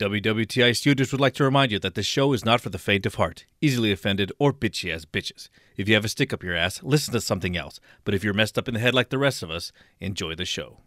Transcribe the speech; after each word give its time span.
WWTI 0.00 0.74
Studios 0.74 1.12
would 1.12 1.20
like 1.20 1.34
to 1.34 1.44
remind 1.44 1.70
you 1.70 1.78
that 1.78 1.94
this 1.94 2.06
show 2.06 2.32
is 2.32 2.42
not 2.42 2.62
for 2.62 2.70
the 2.70 2.78
faint 2.78 3.04
of 3.04 3.16
heart, 3.16 3.44
easily 3.60 3.92
offended, 3.92 4.32
or 4.38 4.50
bitchy 4.50 4.90
as 4.90 5.04
bitches. 5.04 5.50
If 5.76 5.90
you 5.90 5.94
have 5.94 6.06
a 6.06 6.08
stick 6.08 6.32
up 6.32 6.42
your 6.42 6.56
ass, 6.56 6.82
listen 6.82 7.12
to 7.12 7.20
something 7.20 7.54
else. 7.54 7.80
But 8.04 8.14
if 8.14 8.24
you're 8.24 8.32
messed 8.32 8.56
up 8.56 8.66
in 8.66 8.72
the 8.72 8.80
head 8.80 8.94
like 8.94 9.10
the 9.10 9.18
rest 9.18 9.42
of 9.42 9.50
us, 9.50 9.72
enjoy 10.00 10.36
the 10.36 10.46
show. 10.46 10.78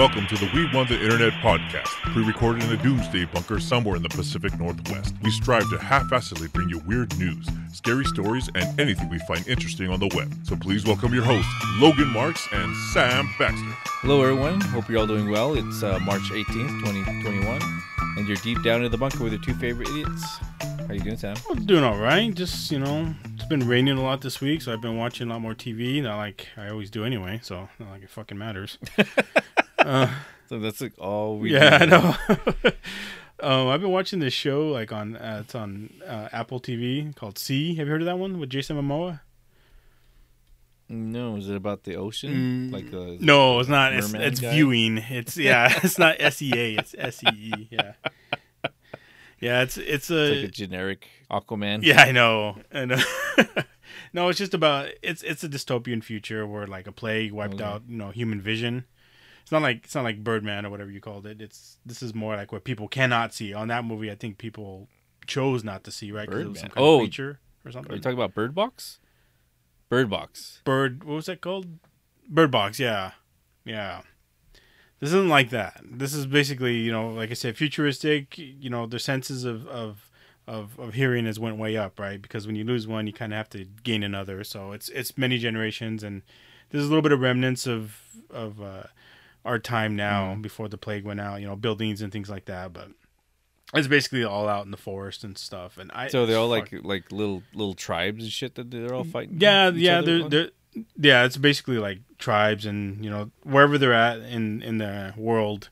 Welcome 0.00 0.26
to 0.28 0.34
the 0.36 0.50
We 0.54 0.66
Won 0.72 0.86
the 0.86 0.98
Internet 0.98 1.34
podcast, 1.42 1.88
pre 2.14 2.24
recorded 2.24 2.64
in 2.64 2.70
a 2.70 2.82
doomsday 2.82 3.26
bunker 3.26 3.60
somewhere 3.60 3.96
in 3.96 4.02
the 4.02 4.08
Pacific 4.08 4.58
Northwest. 4.58 5.14
We 5.22 5.30
strive 5.30 5.68
to 5.68 5.78
half 5.78 6.04
assedly 6.04 6.50
bring 6.54 6.70
you 6.70 6.78
weird 6.86 7.14
news, 7.18 7.46
scary 7.70 8.06
stories, 8.06 8.48
and 8.54 8.80
anything 8.80 9.10
we 9.10 9.18
find 9.18 9.46
interesting 9.46 9.90
on 9.90 10.00
the 10.00 10.10
web. 10.16 10.32
So 10.42 10.56
please 10.56 10.86
welcome 10.86 11.12
your 11.12 11.24
hosts, 11.24 11.52
Logan 11.76 12.08
Marks 12.08 12.48
and 12.50 12.74
Sam 12.94 13.28
Baxter. 13.38 13.74
Hello, 14.00 14.22
everyone. 14.22 14.62
Hope 14.62 14.88
you're 14.88 15.00
all 15.00 15.06
doing 15.06 15.30
well. 15.30 15.52
It's 15.52 15.82
uh, 15.82 15.98
March 15.98 16.22
18th, 16.30 16.80
2021, 16.80 17.60
and 18.16 18.26
you're 18.26 18.38
deep 18.38 18.62
down 18.62 18.82
in 18.82 18.90
the 18.90 18.96
bunker 18.96 19.22
with 19.22 19.34
your 19.34 19.42
two 19.42 19.52
favorite 19.52 19.90
idiots. 19.90 20.24
How 20.88 20.94
you 20.94 21.00
doing, 21.00 21.18
Sam? 21.18 21.36
I'm 21.50 21.66
doing 21.66 21.84
all 21.84 21.98
right. 21.98 22.34
Just 22.34 22.72
you 22.72 22.78
know, 22.78 23.14
it's 23.34 23.44
been 23.44 23.68
raining 23.68 23.98
a 23.98 24.02
lot 24.02 24.22
this 24.22 24.40
week, 24.40 24.62
so 24.62 24.72
I've 24.72 24.80
been 24.80 24.96
watching 24.96 25.28
a 25.28 25.32
lot 25.34 25.42
more 25.42 25.54
TV. 25.54 26.02
Not 26.02 26.16
like 26.16 26.48
I 26.56 26.70
always 26.70 26.90
do 26.90 27.04
anyway. 27.04 27.40
So 27.42 27.68
not 27.78 27.90
like 27.90 28.02
it 28.02 28.08
fucking 28.08 28.38
matters. 28.38 28.78
uh, 29.80 30.08
So 30.48 30.58
that's 30.58 30.80
like 30.80 30.94
all 30.98 31.38
we 31.38 31.52
yeah, 31.52 31.78
I 31.80 31.86
know. 31.86 32.16
um, 33.40 33.68
I've 33.68 33.80
been 33.80 33.90
watching 33.92 34.18
this 34.18 34.32
show 34.34 34.68
like 34.68 34.92
on 34.92 35.16
uh, 35.16 35.42
it's 35.44 35.54
on 35.54 35.94
uh, 36.04 36.28
Apple 36.32 36.60
TV 36.60 37.14
called 37.14 37.38
See. 37.38 37.76
Have 37.76 37.86
you 37.86 37.92
heard 37.92 38.02
of 38.02 38.06
that 38.06 38.18
one 38.18 38.40
with 38.40 38.50
Jason 38.50 38.76
Momoa? 38.76 39.20
No, 40.88 41.36
is 41.36 41.48
it 41.48 41.54
about 41.54 41.84
the 41.84 41.94
ocean? 41.94 42.72
Like 42.72 42.92
uh, 42.92 43.14
No, 43.20 43.60
it's 43.60 43.68
not. 43.68 43.92
It's, 43.92 44.12
it's 44.12 44.40
guy? 44.40 44.50
viewing. 44.54 44.98
It's 44.98 45.36
yeah. 45.36 45.72
It's 45.84 46.00
not 46.00 46.16
S 46.18 46.42
E 46.42 46.50
A. 46.52 46.74
It's 46.80 46.96
S 46.98 47.22
E 47.22 47.28
E. 47.32 47.68
Yeah. 47.70 47.92
Yeah, 49.40 49.62
it's 49.62 49.78
it's 49.78 50.10
a, 50.10 50.32
it's 50.32 50.40
like 50.40 50.48
a 50.48 50.52
generic 50.52 51.08
Aquaman. 51.30 51.82
Yeah, 51.84 52.02
I 52.02 52.10
know. 52.12 52.56
I 52.74 52.84
know. 52.86 53.00
no, 54.12 54.28
it's 54.28 54.38
just 54.38 54.52
about 54.52 54.88
it's 55.00 55.22
it's 55.22 55.44
a 55.44 55.48
dystopian 55.48 56.02
future 56.02 56.44
where 56.46 56.66
like 56.66 56.88
a 56.88 56.92
plague 56.92 57.30
wiped 57.32 57.54
Okay. 57.54 57.64
out, 57.64 57.82
you 57.88 57.96
know, 57.96 58.10
human 58.10 58.40
vision. 58.40 58.84
It's 59.50 59.52
not 59.52 59.62
like 59.62 59.80
it's 59.82 59.96
not 59.96 60.04
like 60.04 60.22
Birdman 60.22 60.64
or 60.64 60.70
whatever 60.70 60.92
you 60.92 61.00
called 61.00 61.26
it. 61.26 61.42
It's 61.42 61.78
this 61.84 62.04
is 62.04 62.14
more 62.14 62.36
like 62.36 62.52
what 62.52 62.62
people 62.62 62.86
cannot 62.86 63.34
see. 63.34 63.52
On 63.52 63.66
that 63.66 63.84
movie, 63.84 64.08
I 64.08 64.14
think 64.14 64.38
people 64.38 64.86
chose 65.26 65.64
not 65.64 65.82
to 65.82 65.90
see, 65.90 66.12
right? 66.12 66.30
'Cause 66.30 66.38
it 66.42 66.48
was 66.48 66.60
some 66.60 66.68
kind 66.68 66.86
Oh. 66.86 66.94
of 66.94 67.00
creature 67.00 67.40
or 67.64 67.72
something. 67.72 67.90
Are 67.90 67.96
you 67.96 68.00
talking 68.00 68.16
about 68.16 68.32
Bird 68.32 68.54
Box? 68.54 69.00
Bird 69.88 70.08
Box. 70.08 70.62
Bird, 70.64 71.02
what 71.02 71.16
was 71.16 71.26
that 71.26 71.40
called? 71.40 71.66
Bird 72.28 72.52
Box. 72.52 72.78
Yeah, 72.78 73.10
yeah. 73.64 74.02
This 75.00 75.08
isn't 75.08 75.28
like 75.28 75.50
that. 75.50 75.80
This 75.82 76.14
is 76.14 76.26
basically, 76.26 76.76
you 76.76 76.92
know, 76.92 77.08
like 77.08 77.32
I 77.32 77.34
said, 77.34 77.56
futuristic. 77.56 78.38
You 78.38 78.70
know, 78.70 78.86
their 78.86 79.00
senses 79.00 79.42
of 79.44 79.66
of 79.66 80.12
of, 80.46 80.78
of 80.78 80.94
hearing 80.94 81.26
has 81.26 81.40
went 81.40 81.56
way 81.56 81.76
up, 81.76 81.98
right? 81.98 82.22
Because 82.22 82.46
when 82.46 82.54
you 82.54 82.62
lose 82.62 82.86
one, 82.86 83.08
you 83.08 83.12
kind 83.12 83.32
of 83.32 83.36
have 83.36 83.50
to 83.50 83.64
gain 83.82 84.04
another. 84.04 84.44
So 84.44 84.70
it's 84.70 84.88
it's 84.90 85.18
many 85.18 85.38
generations, 85.38 86.04
and 86.04 86.22
there's 86.68 86.84
a 86.84 86.88
little 86.88 87.02
bit 87.02 87.10
of 87.10 87.18
remnants 87.18 87.66
of 87.66 87.96
of 88.30 88.62
uh, 88.62 88.84
our 89.44 89.58
time 89.58 89.96
now 89.96 90.34
mm. 90.34 90.42
before 90.42 90.68
the 90.68 90.78
plague 90.78 91.04
went 91.04 91.20
out. 91.20 91.40
You 91.40 91.46
know, 91.46 91.56
buildings 91.56 92.02
and 92.02 92.12
things 92.12 92.30
like 92.30 92.46
that, 92.46 92.72
but. 92.72 92.88
It's 93.72 93.86
basically 93.86 94.24
all 94.24 94.48
out 94.48 94.64
in 94.64 94.72
the 94.72 94.76
forest 94.76 95.22
and 95.22 95.38
stuff, 95.38 95.78
and 95.78 95.92
I. 95.92 96.08
So 96.08 96.26
they're 96.26 96.36
all 96.36 96.52
fuck- 96.52 96.72
like 96.72 96.84
like 96.84 97.12
little 97.12 97.44
little 97.54 97.74
tribes 97.74 98.24
and 98.24 98.32
shit 98.32 98.56
that 98.56 98.68
they're 98.68 98.92
all 98.92 99.04
fighting. 99.04 99.36
yeah, 99.38 99.70
yeah, 99.70 100.00
they're, 100.00 100.28
they're 100.28 100.50
yeah, 100.96 101.24
it's 101.24 101.36
basically 101.36 101.78
like 101.78 101.98
tribes 102.18 102.66
and 102.66 103.04
you 103.04 103.10
know 103.10 103.30
wherever 103.42 103.78
they're 103.78 103.92
at 103.92 104.20
in 104.20 104.62
in 104.62 104.78
the 104.78 105.14
world, 105.16 105.68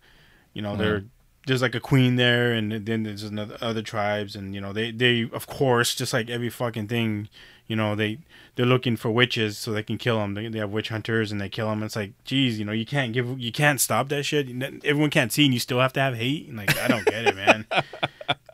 you 0.53 0.63
know, 0.63 0.77
they're 0.77 1.01
mm. 1.01 1.09
there's 1.47 1.63
like 1.63 1.75
a 1.75 1.81
queen 1.81 2.17
there, 2.17 2.53
and 2.53 2.73
then 2.73 3.05
there's 3.05 3.23
another 3.23 3.57
other 3.61 3.83
tribes, 3.83 4.35
and 4.35 4.55
you 4.55 4.61
know 4.61 4.73
they 4.73 4.91
they 4.91 5.29
of 5.33 5.47
course 5.47 5.95
just 5.95 6.13
like 6.13 6.29
every 6.29 6.51
fucking 6.51 6.89
thing, 6.89 7.29
you 7.69 7.77
know 7.77 7.95
they 7.95 8.19
they're 8.57 8.67
looking 8.67 8.97
for 8.97 9.11
witches 9.11 9.57
so 9.57 9.71
they 9.71 9.85
can 9.85 9.99
kill 9.99 10.19
them. 10.19 10.35
They, 10.35 10.49
they 10.49 10.59
have 10.59 10.71
witch 10.71 10.89
hunters 10.89 11.31
and 11.31 11.41
they 11.41 11.49
kill 11.49 11.69
them. 11.69 11.85
It's 11.85 11.95
like, 11.95 12.13
geez, 12.25 12.59
you 12.59 12.65
know, 12.65 12.73
you 12.73 12.85
can't 12.85 13.13
give 13.13 13.39
you 13.39 13.53
can't 13.53 13.81
stop 13.81 14.09
that 14.09 14.25
shit. 14.25 14.49
Everyone 14.85 15.11
can't 15.11 15.33
see, 15.33 15.45
and 15.45 15.55
you 15.55 15.61
still 15.61 15.79
have 15.79 15.93
to 15.93 16.01
have 16.01 16.17
hate. 16.17 16.49
And 16.49 16.57
like, 16.57 16.77
I 16.77 16.89
don't 16.89 17.05
get 17.05 17.27
it, 17.29 17.37
man. 17.37 17.67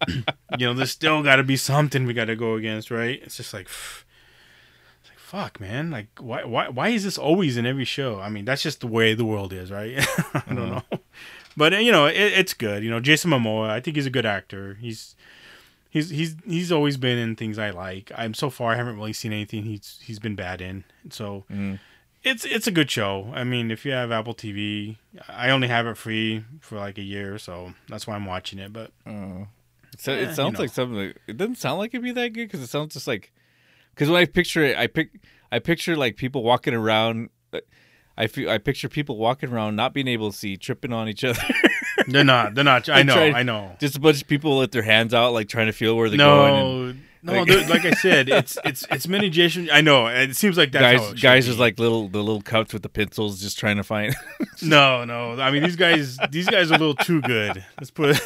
you 0.58 0.66
know, 0.66 0.74
there's 0.74 0.90
still 0.90 1.22
got 1.22 1.36
to 1.36 1.42
be 1.42 1.56
something 1.56 2.04
we 2.04 2.12
got 2.12 2.26
to 2.26 2.36
go 2.36 2.54
against, 2.54 2.90
right? 2.90 3.20
It's 3.22 3.36
just 3.36 3.54
like. 3.54 3.68
It's 5.00 5.08
like, 5.08 5.18
fuck, 5.18 5.60
man. 5.60 5.90
Like, 5.90 6.08
why, 6.18 6.44
why, 6.44 6.68
why 6.68 6.88
is 6.88 7.04
this 7.04 7.16
always 7.16 7.56
in 7.56 7.64
every 7.64 7.84
show? 7.86 8.20
I 8.20 8.28
mean, 8.28 8.44
that's 8.44 8.62
just 8.62 8.80
the 8.80 8.86
way 8.86 9.14
the 9.14 9.24
world 9.24 9.52
is, 9.52 9.70
right? 9.70 9.94
I 10.34 10.42
don't 10.48 10.70
know, 10.70 10.82
but 11.56 11.72
uh, 11.72 11.78
you 11.78 11.92
know, 11.92 12.06
it, 12.06 12.14
it's 12.14 12.52
good. 12.52 12.82
You 12.84 12.90
know, 12.90 13.00
Jason 13.00 13.30
Momoa. 13.30 13.70
I 13.70 13.80
think 13.80 13.96
he's 13.96 14.06
a 14.06 14.10
good 14.10 14.26
actor. 14.26 14.76
He's, 14.80 15.14
he's, 15.94 16.10
he's, 16.10 16.36
he's 16.46 16.70
always 16.70 16.98
been 16.98 17.16
in 17.16 17.36
things 17.36 17.58
I 17.58 17.70
like. 17.70 18.12
I'm 18.14 18.34
so 18.34 18.50
far, 18.50 18.72
I 18.72 18.76
haven't 18.76 18.96
really 18.96 19.14
seen 19.14 19.32
anything 19.32 19.62
he's, 19.64 19.98
he's 20.02 20.18
been 20.18 20.34
bad 20.34 20.60
in. 20.60 20.84
So, 21.08 21.44
Mhm. 21.50 21.78
it's, 22.22 22.44
it's 22.44 22.66
a 22.66 22.70
good 22.70 22.90
show. 22.90 23.30
I 23.34 23.44
mean, 23.44 23.70
if 23.70 23.86
you 23.86 23.92
have 23.92 24.10
Apple 24.12 24.34
TV, 24.34 24.96
I 25.28 25.48
only 25.50 25.68
have 25.68 25.86
it 25.86 25.96
free 25.96 26.44
for 26.60 26.76
like 26.78 26.98
a 26.98 27.02
year, 27.02 27.38
so 27.38 27.72
that's 27.88 28.06
why 28.06 28.14
I'm 28.16 28.26
watching 28.26 28.58
it. 28.58 28.72
But 28.72 28.90
Oh. 29.06 29.46
So 29.96 30.12
Eh, 30.12 30.16
it 30.22 30.28
you 30.28 30.34
sounds 30.34 30.54
know. 30.54 30.60
like 30.60 30.70
something. 30.70 30.96
That, 30.98 31.16
it 31.28 31.36
doesn't 31.36 31.54
sound 31.56 31.78
like 31.78 31.94
it'd 31.94 32.02
be 32.02 32.10
that 32.12 32.32
good 32.34 32.48
because 32.48 32.60
it 32.60 32.66
sounds 32.68 32.94
just 32.94 33.06
like. 33.06 33.32
Because 33.94 34.10
when 34.10 34.20
I 34.20 34.24
picture 34.24 34.64
it, 34.64 34.76
I 34.76 34.88
pick 34.88 35.20
I 35.52 35.60
picture 35.60 35.94
like 35.96 36.16
people 36.16 36.42
walking 36.42 36.74
around. 36.74 37.28
uh, 37.52 37.60
I 38.16 38.26
feel 38.26 38.50
I 38.50 38.58
picture 38.58 38.88
people 38.88 39.18
walking 39.18 39.50
around 39.52 39.76
not 39.76 39.94
being 39.94 40.08
able 40.08 40.32
to 40.32 40.36
see, 40.36 40.56
tripping 40.56 40.92
on 40.92 41.08
each 41.08 41.22
other. 41.22 41.40
they're 42.08 42.24
not, 42.24 42.54
they're 42.54 42.64
not. 42.64 42.88
I 42.88 43.02
know, 43.02 43.14
trying- 43.14 43.34
I 43.34 43.42
know. 43.42 43.76
just 43.80 43.96
a 43.96 44.00
bunch 44.00 44.22
of 44.22 44.28
people 44.28 44.58
with 44.58 44.72
their 44.72 44.82
hands 44.82 45.14
out, 45.14 45.32
like 45.32 45.48
trying 45.48 45.66
to 45.66 45.72
feel 45.72 45.96
where 45.96 46.08
they're 46.08 46.18
going. 46.18 46.54
And 46.54 47.00
No, 47.22 47.32
no. 47.44 47.54
like- 47.54 47.68
like 47.68 47.84
I 47.84 47.90
said, 48.00 48.28
it's 48.28 48.58
it's 48.64 48.86
it's 48.90 49.08
many 49.08 49.30
Jason. 49.30 49.68
I 49.72 49.80
know. 49.80 50.06
It 50.08 50.34
seems 50.36 50.56
like 50.58 50.72
guys, 50.72 51.14
guys, 51.20 51.46
just 51.46 51.58
like 51.58 51.78
little 51.78 52.08
the 52.08 52.18
little 52.22 52.42
cups 52.42 52.72
with 52.72 52.82
the 52.82 52.88
pencils, 52.88 53.40
just 53.40 53.58
trying 53.58 53.76
to 53.76 53.84
find. 53.84 54.14
no, 54.62 55.04
no. 55.04 55.40
I 55.40 55.50
mean, 55.50 55.62
these 55.62 55.76
guys, 55.76 56.18
these 56.30 56.48
guys 56.48 56.70
are 56.70 56.74
a 56.74 56.78
little 56.78 56.94
too 56.96 57.20
good. 57.22 57.64
Let's 57.78 57.90
put. 57.90 58.20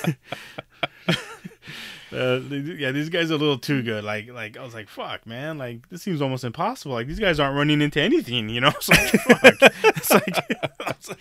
Uh, 2.11 2.41
yeah, 2.51 2.91
these 2.91 3.11
guys 3.11 3.31
are 3.31 3.35
a 3.35 3.37
little 3.37 3.59
too 3.59 3.83
good. 3.83 4.03
Like, 4.03 4.31
like 4.31 4.57
I 4.57 4.63
was 4.65 4.73
like, 4.73 4.89
"Fuck, 4.89 5.27
man! 5.27 5.59
Like, 5.59 5.87
this 5.91 6.01
seems 6.03 6.23
almost 6.23 6.43
impossible. 6.43 6.95
Like, 6.95 7.07
these 7.07 7.21
guys 7.21 7.39
aren't 7.39 7.55
running 7.55 7.83
into 7.83 8.01
anything, 8.01 8.49
you 8.49 8.63
know? 8.63 8.69
It's 8.69 8.89
like, 8.89 9.11
fuck. 9.11 9.73
It's 9.85 10.11
like, 11.11 11.19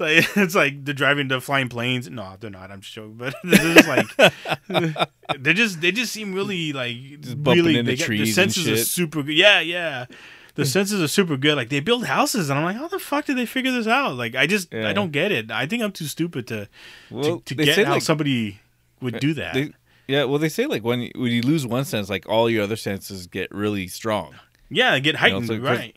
like, 0.00 0.24
it's 0.36 0.54
like, 0.54 0.84
they're 0.84 0.94
driving 0.94 1.28
the 1.28 1.40
flying 1.40 1.68
planes. 1.68 2.08
No, 2.10 2.36
they're 2.38 2.50
not. 2.50 2.70
I'm 2.70 2.80
just 2.80 2.92
joking. 2.94 3.14
But 3.16 3.34
they're 3.44 3.74
just 3.74 3.88
like, 3.88 5.08
they 5.38 5.52
just, 5.54 5.80
they 5.80 5.92
just 5.92 6.12
seem 6.12 6.34
really 6.34 6.72
like 6.72 7.20
Just 7.20 7.36
really. 7.40 7.80
they 7.82 7.96
got- 7.96 8.04
trees 8.06 8.34
the 8.36 8.42
and 8.42 8.52
senses 8.52 8.68
are 8.68 8.84
super 8.84 9.22
good. 9.22 9.34
Yeah, 9.36 9.60
yeah. 9.60 10.06
The 10.54 10.64
hmm. 10.64 10.68
senses 10.68 11.00
are 11.00 11.08
super 11.08 11.36
good. 11.36 11.56
Like 11.56 11.68
they 11.68 11.80
build 11.80 12.04
houses, 12.06 12.50
and 12.50 12.58
I'm 12.58 12.64
like, 12.64 12.76
how 12.76 12.88
the 12.88 12.98
fuck 12.98 13.26
did 13.26 13.38
they 13.38 13.46
figure 13.46 13.70
this 13.72 13.86
out? 13.86 14.16
Like, 14.16 14.34
I 14.34 14.46
just, 14.46 14.72
Yeah. 14.72 14.88
I 14.88 14.92
don't 14.92 15.12
get 15.12 15.30
it. 15.30 15.50
I 15.50 15.66
think 15.66 15.82
I'm 15.82 15.92
too 15.92 16.06
stupid 16.06 16.46
to, 16.48 16.68
well, 17.10 17.38
to, 17.40 17.54
to 17.54 17.64
get 17.64 17.86
how 17.86 17.92
like 17.92 18.02
somebody 18.02 18.60
would 19.00 19.14
uh, 19.16 19.18
do 19.20 19.34
that. 19.34 19.54
They, 19.54 19.72
yeah, 20.08 20.24
well, 20.24 20.38
they 20.38 20.48
say 20.48 20.66
like 20.66 20.82
when 20.82 21.02
you, 21.02 21.10
when 21.14 21.30
you 21.30 21.42
lose 21.42 21.66
one 21.66 21.84
sense, 21.84 22.10
like 22.10 22.28
all 22.28 22.48
your 22.50 22.64
other 22.64 22.76
senses 22.76 23.26
get 23.26 23.54
really 23.54 23.86
strong. 23.88 24.34
yeah, 24.70 24.98
get 24.98 25.16
heightened, 25.16 25.46
so 25.46 25.54
'cause- 25.54 25.62
right? 25.78 25.96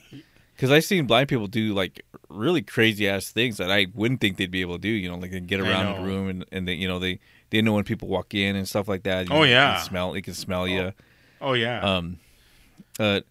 Because 0.56 0.72
I've 0.72 0.84
seen 0.86 1.06
blind 1.08 1.28
people 1.30 1.48
do 1.48 1.74
like 1.74 2.06
really 2.30 2.62
crazy 2.62 3.08
ass 3.10 3.32
things 3.32 3.58
that 3.58 3.72
I 3.72 3.88
wouldn't 3.96 4.22
think 4.22 4.38
they'd 4.38 4.52
be 4.52 4.62
able 4.62 4.76
to 4.76 4.82
do. 4.82 4.90
You 4.90 5.10
know, 5.10 5.18
like 5.18 5.32
they 5.32 5.40
get 5.40 5.60
around 5.60 5.96
the 5.98 6.08
room 6.08 6.30
and 6.30 6.46
and 6.52 6.68
they, 6.68 6.74
you 6.74 6.88
know 6.88 7.00
they 7.00 7.20
they 7.50 7.62
know 7.62 7.74
when 7.74 7.84
people 7.84 8.08
walk 8.08 8.34
in 8.36 8.56
and 8.56 8.68
stuff 8.68 8.88
like 8.88 9.04
that. 9.04 9.28
You 9.28 9.34
Oh, 9.36 9.40
know, 9.40 9.44
yeah. 9.46 9.76
can 9.78 9.86
smell 9.86 10.12
they 10.14 10.22
can 10.22 10.34
smell 10.36 10.68
you. 10.68 10.94
Oh 11.42 11.54
yeah. 11.54 11.80
Um, 11.82 12.18
uh, 13.00 13.22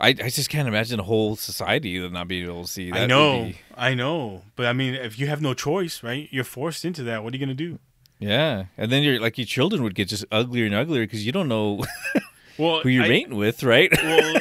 I 0.00 0.08
I 0.08 0.12
just 0.30 0.48
can't 0.50 0.66
imagine 0.66 0.98
a 0.98 1.04
whole 1.04 1.36
society 1.36 1.98
that 1.98 2.10
not 2.12 2.26
being 2.26 2.44
able 2.46 2.62
to 2.64 2.68
see. 2.68 2.90
That 2.90 3.02
I 3.02 3.06
know, 3.06 3.44
be- 3.44 3.58
I 3.76 3.94
know, 3.94 4.42
but 4.56 4.66
I 4.66 4.72
mean, 4.72 4.94
if 4.94 5.18
you 5.18 5.28
have 5.28 5.40
no 5.40 5.54
choice, 5.54 6.02
right? 6.02 6.28
You're 6.32 6.44
forced 6.44 6.84
into 6.84 7.02
that. 7.04 7.22
What 7.22 7.32
are 7.32 7.36
you 7.36 7.44
gonna 7.46 7.54
do? 7.54 7.78
yeah, 8.18 8.64
and 8.78 8.90
then 8.90 9.02
you're 9.02 9.20
like 9.20 9.36
your 9.38 9.46
children 9.46 9.82
would 9.82 9.94
get 9.94 10.08
just 10.08 10.24
uglier 10.32 10.64
and 10.66 10.74
uglier 10.74 11.02
because 11.04 11.24
you 11.26 11.32
don't 11.32 11.48
know 11.48 11.84
Well, 12.58 12.80
who 12.80 12.88
you're 12.88 13.04
I- 13.04 13.08
mating 13.08 13.36
with, 13.36 13.62
right? 13.62 13.90
well, 13.92 14.40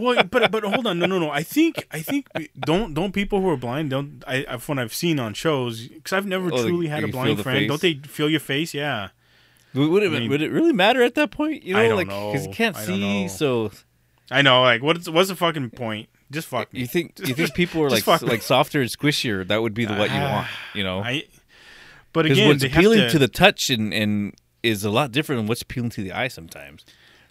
well, 0.00 0.24
but 0.24 0.50
but 0.50 0.64
hold 0.64 0.86
on, 0.86 0.98
no, 0.98 1.06
no, 1.06 1.18
no. 1.18 1.30
I 1.30 1.42
think 1.42 1.86
I 1.90 2.00
think 2.00 2.28
we- 2.36 2.50
don't 2.58 2.94
don't 2.94 3.12
people 3.12 3.40
who 3.40 3.48
are 3.50 3.56
blind 3.56 3.90
don't 3.90 4.22
I 4.26 4.44
I've, 4.48 4.68
when 4.68 4.78
I've 4.78 4.94
seen 4.94 5.18
on 5.18 5.34
shows 5.34 5.88
because 5.88 6.12
I've 6.12 6.26
never 6.26 6.52
Oh, 6.52 6.62
truly 6.66 6.88
had 6.88 7.04
a 7.04 7.08
blind 7.08 7.40
friend. 7.42 7.58
face? 7.58 7.68
Don't 7.68 7.80
they 7.80 7.94
feel 8.08 8.28
your 8.28 8.40
face? 8.40 8.74
Yeah. 8.74 9.08
would, 9.74 10.02
it 10.02 10.12
I 10.12 10.18
mean- 10.20 10.30
would 10.30 10.42
it 10.42 10.50
really 10.50 10.72
matter 10.72 11.02
at 11.02 11.14
that 11.16 11.30
point? 11.30 11.62
You 11.62 11.74
know, 11.74 11.80
I 11.80 11.88
don't 11.88 11.96
like 11.96 12.08
because 12.08 12.46
you 12.46 12.52
can't 12.52 12.76
see, 12.76 13.28
so 13.28 13.70
I 14.30 14.42
know. 14.42 14.62
Like, 14.62 14.82
what's 14.82 15.08
what's 15.08 15.28
the 15.28 15.36
fucking 15.36 15.70
point? 15.70 16.08
Just 16.30 16.48
fuck 16.48 16.72
me. 16.72 16.80
You 16.80 16.86
think 16.86 17.18
you 17.20 17.34
think 17.34 17.54
people 17.62 17.82
are 17.82 17.90
like 17.90 18.04
Just 18.04 18.06
fuck 18.06 18.22
me. 18.22 18.28
like 18.28 18.42
softer 18.42 18.80
and 18.80 18.90
squishier? 18.90 19.46
That 19.46 19.62
would 19.62 19.74
be 19.74 19.84
the 19.84 19.94
what 19.94 20.10
you 20.10 20.16
ah, 20.18 20.32
want, 20.32 20.46
you 20.74 20.82
know? 20.84 21.00
I. 21.00 21.24
But 22.12 22.22
Because 22.24 22.38
again, 22.38 22.48
what's 22.48 22.64
appealing 22.64 23.00
to, 23.00 23.10
to, 23.10 23.18
the 23.18 23.28
touch 23.28 23.70
and 23.70 23.92
and 23.92 24.34
is 24.62 24.84
a 24.84 24.90
lot 24.90 25.12
different 25.12 25.40
than 25.40 25.46
what's 25.46 25.62
appealing 25.62 25.90
to 25.90 26.02
the 26.02 26.12
eye 26.12 26.28
sometimes. 26.28 26.84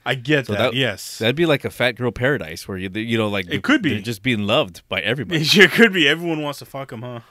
I 0.08 0.16
get 0.16 0.46
So 0.46 0.54
that. 0.54 0.60
that- 0.60 0.74
yes, 0.76 1.18
That'd 1.18 1.36
be 1.36 1.46
like 1.48 1.66
a 1.66 1.70
fat 1.72 1.94
girl 1.94 2.12
paradise 2.12 2.68
where 2.68 2.78
you 2.78 2.90
you 2.94 3.18
know 3.18 3.28
like 3.28 3.48
It 3.50 3.64
could 3.64 3.82
be. 3.82 4.02
just 4.02 4.22
being 4.22 4.46
loved 4.46 4.84
by 4.88 5.02
everybody. 5.02 5.42
it 5.42 5.46
sure 5.48 5.68
could 5.68 5.94
be. 5.94 6.08
Everyone 6.08 6.42
wants 6.44 6.60
to 6.60 6.66
fuck 6.66 6.92
him, 6.92 7.02
huh? 7.02 7.22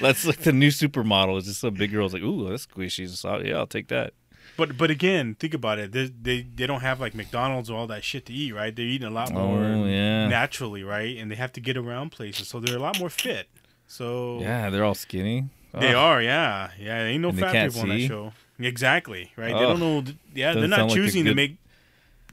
That's 0.00 0.26
like 0.26 0.38
the 0.38 0.52
new 0.52 0.68
supermodel. 0.68 1.38
Is 1.38 1.44
just 1.46 1.60
some 1.60 1.74
big 1.74 1.92
girl's 1.92 2.12
like, 2.12 2.22
ooh, 2.22 2.48
that's 2.48 2.66
squishy. 2.66 3.08
So, 3.08 3.38
yeah, 3.40 3.56
I'll 3.56 3.66
take 3.66 3.88
that. 3.88 4.14
But 4.56 4.78
but 4.78 4.90
again, 4.90 5.34
think 5.38 5.52
about 5.54 5.78
it. 5.78 5.92
They 5.92 6.06
they, 6.06 6.42
they 6.42 6.66
don't 6.66 6.80
have 6.80 6.98
like 7.00 7.14
McDonald's 7.14 7.68
or 7.68 7.76
all 7.78 7.86
that 7.88 8.04
shit 8.04 8.24
to 8.26 8.32
eat, 8.32 8.52
right? 8.52 8.74
They're 8.74 8.86
eating 8.86 9.06
a 9.06 9.10
lot 9.10 9.30
oh, 9.32 9.34
more 9.34 9.58
Oh 9.64 9.84
yeah, 9.84 10.28
naturally, 10.28 10.82
right? 10.82 11.16
And 11.18 11.30
they 11.30 11.34
have 11.36 11.52
to 11.52 11.60
get 11.60 11.76
around 11.76 12.10
places, 12.10 12.48
so 12.48 12.58
they're 12.60 12.76
a 12.76 12.80
lot 12.80 12.98
more 12.98 13.10
fit. 13.10 13.48
So 13.86 14.38
yeah, 14.40 14.70
they're 14.70 14.84
all 14.84 14.94
skinny. 14.94 15.50
They 15.78 15.94
Oh, 15.94 15.98
are, 15.98 16.22
yeah, 16.22 16.70
yeah. 16.80 17.02
Ain't 17.04 17.20
no 17.20 17.28
And 17.28 17.38
fat 17.38 17.66
people 17.68 17.82
on 17.82 17.88
that 17.90 18.00
show. 18.00 18.32
Exactly, 18.58 19.32
right? 19.36 19.48
they 19.48 19.54
Oh, 19.54 19.76
don't 19.76 19.80
know. 19.80 20.04
Yeah, 20.34 20.54
they're 20.54 20.66
not 20.68 20.76
sound 20.78 20.90
like 20.90 20.96
choosing 20.96 21.24
to 21.24 21.30
good- 21.30 21.36
make 21.36 21.56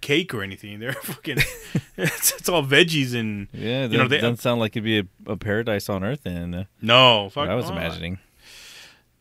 cake 0.01 0.33
or 0.33 0.43
anything. 0.43 0.79
They're 0.79 0.93
fucking. 1.03 1.37
it's, 1.97 2.31
it's 2.33 2.49
all 2.49 2.63
veggies 2.63 3.13
and 3.13 3.47
Yeah, 3.53 3.85
You 3.87 3.97
know, 3.97 4.07
they- 4.07 4.19
doesn't 4.21 4.39
sound 4.41 4.59
like 4.59 4.73
it'd 4.75 4.83
be 4.83 4.99
a, 4.99 5.05
a 5.31 5.37
paradise 5.37 5.89
on 5.89 6.03
earth. 6.03 6.25
And 6.25 6.55
uh, 6.55 6.63
no. 6.81 7.29
Fuck, 7.29 7.49
I 7.49 7.55
was 7.55 7.69
oh, 7.69 7.73
imagining. 7.73 8.19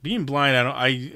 being 0.02 0.25
blind. 0.25 0.56
I 0.56 0.62
don't. 0.62 0.75
I 0.75 1.12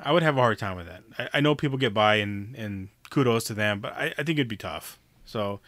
I 0.00 0.12
would 0.12 0.22
have 0.22 0.36
a 0.36 0.40
hard 0.40 0.58
time 0.58 0.76
with 0.76 0.86
that. 0.86 1.02
I, 1.18 1.38
I 1.38 1.40
know 1.40 1.54
people 1.54 1.78
get 1.78 1.92
by 1.94 2.16
and 2.16 2.54
and 2.56 2.88
kudos 3.10 3.44
to 3.44 3.54
them, 3.54 3.80
but 3.80 3.92
I, 3.94 4.06
I 4.18 4.22
think 4.22 4.38
it'd 4.38 4.48
be 4.48 4.56
tough. 4.56 4.98
So. 5.24 5.60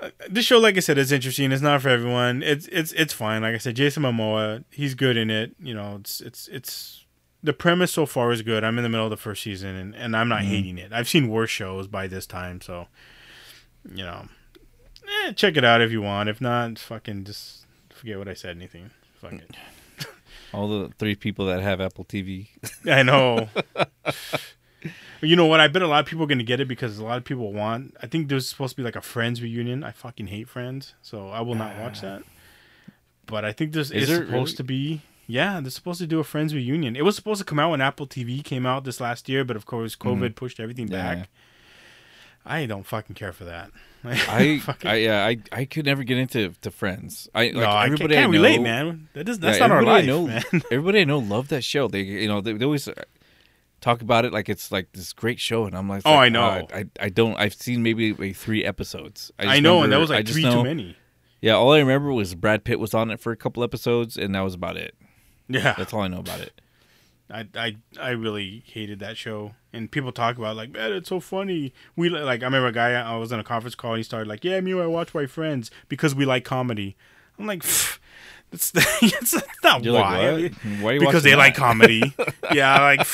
Uh, 0.00 0.10
this 0.30 0.44
show, 0.44 0.58
like 0.60 0.76
I 0.76 0.78
said, 0.78 0.96
is 0.96 1.10
interesting. 1.10 1.50
It's 1.50 1.60
not 1.60 1.82
for 1.82 1.88
everyone. 1.88 2.40
It's 2.44 2.68
it's 2.68 2.92
it's 2.92 3.12
fine. 3.12 3.42
Like 3.42 3.56
I 3.56 3.58
said, 3.58 3.74
Jason 3.74 4.04
Momoa, 4.04 4.62
he's 4.70 4.94
good 4.94 5.16
in 5.16 5.28
it. 5.28 5.56
You 5.60 5.74
know, 5.74 5.96
it's 5.98 6.20
it's 6.20 6.46
it's 6.46 7.04
the 7.48 7.54
premise 7.54 7.90
so 7.92 8.04
far 8.04 8.30
is 8.30 8.42
good. 8.42 8.62
I'm 8.62 8.76
in 8.76 8.82
the 8.84 8.90
middle 8.90 9.06
of 9.06 9.10
the 9.10 9.16
first 9.16 9.42
season, 9.42 9.74
and, 9.74 9.94
and 9.96 10.14
I'm 10.14 10.28
not 10.28 10.42
Mhm. 10.42 10.48
hating 10.48 10.76
it. 10.78 10.92
I've 10.92 11.08
seen 11.08 11.28
worse 11.28 11.48
shows 11.50 11.86
by 11.88 12.06
this 12.06 12.26
time, 12.26 12.60
so 12.60 12.88
you 13.90 14.04
know, 14.04 14.28
eh, 15.24 15.32
check 15.32 15.56
it 15.56 15.64
out 15.64 15.80
if 15.80 15.90
you 15.90 16.02
want. 16.02 16.28
If 16.28 16.40
not, 16.42 16.78
fucking 16.78 17.24
just 17.24 17.64
forget 17.90 18.18
what 18.18 18.28
I 18.28 18.34
said. 18.34 18.56
Anything, 18.56 18.90
fuck 19.20 19.32
it. 19.32 19.56
All 20.52 20.68
the 20.68 20.90
three 20.98 21.14
people 21.14 21.46
that 21.46 21.60
have 21.62 21.80
Apple 21.80 22.04
TV. 22.04 22.48
I 22.86 23.02
know. 23.02 23.48
you 25.22 25.34
know 25.36 25.46
what? 25.46 25.60
I 25.60 25.68
bet 25.68 25.80
a 25.82 25.88
lot 25.88 26.00
of 26.00 26.06
people 26.06 26.24
are 26.24 26.28
gonna 26.28 26.42
get 26.42 26.60
it 26.60 26.68
because 26.68 26.98
a 26.98 27.04
lot 27.04 27.16
of 27.16 27.24
people 27.24 27.52
want. 27.52 27.96
I 28.02 28.06
think 28.06 28.28
there's 28.28 28.46
supposed 28.46 28.72
to 28.72 28.76
be 28.76 28.82
like 28.84 28.96
a 28.96 29.00
Friends 29.00 29.40
reunion. 29.42 29.82
I 29.84 29.92
fucking 29.92 30.26
hate 30.26 30.48
Friends, 30.48 30.94
so 31.02 31.28
I 31.30 31.40
will 31.40 31.54
not 31.54 31.76
watch 31.78 32.02
that. 32.02 32.22
But 33.26 33.44
I 33.44 33.52
think 33.52 33.72
this 33.72 33.90
Is 33.90 34.02
is 34.02 34.08
there 34.08 34.26
supposed 34.26 34.52
really? 34.52 34.56
to 34.56 34.64
be. 34.64 35.00
Yeah, 35.30 35.60
they're 35.60 35.70
supposed 35.70 36.00
to 36.00 36.06
do 36.06 36.18
a 36.20 36.24
Friends 36.24 36.54
reunion. 36.54 36.96
It 36.96 37.04
was 37.04 37.14
supposed 37.14 37.38
to 37.38 37.44
come 37.44 37.58
out 37.58 37.70
when 37.70 37.82
Apple 37.82 38.06
TV 38.06 38.42
came 38.42 38.64
out 38.64 38.84
this 38.84 38.98
last 38.98 39.28
year, 39.28 39.44
but 39.44 39.56
of 39.56 39.66
course 39.66 39.94
COVID 39.94 40.34
pushed 40.34 40.58
everything 40.58 40.86
Mm-hmm. 40.86 40.94
Yeah. 40.94 41.14
back. 41.16 41.28
I 42.46 42.64
don't 42.64 42.86
fucking 42.86 43.14
care 43.14 43.32
for 43.34 43.44
that. 43.44 43.70
I, 44.04 44.62
I, 44.84 44.94
yeah, 44.94 45.26
I, 45.26 45.36
I 45.52 45.64
could 45.66 45.84
never 45.84 46.02
get 46.02 46.16
into 46.16 46.54
to 46.62 46.70
Friends. 46.70 47.28
I 47.34 47.46
like 47.48 47.54
no, 47.54 47.60
I 47.64 47.64
can't, 47.64 47.84
everybody 47.92 48.14
can't 48.14 48.22
I 48.22 48.26
know, 48.26 48.32
relate, 48.32 48.60
man. 48.62 49.08
That 49.12 49.28
is 49.28 49.38
that's 49.38 49.58
Yeah, 49.58 49.66
not 49.66 49.74
our 49.76 49.82
life, 49.82 50.08
everybody 50.08 50.08
I 50.08 50.16
know, 50.16 50.26
man. 50.26 50.62
everybody 50.70 51.00
I 51.00 51.04
know 51.04 51.18
love 51.18 51.48
that 51.48 51.62
show. 51.62 51.88
They, 51.88 52.00
you 52.02 52.28
know, 52.28 52.40
they, 52.40 52.54
they 52.54 52.64
always 52.64 52.88
uh, 52.88 52.94
talk 53.82 54.00
about 54.00 54.24
it 54.24 54.32
like 54.32 54.48
it's 54.48 54.72
like 54.72 54.92
this 54.92 55.12
great 55.12 55.40
show, 55.40 55.66
and 55.66 55.76
I'm 55.76 55.88
like, 55.90 56.02
Oh, 56.06 56.12
like, 56.12 56.18
I 56.20 56.28
know. 56.30 56.66
I, 56.72 56.84
I 57.00 57.08
don't. 57.10 57.36
I've 57.38 57.52
seen 57.54 57.82
maybe 57.82 58.14
like 58.14 58.36
three 58.36 58.64
episodes. 58.64 59.30
I, 59.38 59.44
just 59.44 59.62
know, 59.62 59.82
and 59.82 59.92
that 59.92 59.96
remember- 59.96 60.00
was 60.00 60.10
I 60.10 60.14
like 60.16 60.28
three 60.28 60.42
know- 60.44 60.54
too 60.62 60.64
many. 60.64 60.96
Yeah, 61.42 61.52
all 61.52 61.72
I 61.72 61.78
remember 61.80 62.12
was 62.12 62.34
Brad 62.34 62.64
Pitt 62.64 62.80
was 62.80 62.94
on 62.94 63.10
it 63.10 63.20
for 63.20 63.30
a 63.30 63.36
couple 63.36 63.62
episodes, 63.62 64.16
and 64.16 64.34
that 64.34 64.40
was 64.40 64.54
about 64.54 64.76
it. 64.76 64.94
Yeah, 65.48 65.74
That's 65.76 65.92
all 65.92 66.00
I 66.00 66.08
know 66.08 66.20
about 66.20 66.40
it. 66.40 66.60
I, 67.30 67.46
I 67.54 67.76
I 68.00 68.10
really 68.10 68.62
hated 68.66 69.00
that 69.00 69.18
show, 69.18 69.54
and 69.72 69.90
people 69.90 70.12
talk 70.12 70.38
about 70.38 70.52
it 70.52 70.56
like, 70.56 70.70
man, 70.70 70.92
it's 70.92 71.10
so 71.10 71.20
funny. 71.20 71.74
We 71.94 72.08
like 72.08 72.42
I 72.42 72.46
remember 72.46 72.68
a 72.68 72.72
guy 72.72 72.92
I 72.92 73.16
was 73.16 73.32
on 73.32 73.40
a 73.40 73.44
conference 73.44 73.74
call, 73.74 73.92
and 73.92 73.98
he 73.98 74.02
started 74.02 74.28
like, 74.28 74.44
yeah, 74.44 74.60
me 74.60 74.72
and 74.72 74.80
I 74.80 74.86
watch 74.86 75.14
my 75.14 75.26
friends 75.26 75.70
because 75.88 76.14
we 76.14 76.24
like 76.24 76.44
comedy. 76.44 76.96
I'm 77.38 77.46
like, 77.46 77.62
"Pff, 77.62 77.98
that's 78.50 78.70
that's 79.00 79.34
not 79.62 79.84
You're 79.84 79.94
why. 79.94 80.30
like? 80.30 80.54
Why 80.80 80.98
Because 80.98 81.22
they 81.22 81.36
like 81.36 81.54
comedy. 81.54 82.14
yeah, 82.52 82.80
like 82.80 83.06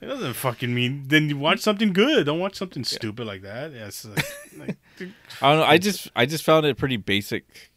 it 0.00 0.06
doesn't 0.06 0.34
fucking 0.34 0.74
mean. 0.74 1.04
Then 1.06 1.28
you 1.28 1.36
watch 1.36 1.60
something 1.60 1.92
good. 1.92 2.26
Don't 2.26 2.40
watch 2.40 2.56
something 2.56 2.84
stupid 2.84 3.26
like 3.26 3.42
that. 3.42 3.72
Yeah, 3.72 3.90
like, 4.14 4.26
like, 4.58 4.76
I 5.42 5.50
don't 5.50 5.60
know. 5.60 5.64
I 5.64 5.78
just, 5.78 6.10
I 6.16 6.26
just 6.26 6.44
found 6.44 6.64
it 6.64 6.78
pretty 6.78 6.96
basic. 6.96 7.72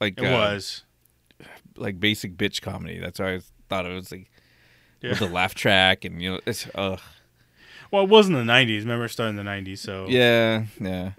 Like 0.00 0.18
it 0.18 0.26
uh, 0.26 0.32
was. 0.32 0.82
Like 1.76 1.98
basic 2.00 2.36
bitch 2.36 2.60
comedy. 2.62 2.98
That's 2.98 3.18
why 3.20 3.34
I 3.34 3.40
thought 3.68 3.86
it 3.86 3.94
was 3.94 4.10
like 4.12 4.30
Yeah. 5.00 5.10
with 5.10 5.18
the 5.20 5.28
laugh 5.28 5.54
track 5.54 6.04
and 6.04 6.20
you 6.22 6.32
know 6.32 6.40
it's 6.46 6.66
uh 6.74 6.96
Well, 7.90 8.04
it 8.04 8.10
was 8.10 8.26
in 8.28 8.32
the 8.34 8.40
'90s. 8.42 8.80
Remember, 8.82 9.04
it 9.04 9.10
started 9.10 9.30
in 9.30 9.36
the 9.36 9.42
'90s, 9.42 9.78
so 9.80 10.06
yeah 10.08 10.64
yeah 10.80 11.12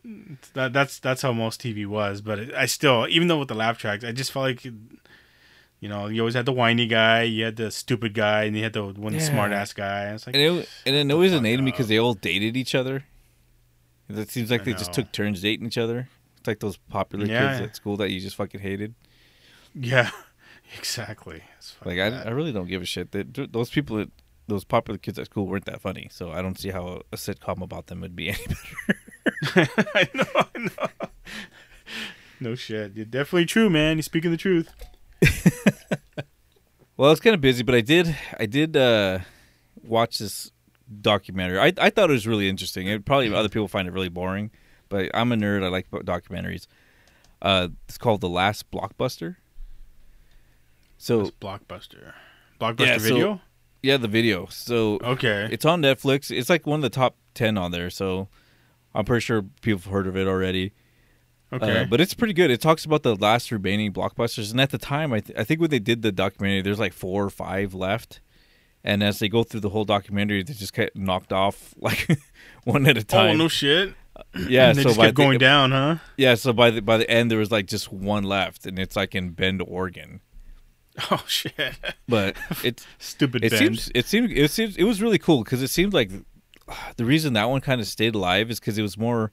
that 0.53 0.73
that's 0.73 0.99
that's 0.99 1.21
how 1.21 1.31
most 1.33 1.61
TV 1.61 1.85
was. 1.85 2.21
But 2.21 2.39
it, 2.39 2.53
I 2.53 2.65
still, 2.65 3.07
even 3.09 3.27
though 3.27 3.39
with 3.39 3.47
the 3.49 3.55
laugh 3.55 3.77
tracks, 3.77 4.03
I 4.03 4.11
just 4.11 4.31
felt 4.31 4.45
like, 4.45 4.65
you 4.65 5.89
know, 5.89 6.07
you 6.07 6.21
always 6.21 6.33
had 6.35 6.45
the 6.45 6.51
whiny 6.53 6.87
guy, 6.87 7.23
you 7.23 7.45
had 7.45 7.55
the 7.57 7.69
stupid 7.71 8.13
guy, 8.13 8.43
and 8.45 8.55
you 8.57 8.63
had 8.63 8.73
the 8.73 8.83
one 8.85 9.13
Yeah. 9.13 9.19
smart 9.19 9.51
ass 9.51 9.73
guy. 9.73 10.03
And 10.05 10.15
it's 10.15 10.25
like, 10.27 10.35
and 10.35 10.43
it 10.59 10.69
and 10.85 10.95
it 10.95 11.13
always 11.13 11.33
annoyed 11.33 11.59
me 11.59 11.65
because 11.71 11.87
they 11.87 11.97
all 11.99 12.13
dated 12.13 12.57
each 12.57 12.73
other. 12.75 13.03
It 14.09 14.29
seems 14.29 14.51
like 14.51 14.61
I 14.61 14.65
they 14.65 14.73
just 14.73 14.93
took 14.93 15.11
turns 15.11 15.41
dating 15.41 15.65
each 15.67 15.77
other. 15.77 16.07
It's 16.37 16.47
like 16.47 16.59
those 16.59 16.77
popular 16.77 17.25
Yeah. 17.25 17.49
kids 17.57 17.61
at 17.61 17.75
school 17.75 17.97
that 17.97 18.11
you 18.11 18.19
just 18.19 18.35
fucking 18.35 18.61
hated. 18.61 18.93
yeah, 19.73 20.11
exactly. 20.77 21.43
Like 21.83 21.99
I. 21.99 22.23
I 22.23 22.29
really 22.29 22.51
don't 22.51 22.67
give 22.67 22.81
a 22.81 22.85
shit. 22.85 23.11
They, 23.11 23.23
those 23.23 23.69
people, 23.69 23.97
that, 23.97 24.11
those 24.47 24.63
popular 24.63 24.97
kids 24.97 25.19
at 25.19 25.25
school 25.25 25.47
weren't 25.47 25.65
that 25.65 25.81
funny. 25.81 26.09
So 26.11 26.31
I 26.31 26.41
don't 26.41 26.57
see 26.57 26.69
how 26.69 27.01
a, 27.11 27.17
sitcom 27.17 27.61
about 27.61 27.87
them 27.87 28.01
would 28.01 28.15
be 28.15 28.29
any 28.29 28.45
better. 29.55 29.69
I 29.95 30.09
know, 30.13 30.25
I 30.35 30.59
know. 30.59 31.09
No 32.39 32.55
shit. 32.55 32.93
You're 32.95 33.05
definitely 33.05 33.45
true, 33.45 33.69
man. 33.69 33.97
You're 33.97 34.03
speaking 34.03 34.31
the 34.31 34.37
truth. 34.37 34.71
Well, 36.97 37.09
I 37.09 37.11
was 37.11 37.19
kind 37.19 37.33
of 37.33 37.41
busy, 37.41 37.63
but 37.63 37.75
I 37.75 37.81
did 37.81 38.15
I 38.39 38.45
did 38.45 38.77
uh, 38.77 39.19
watch 39.83 40.19
this 40.19 40.51
documentary. 41.01 41.59
I 41.59 41.73
I 41.77 41.89
thought 41.89 42.09
it 42.09 42.13
was 42.13 42.25
really 42.25 42.47
interesting. 42.47 42.87
It 42.87 43.03
probably 43.05 43.33
other 43.33 43.49
people 43.49 43.67
find 43.67 43.87
it 43.87 43.91
really 43.91 44.09
boring, 44.09 44.49
but 44.87 45.11
I'm 45.13 45.31
a 45.33 45.35
nerd. 45.35 45.63
I 45.63 45.67
like 45.67 45.91
documentaries. 45.91 46.67
Uh, 47.41 47.67
it's 47.87 47.97
called 47.97 48.21
The 48.21 48.29
Last 48.29 48.71
Blockbuster. 48.71 49.35
So 50.97 51.21
It's 51.21 51.31
Blockbuster. 51.31 52.13
Blockbuster 52.59 52.85
Yeah, 52.87 52.97
so- 52.97 53.03
video? 53.03 53.41
yeah, 53.83 53.97
the 53.97 54.07
video. 54.07 54.47
So 54.49 54.99
okay. 55.03 55.47
it's 55.51 55.65
on 55.65 55.81
Netflix. 55.81 56.35
It's 56.35 56.49
like 56.49 56.65
one 56.65 56.79
of 56.79 56.83
the 56.83 56.89
top 56.89 57.15
ten 57.33 57.57
on 57.57 57.71
there. 57.71 57.89
So 57.89 58.29
I'm 58.93 59.05
pretty 59.05 59.21
sure 59.21 59.43
people 59.61 59.79
have 59.79 59.91
heard 59.91 60.07
of 60.07 60.15
it 60.17 60.27
already. 60.27 60.73
Okay. 61.53 61.81
Uh, 61.81 61.85
but 61.85 62.01
it's 62.01 62.13
pretty 62.13 62.33
good. 62.33 62.49
It 62.49 62.59
talks 62.59 62.85
about 62.85 63.03
the 63.03 63.15
last 63.15 63.51
remaining 63.51 63.93
blockbusters, 63.93 64.51
and 64.51 64.59
at 64.59 64.71
the 64.71 64.77
time, 64.79 65.13
I, 65.13 65.19
th- 65.19 65.37
I 65.37 65.43
think 65.43 65.61
when 65.61 65.69
they 65.69 65.79
did 65.79 66.01
the 66.01 66.11
documentary, 66.11 66.61
there's 66.61 66.79
like 66.79 66.91
four 66.93 67.23
or 67.23 67.29
five 67.29 67.73
left. 67.73 68.19
And 68.83 69.01
as 69.03 69.19
they 69.19 69.29
go 69.29 69.43
through 69.43 69.61
the 69.61 69.69
whole 69.69 69.85
documentary, 69.85 70.43
they 70.43 70.53
just 70.53 70.73
get 70.73 70.95
knocked 70.95 71.31
off 71.33 71.73
like 71.77 72.19
one 72.63 72.85
at 72.87 72.97
a 72.97 73.03
time. 73.03 73.19
oh, 73.19 73.27
time. 73.29 73.37
no 73.37 73.47
shit. 73.47 73.93
yeah, 74.47 74.73
they 74.73 74.81
so 74.83 74.89
just 74.89 74.99
kept 74.99 75.15
the, 75.15 75.23
going 75.23 75.37
down, 75.39 75.71
huh? 75.71 75.97
Yeah, 76.17 76.35
so 76.35 76.51
by 76.51 76.71
the 76.71 76.81
by 76.81 76.97
the 76.97 77.09
end, 77.09 77.29
there 77.29 77.39
was 77.39 77.51
like 77.51 77.67
just 77.67 77.91
one 77.91 78.23
left, 78.23 78.65
and 78.65 78.79
it's 78.79 78.95
like 78.95 79.13
in 79.13 79.29
Bend, 79.31 79.61
Oregon. 79.65 80.21
Oh, 81.11 81.23
shit. 81.27 81.53
But 82.07 82.35
it's 82.63 82.85
Stupid 82.99 83.43
it 83.43 83.51
Ben. 83.51 83.59
seems 83.59 83.91
it 83.93 84.05
seemed 84.05 84.31
it 84.31 84.49
seems 84.51 84.77
it 84.77 84.83
was 84.85 85.01
really 85.01 85.17
cool 85.19 85.43
because 85.43 85.61
it 85.61 85.67
seemed 85.69 85.93
like 85.93 86.09
the 86.97 87.05
reason 87.05 87.33
that 87.33 87.49
one 87.49 87.61
kind 87.61 87.81
of 87.81 87.87
stayed 87.87 88.15
alive 88.15 88.49
is 88.49 88.59
because 88.59 88.77
it 88.77 88.81
was 88.81 88.97
more 88.97 89.31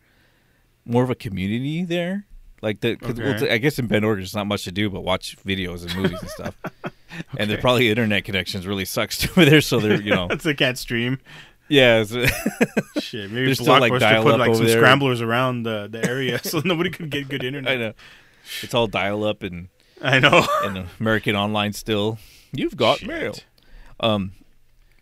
more 0.85 1.03
of 1.05 1.11
a 1.11 1.15
community 1.15 1.85
there. 1.85 2.27
Like 2.61 2.81
the, 2.81 2.95
'cause, 2.97 3.15
well, 3.19 3.35
Okay. 3.35 3.53
I 3.53 3.59
guess 3.59 3.79
in 3.79 3.87
Bend, 3.89 4.05
Oregon, 4.05 4.21
there's 4.23 4.35
not 4.37 4.47
much 4.47 4.65
to 4.65 4.73
do 4.73 4.89
but 4.91 5.01
watch 5.03 5.37
videos 5.45 5.83
and 5.85 5.95
movies 5.97 6.21
and 6.21 6.31
stuff. 6.31 6.55
And 7.39 7.51
the 7.51 7.59
probably 7.59 7.91
internet 7.91 8.25
connections 8.25 8.67
really 8.67 8.87
sucks 8.87 9.23
over 9.31 9.45
there, 9.45 9.61
so 9.61 9.79
they're 9.81 10.01
you 10.01 10.15
know 10.15 10.29
they 10.29 10.51
a 10.51 10.55
cat 10.55 10.79
stream. 10.79 11.19
yeah. 11.69 12.01
it's- 12.01 12.33
Shit, 13.01 13.31
maybe 13.31 13.47
There's 13.47 13.61
still, 13.61 13.79
like, 13.79 13.93
Blockbuster 13.93 13.99
dial 14.01 14.23
put 14.23 14.33
up 14.33 14.39
like 14.41 14.55
some 14.55 14.65
there. 14.65 14.79
scramblers 14.79 15.21
around 15.21 15.65
the, 15.65 15.89
the 15.91 16.03
area 16.09 16.41
so 16.43 16.61
nobody 16.65 16.89
could 16.91 17.11
get 17.11 17.29
good 17.29 17.45
internet. 17.45 17.73
I 17.73 17.77
know 17.77 17.93
it's 18.63 18.73
all 18.75 18.87
dial 18.87 19.25
up 19.25 19.43
and 19.43 19.69
I 20.03 20.19
know. 20.19 20.47
and 20.65 20.87
American 21.01 21.37
Online 21.37 21.73
still. 21.73 22.19
You've 22.53 22.77
got 22.77 22.99
Shit. 22.99 23.09
mail. 23.09 23.35
Um, 24.01 24.33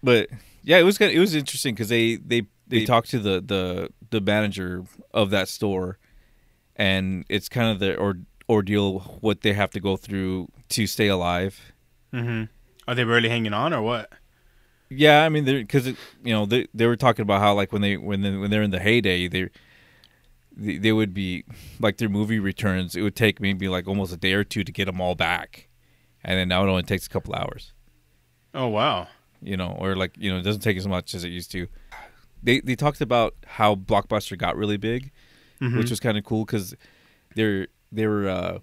but 0.02 0.28
yeah, 0.62 0.78
it 0.78 0.82
was 0.82 0.98
kind 0.98 1.10
of, 1.10 1.16
it 1.16 1.20
was 1.20 1.34
interesting 1.34 1.74
because 1.74 1.88
they 1.88 2.16
they 2.16 2.46
they 2.68 2.84
talked 2.84 3.10
to 3.10 3.18
the 3.18 3.40
the 3.40 3.90
the 4.10 4.20
manager 4.20 4.84
of 5.12 5.30
that 5.30 5.48
store, 5.48 5.98
and 6.76 7.24
it's 7.28 7.48
kind 7.48 7.70
of 7.70 7.78
the 7.78 7.96
or, 7.96 8.18
ordeal 8.48 9.00
what 9.20 9.40
they 9.40 9.52
have 9.52 9.70
to 9.70 9.80
go 9.80 9.96
through 9.96 10.48
to 10.70 10.86
stay 10.86 11.08
alive. 11.08 11.72
hmm 12.12 12.44
Are 12.86 12.94
they 12.94 13.04
barely 13.04 13.28
hanging 13.28 13.52
on 13.54 13.72
or 13.72 13.82
what? 13.82 14.12
Yeah, 14.90 15.22
I 15.24 15.28
mean, 15.28 15.44
because 15.44 15.86
you 15.86 15.96
know 16.24 16.46
they 16.46 16.66
they 16.74 16.86
were 16.86 16.96
talking 16.96 17.22
about 17.22 17.40
how 17.40 17.54
like 17.54 17.72
when 17.72 17.82
they 17.82 17.96
when 17.96 18.22
they, 18.22 18.36
when 18.36 18.50
they're 18.50 18.62
in 18.62 18.70
the 18.70 18.80
heyday 18.80 19.28
they. 19.28 19.48
They 20.56 20.92
would 20.92 21.14
be 21.14 21.44
like 21.78 21.96
their 21.98 22.08
movie 22.08 22.38
returns. 22.38 22.94
It 22.96 23.02
would 23.02 23.16
take 23.16 23.40
maybe 23.40 23.68
like 23.68 23.86
almost 23.88 24.12
a 24.12 24.16
day 24.16 24.32
or 24.34 24.44
two 24.44 24.64
to 24.64 24.72
get 24.72 24.84
them 24.86 25.00
all 25.00 25.14
back, 25.14 25.68
and 26.24 26.38
then 26.38 26.48
now 26.48 26.64
it 26.64 26.68
only 26.68 26.82
takes 26.82 27.06
a 27.06 27.08
couple 27.10 27.34
hours. 27.34 27.72
Oh 28.52 28.66
wow. 28.68 29.08
you 29.42 29.56
know, 29.56 29.74
or 29.78 29.96
like 29.96 30.12
you 30.18 30.30
know, 30.30 30.38
it 30.38 30.42
doesn't 30.42 30.60
take 30.62 30.76
as 30.76 30.86
much 30.86 31.14
as 31.14 31.24
it 31.24 31.28
used 31.30 31.50
to. 31.52 31.66
They 32.42 32.60
they 32.60 32.74
talked 32.74 33.00
about 33.00 33.34
how 33.46 33.74
Blockbuster 33.74 34.36
got 34.36 34.56
really 34.56 34.76
big, 34.76 35.12
Mhm. 35.60 35.78
which 35.78 35.90
was 35.90 36.00
kind 36.00 36.18
of 36.18 36.24
cool 36.24 36.44
because 36.44 36.74
they're 37.36 37.68
they 37.92 38.06
were 38.06 38.28
uh, 38.28 38.58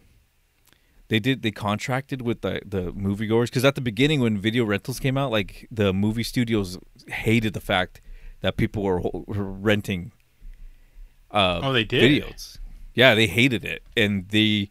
they 1.07 1.19
did 1.19 1.41
they 1.41 1.51
contracted 1.51 2.21
with 2.21 2.41
the 2.41 2.61
the 2.65 2.91
moviegoers 2.91 3.45
because 3.45 3.63
at 3.65 3.75
the 3.75 3.81
beginning 3.81 4.19
when 4.19 4.37
video 4.37 4.65
rentals 4.65 4.99
came 4.99 5.17
out, 5.17 5.31
like 5.31 5.67
the 5.71 5.93
movie 5.93 6.23
studios 6.23 6.77
hated 7.07 7.53
the 7.53 7.61
fact 7.61 8.01
that 8.41 8.57
people 8.57 8.83
were, 8.83 8.99
were 9.01 9.51
renting. 9.51 10.11
Uh, 11.31 11.59
Oh, 11.63 11.73
they 11.73 11.83
did? 11.83 12.23
videos. 12.23 12.57
Yeah, 12.93 13.13
they 13.15 13.27
hated 13.27 13.63
it, 13.65 13.83
and 13.95 14.27
they 14.29 14.69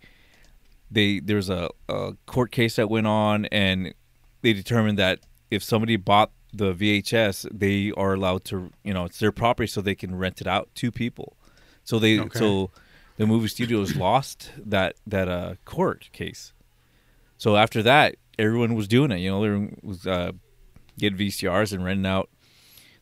they 0.91 1.21
there's 1.21 1.49
a, 1.51 1.69
a 1.89 2.15
court 2.27 2.51
case 2.53 2.77
that 2.77 2.89
went 2.91 3.07
on, 3.07 3.45
and 3.47 3.95
they 4.43 4.53
determined 4.53 4.99
that 4.99 5.21
if 5.51 5.63
somebody 5.63 5.97
bought 5.97 6.31
the 6.53 6.73
VHS, 6.75 7.47
they 7.57 7.93
are 7.97 8.15
allowed 8.15 8.45
to, 8.47 8.71
you 8.83 8.95
know, 8.95 9.05
it's 9.05 9.19
their 9.19 9.33
property, 9.33 9.67
so 9.67 9.81
they 9.81 9.95
can 9.95 10.15
rent 10.17 10.41
it 10.41 10.47
out 10.47 10.69
to 10.77 10.91
people. 10.91 11.37
So 11.85 11.99
they 11.99 12.19
Okay. 12.21 12.39
so 12.39 12.71
the 13.17 13.27
movie 13.27 13.49
studios 13.49 13.95
lost 13.97 14.51
that 14.57 14.97
that 15.07 15.29
uh, 15.29 15.55
court 15.65 16.09
case. 16.13 16.53
So 17.39 17.57
after 17.57 17.83
that, 17.83 18.17
everyone 18.39 18.75
was 18.75 18.89
doing 18.89 19.11
it. 19.13 19.19
You 19.19 19.31
know, 19.31 19.45
everyone 19.45 19.79
was 19.83 20.07
uh, 20.07 20.33
getting 20.99 21.19
VCRs 21.19 21.73
and 21.73 21.85
renting 21.85 22.07
out 22.07 22.29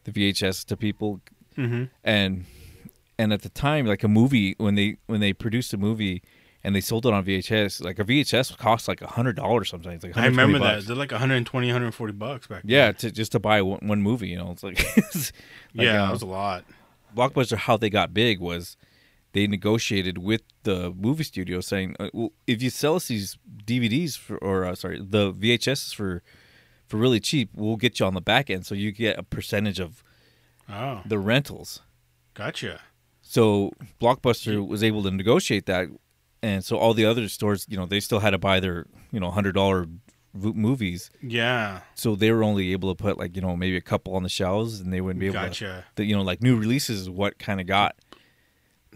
the 0.04 0.12
VHS 0.12 0.64
to 0.66 0.76
people, 0.76 1.20
Mm-hmm. 1.56 1.84
and 2.02 2.44
and 3.18 3.32
at 3.32 3.42
the 3.42 3.48
time, 3.48 3.86
like 3.86 4.02
a 4.02 4.08
movie 4.08 4.54
when 4.58 4.74
they 4.74 4.96
when 5.06 5.20
they 5.20 5.32
produced 5.32 5.72
a 5.72 5.76
movie 5.76 6.22
and 6.62 6.74
they 6.74 6.80
sold 6.80 7.04
it 7.06 7.12
on 7.12 7.24
VHS, 7.24 7.84
like 7.84 7.98
a 7.98 8.04
VHS 8.04 8.56
cost 8.56 8.88
like 8.88 9.02
a 9.02 9.06
hundred 9.06 9.36
dollars 9.36 9.68
sometimes. 9.68 10.02
Like 10.02 10.16
I 10.16 10.26
remember 10.26 10.58
120 10.58 10.80
that. 10.80 10.86
They're 10.86 10.96
like 10.96 11.10
120, 11.12 11.66
140 11.66 12.12
bucks 12.14 12.46
back. 12.46 12.62
Yeah, 12.64 12.86
then. 12.86 12.94
to, 12.96 13.10
just 13.10 13.32
to 13.32 13.38
buy 13.38 13.60
one, 13.62 13.80
one 13.82 14.00
movie, 14.02 14.28
you 14.28 14.36
know, 14.38 14.50
it's 14.50 14.62
like, 14.62 14.78
it's 14.96 15.32
like, 15.74 15.84
yeah, 15.86 16.02
uh, 16.02 16.06
that 16.06 16.12
was 16.12 16.22
a 16.22 16.26
lot. 16.26 16.64
Blockbuster. 17.14 17.56
How 17.56 17.76
they 17.76 17.90
got 17.90 18.12
big 18.14 18.40
was 18.40 18.76
they 19.32 19.46
negotiated 19.46 20.18
with 20.18 20.42
the 20.62 20.90
movie 20.96 21.24
studio, 21.24 21.60
saying, 21.60 21.96
uh, 22.00 22.08
"Well, 22.14 22.32
if 22.46 22.62
you 22.62 22.70
sell 22.70 22.96
us 22.96 23.08
these 23.08 23.36
DVDs 23.64 24.16
for, 24.18 24.38
or 24.38 24.64
uh, 24.64 24.74
sorry, 24.74 25.00
the 25.00 25.32
VHS 25.32 25.94
for 25.94 26.22
for 26.88 26.96
really 26.96 27.20
cheap, 27.20 27.50
we'll 27.54 27.76
get 27.76 28.00
you 28.00 28.06
on 28.06 28.14
the 28.14 28.20
back 28.20 28.48
end, 28.50 28.64
so 28.66 28.74
you 28.74 28.90
get 28.90 29.18
a 29.18 29.22
percentage 29.22 29.78
of 29.78 30.02
Oh, 30.68 31.02
the 31.04 31.18
rentals." 31.18 31.82
gotcha. 32.32 32.80
So 33.34 33.72
Blockbuster 34.00 34.64
was 34.66 34.84
able 34.84 35.02
to 35.02 35.10
negotiate 35.10 35.66
that, 35.66 35.88
and 36.40 36.64
so 36.64 36.76
all 36.76 36.94
the 36.94 37.04
other 37.04 37.28
stores, 37.28 37.66
you 37.68 37.76
know, 37.76 37.84
they 37.84 37.98
still 37.98 38.20
had 38.20 38.30
to 38.30 38.38
buy 38.38 38.60
their, 38.60 38.86
you 39.10 39.18
know, 39.18 39.30
hundred 39.32 39.54
dollar 39.56 39.86
movies. 40.32 41.10
Yeah, 41.20 41.80
So 41.96 42.14
they 42.14 42.30
were 42.30 42.44
only 42.44 42.70
able 42.72 42.94
to 42.94 43.02
put 43.02 43.18
like 43.18 43.34
you 43.34 43.42
know 43.42 43.56
maybe 43.56 43.76
a 43.76 43.80
couple 43.80 44.14
on 44.14 44.22
the 44.22 44.28
shelves, 44.28 44.78
and 44.80 44.92
they 44.92 45.00
wouldn't 45.00 45.18
be 45.18 45.26
able 45.26 45.40
to. 45.40 45.48
gotcha. 45.48 45.84
The, 45.96 46.04
you 46.04 46.14
know, 46.14 46.22
like 46.22 46.42
new 46.42 46.56
releases 46.56 47.00
is 47.02 47.10
what 47.10 47.38
kind 47.40 47.60
of 47.60 47.66
got. 47.66 47.96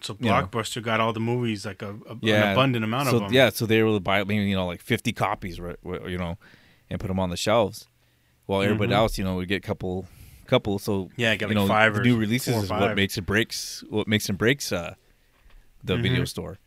So 0.02 0.16
you 0.20 0.26
know. 0.30 0.34
Blockbuster 0.34 0.80
got 0.82 1.00
all 1.00 1.12
the 1.12 1.18
movies, 1.32 1.66
like 1.66 1.82
a, 1.82 1.90
a 2.08 2.16
Yeah, 2.22 2.44
an 2.44 2.52
abundant 2.52 2.84
amount 2.84 3.08
so, 3.08 3.16
of 3.16 3.22
them. 3.24 3.32
Yeah, 3.32 3.50
so 3.50 3.66
they 3.66 3.82
were 3.82 3.88
able 3.88 3.96
to 3.96 4.04
buy 4.04 4.22
maybe 4.22 4.44
you 4.44 4.54
know 4.54 4.66
like 4.66 4.82
fifty 4.82 5.12
copies, 5.12 5.58
right? 5.58 5.76
You 5.84 6.18
know, 6.18 6.38
and 6.88 7.00
put 7.00 7.08
them 7.08 7.18
on 7.18 7.30
the 7.30 7.36
shelves, 7.36 7.88
while 8.46 8.62
everybody 8.62 8.92
Mhm. 8.92 8.96
else, 9.02 9.18
you 9.18 9.24
know, 9.24 9.34
would 9.34 9.48
get 9.48 9.56
a 9.64 9.66
couple, 9.66 10.06
couple. 10.48 10.78
So 10.80 11.10
yeah, 11.16 11.36
get 11.36 11.48
you 11.50 11.54
like 11.54 11.62
know, 11.62 11.68
five 11.68 11.94
the 11.94 12.00
new 12.00 12.16
releases 12.16 12.64
is 12.64 12.70
what 12.70 12.96
makes 12.96 13.16
it 13.16 13.22
breaks. 13.26 13.84
What 13.88 14.08
makes 14.08 14.28
and 14.28 14.36
breaks 14.36 14.72
uh, 14.72 14.94
the 15.84 15.96
video 15.96 16.22
Mhm. 16.22 16.28
store, 16.28 16.58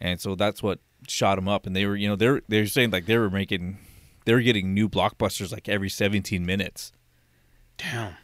and 0.00 0.20
so 0.20 0.34
that's 0.34 0.62
what 0.62 0.80
shot 1.06 1.36
them 1.36 1.46
up. 1.48 1.66
And 1.66 1.76
they 1.76 1.86
were, 1.86 1.94
you 1.96 2.08
know, 2.08 2.16
they're 2.16 2.42
they're 2.48 2.66
saying 2.66 2.90
like 2.90 3.06
they 3.06 3.16
were 3.18 3.30
making, 3.30 3.78
they 4.24 4.32
were 4.34 4.40
getting 4.40 4.74
new 4.74 4.88
blockbusters 4.88 5.52
like 5.52 5.68
every 5.68 5.88
seventeen 5.88 6.44
minutes 6.44 6.92
Damn. 7.78 8.14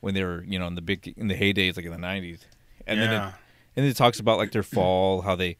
when 0.00 0.14
they 0.14 0.24
were, 0.24 0.42
you 0.44 0.58
know, 0.58 0.66
in 0.66 0.74
the 0.74 0.82
big 0.82 1.14
in 1.16 1.28
the 1.28 1.34
heydays 1.36 1.76
like 1.76 1.84
in 1.84 1.92
the 1.92 1.98
nineties, 1.98 2.46
and 2.86 3.00
then 3.00 3.10
it, 3.10 3.14
yeah. 3.16 3.32
and 3.76 3.86
it 3.86 3.96
talks 3.96 4.18
about 4.18 4.38
like 4.38 4.52
their 4.52 4.62
fall, 4.76 5.22
how 5.22 5.36
they 5.36 5.56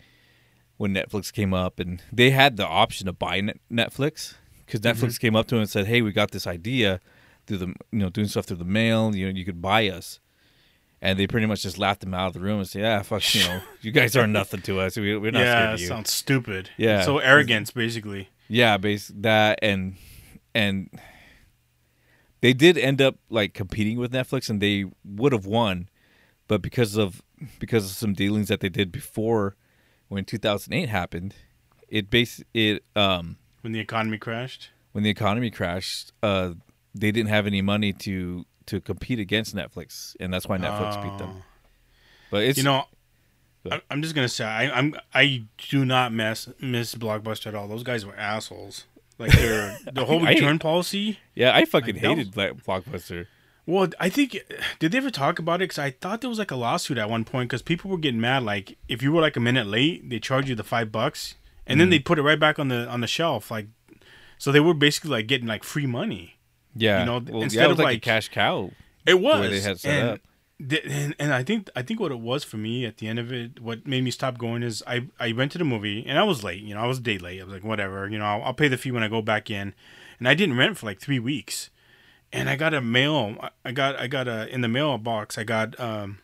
when 0.78 0.94
Netflix 0.94 1.32
came 1.32 1.54
up, 1.54 1.78
and 1.78 2.02
they 2.12 2.30
had 2.30 2.56
the 2.56 2.66
option 2.66 3.06
to 3.06 3.12
buy 3.12 3.40
Netflix 3.70 4.34
because 4.66 4.80
Mm-hmm. 4.80 5.04
Netflix 5.04 5.20
came 5.20 5.36
up 5.36 5.46
to 5.48 5.54
them 5.56 5.60
and 5.62 5.70
said, 5.70 5.86
"Hey, 5.86 6.00
we 6.02 6.12
got 6.12 6.30
this 6.30 6.46
idea 6.46 6.98
through 7.46 7.58
the 7.58 7.66
you 7.66 7.98
know 7.98 8.08
doing 8.10 8.28
stuff 8.28 8.46
through 8.46 8.56
the 8.58 8.64
mail. 8.64 9.14
You 9.14 9.26
know, 9.32 9.38
you 9.38 9.44
could 9.44 9.60
buy 9.62 9.88
us." 9.88 10.20
And 11.04 11.18
they 11.18 11.26
pretty 11.26 11.46
much 11.46 11.62
just 11.62 11.78
laughed 11.78 12.02
them 12.02 12.14
out 12.14 12.28
of 12.28 12.32
the 12.34 12.40
room 12.40 12.58
and 12.60 12.68
said, 12.68 12.82
"Yeah, 12.82 13.02
fuck, 13.02 13.34
you 13.34 13.42
know, 13.44 13.60
you 13.80 13.90
guys 13.90 14.14
are 14.14 14.26
nothing 14.26 14.62
to 14.62 14.78
us. 14.80 14.96
We, 14.96 15.16
we're 15.16 15.32
not 15.32 15.40
yeah, 15.40 15.54
scared 15.62 15.74
of 15.74 15.80
you." 15.80 15.86
sounds 15.88 16.12
stupid. 16.12 16.70
Yeah. 16.76 17.02
So 17.02 17.18
arrogance, 17.18 17.70
basically. 17.72 18.28
Yeah, 18.48 18.76
base 18.76 19.10
that 19.16 19.58
and 19.62 19.96
and 20.54 20.90
they 22.40 22.52
did 22.52 22.76
end 22.76 23.00
up 23.00 23.16
like 23.30 23.54
competing 23.54 23.98
with 23.98 24.12
Netflix 24.12 24.50
and 24.50 24.60
they 24.60 24.84
would 25.04 25.32
have 25.32 25.46
won, 25.46 25.88
but 26.48 26.60
because 26.62 26.96
of 26.96 27.22
because 27.58 27.84
of 27.84 27.90
some 27.92 28.12
dealings 28.14 28.48
that 28.48 28.60
they 28.60 28.68
did 28.68 28.92
before 28.92 29.56
when 30.08 30.24
2008 30.24 30.88
happened, 30.88 31.34
it 31.88 32.10
base 32.10 32.42
it 32.52 32.84
um 32.94 33.38
When 33.62 33.72
the 33.72 33.80
economy 33.80 34.18
crashed. 34.18 34.70
when 34.92 35.02
the 35.04 35.10
economy 35.10 35.50
crashed, 35.50 36.12
uh 36.22 36.52
they 36.94 37.10
didn't 37.12 37.30
have 37.30 37.46
any 37.46 37.62
money 37.62 37.92
to 37.92 38.44
to 38.66 38.80
compete 38.80 39.18
against 39.18 39.54
Netflix 39.56 40.14
and 40.20 40.32
that's 40.32 40.46
why 40.46 40.56
Netflix 40.58 41.02
beat 41.02 41.18
them. 41.18 41.30
Oh. 41.38 41.42
But 42.30 42.44
it's 42.44 42.58
You 42.58 42.64
know, 42.64 42.84
I, 43.70 43.80
I'm 43.90 44.02
just 44.02 44.14
gonna 44.14 44.28
say 44.28 44.44
I, 44.44 44.70
I'm 44.70 44.94
I 45.14 45.44
do 45.68 45.84
not 45.84 46.12
mess 46.12 46.48
miss 46.60 46.94
Blockbuster 46.94 47.46
at 47.46 47.54
all. 47.54 47.68
Those 47.68 47.82
guys 47.82 48.04
were 48.06 48.16
assholes. 48.16 48.84
Like 49.18 49.32
their 49.32 49.76
the 49.92 50.04
whole 50.04 50.24
I- 50.26 50.30
return 50.34 50.58
policy. 50.58 51.18
yeah, 51.34 51.54
I 51.54 51.64
fucking 51.64 51.96
Like, 51.96 52.04
hated 52.04 52.32
Black 52.32 52.52
Blockbuster. 52.54 53.26
Well, 53.64 53.88
I 54.00 54.08
think 54.08 54.36
did 54.80 54.90
they 54.92 54.98
ever 54.98 55.10
talk 55.10 55.38
about 55.38 55.56
it? 55.60 55.64
Because 55.70 55.78
I 55.78 55.90
thought 55.92 56.20
there 56.20 56.30
was 56.30 56.38
like 56.40 56.50
a 56.50 56.56
lawsuit 56.56 56.98
at 56.98 57.08
one 57.08 57.24
point 57.24 57.48
because 57.48 57.62
people 57.62 57.90
were 57.90 57.98
getting 57.98 58.20
mad. 58.20 58.42
Like 58.42 58.76
if 58.88 59.02
you 59.02 59.12
were 59.12 59.20
like 59.20 59.36
a 59.36 59.40
minute 59.40 59.66
late, 59.68 60.08
they 60.10 60.18
charge 60.18 60.48
you 60.48 60.54
the 60.56 60.64
five 60.64 60.90
bucks, 60.90 61.34
and 61.66 61.74
Mm-hmm. 61.74 61.78
then 61.80 61.90
they 61.90 61.98
put 62.00 62.18
it 62.18 62.22
right 62.22 62.40
back 62.40 62.58
on 62.58 62.68
the 62.68 62.88
on 62.88 63.00
the 63.02 63.06
shelf. 63.06 63.50
Like, 63.52 63.66
so 64.38 64.50
they 64.50 64.58
were 64.60 64.74
basically 64.74 65.10
like 65.10 65.26
getting 65.28 65.46
like 65.46 65.62
free 65.62 65.86
money. 65.86 66.38
Yeah, 66.74 67.00
You 67.00 67.06
know, 67.06 67.12
well, 67.18 67.38
yeah, 67.38 67.44
instead 67.44 67.64
it 67.64 67.68
was 67.68 67.78
of, 67.78 67.84
like, 67.84 67.96
a 67.98 68.00
cash 68.00 68.28
cow. 68.28 68.70
It 69.06 69.20
was 69.20 69.40
way 69.40 69.48
they 69.50 69.60
had 69.60 69.78
set 69.80 70.20
and, 70.60 70.70
th- 70.70 70.84
and 70.88 71.14
and 71.18 71.34
I 71.34 71.42
think 71.42 71.68
I 71.74 71.82
think 71.82 71.98
what 72.00 72.12
it 72.12 72.20
was 72.20 72.44
for 72.44 72.56
me 72.56 72.84
at 72.86 72.98
the 72.98 73.08
end 73.08 73.18
of 73.18 73.32
it, 73.32 73.60
what 73.60 73.86
made 73.86 74.04
me 74.04 74.10
stop 74.10 74.38
going 74.38 74.62
is 74.62 74.82
I 74.86 75.08
I 75.18 75.32
went 75.32 75.50
to 75.52 75.58
the 75.58 75.64
movie 75.64 76.04
and 76.06 76.18
I 76.18 76.22
was 76.22 76.44
late. 76.44 76.62
You 76.62 76.74
know, 76.74 76.80
I 76.80 76.86
was 76.86 76.98
a 76.98 77.02
day 77.02 77.18
late. 77.18 77.40
I 77.40 77.44
was 77.44 77.52
like, 77.54 77.64
whatever. 77.64 78.08
You 78.08 78.18
know, 78.18 78.24
I'll, 78.24 78.42
I'll 78.44 78.54
pay 78.54 78.68
the 78.68 78.76
fee 78.78 78.92
when 78.92 79.02
I 79.02 79.08
go 79.08 79.20
back 79.22 79.50
in, 79.50 79.74
and 80.18 80.28
I 80.28 80.34
didn't 80.34 80.56
rent 80.56 80.78
for 80.78 80.86
like 80.86 81.00
three 81.00 81.18
weeks, 81.18 81.68
and 82.32 82.48
I 82.48 82.54
got 82.56 82.74
a 82.74 82.80
mail. 82.80 83.36
I- 83.40 83.50
I 83.64 83.72
got 83.72 83.98
I 83.98 84.06
got 84.06 84.28
a 84.28 84.48
in 84.54 84.60
the 84.60 84.68
mailbox. 84.68 85.36
I 85.36 85.42
got 85.44 85.78
um 85.80 86.18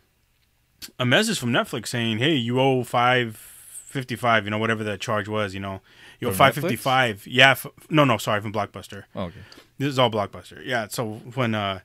a 1.00 1.04
message 1.04 1.38
from 1.40 1.50
Netflix 1.50 1.88
saying, 1.88 2.18
hey, 2.18 2.34
you 2.34 2.60
owe 2.60 2.84
five 2.84 3.57
fifty 3.88 4.16
five. 4.16 4.44
You 4.44 4.50
know, 4.50 4.58
whatever 4.58 4.84
the 4.84 4.96
charge 4.98 5.28
was. 5.28 5.54
You 5.54 5.60
know, 5.60 5.80
you 6.20 6.28
owe 6.28 6.30
From 6.30 6.38
five 6.38 6.54
fifty 6.54 6.76
five. 6.76 7.26
Yeah. 7.26 7.52
F- 7.52 7.66
no, 7.90 8.04
no, 8.04 8.18
sorry, 8.18 8.40
from 8.40 8.52
Blockbuster. 8.52 9.04
Oh, 9.16 9.24
okay. 9.24 9.40
This 9.78 9.88
is 9.88 9.98
all 9.98 10.10
Blockbuster. 10.10 10.64
Yeah. 10.64 10.88
So 10.88 11.14
when 11.34 11.54
uh, 11.54 11.80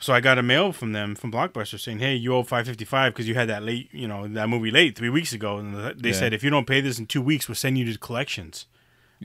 so 0.00 0.12
I 0.12 0.20
got 0.20 0.38
a 0.38 0.42
mail 0.42 0.72
from 0.72 0.92
them 0.92 1.14
from 1.14 1.32
Blockbuster 1.32 1.78
saying, 1.78 1.98
"Hey, 2.00 2.14
you 2.14 2.34
owe 2.34 2.42
five 2.42 2.66
fifty 2.66 2.84
five 2.84 3.12
because 3.12 3.28
you 3.28 3.34
had 3.34 3.48
that 3.48 3.62
late, 3.62 3.88
you 3.92 4.06
know, 4.08 4.26
that 4.28 4.48
movie 4.48 4.70
late 4.70 4.96
three 4.96 5.10
weeks 5.10 5.32
ago." 5.32 5.58
And 5.58 5.74
they 6.00 6.10
Yeah. 6.10 6.14
said, 6.14 6.32
"If 6.32 6.42
you 6.44 6.50
don't 6.50 6.66
pay 6.66 6.80
this 6.80 6.98
in 6.98 7.06
two 7.06 7.22
weeks, 7.22 7.48
we'll 7.48 7.54
send 7.56 7.78
you 7.78 7.90
to 7.92 7.98
collections." 7.98 8.66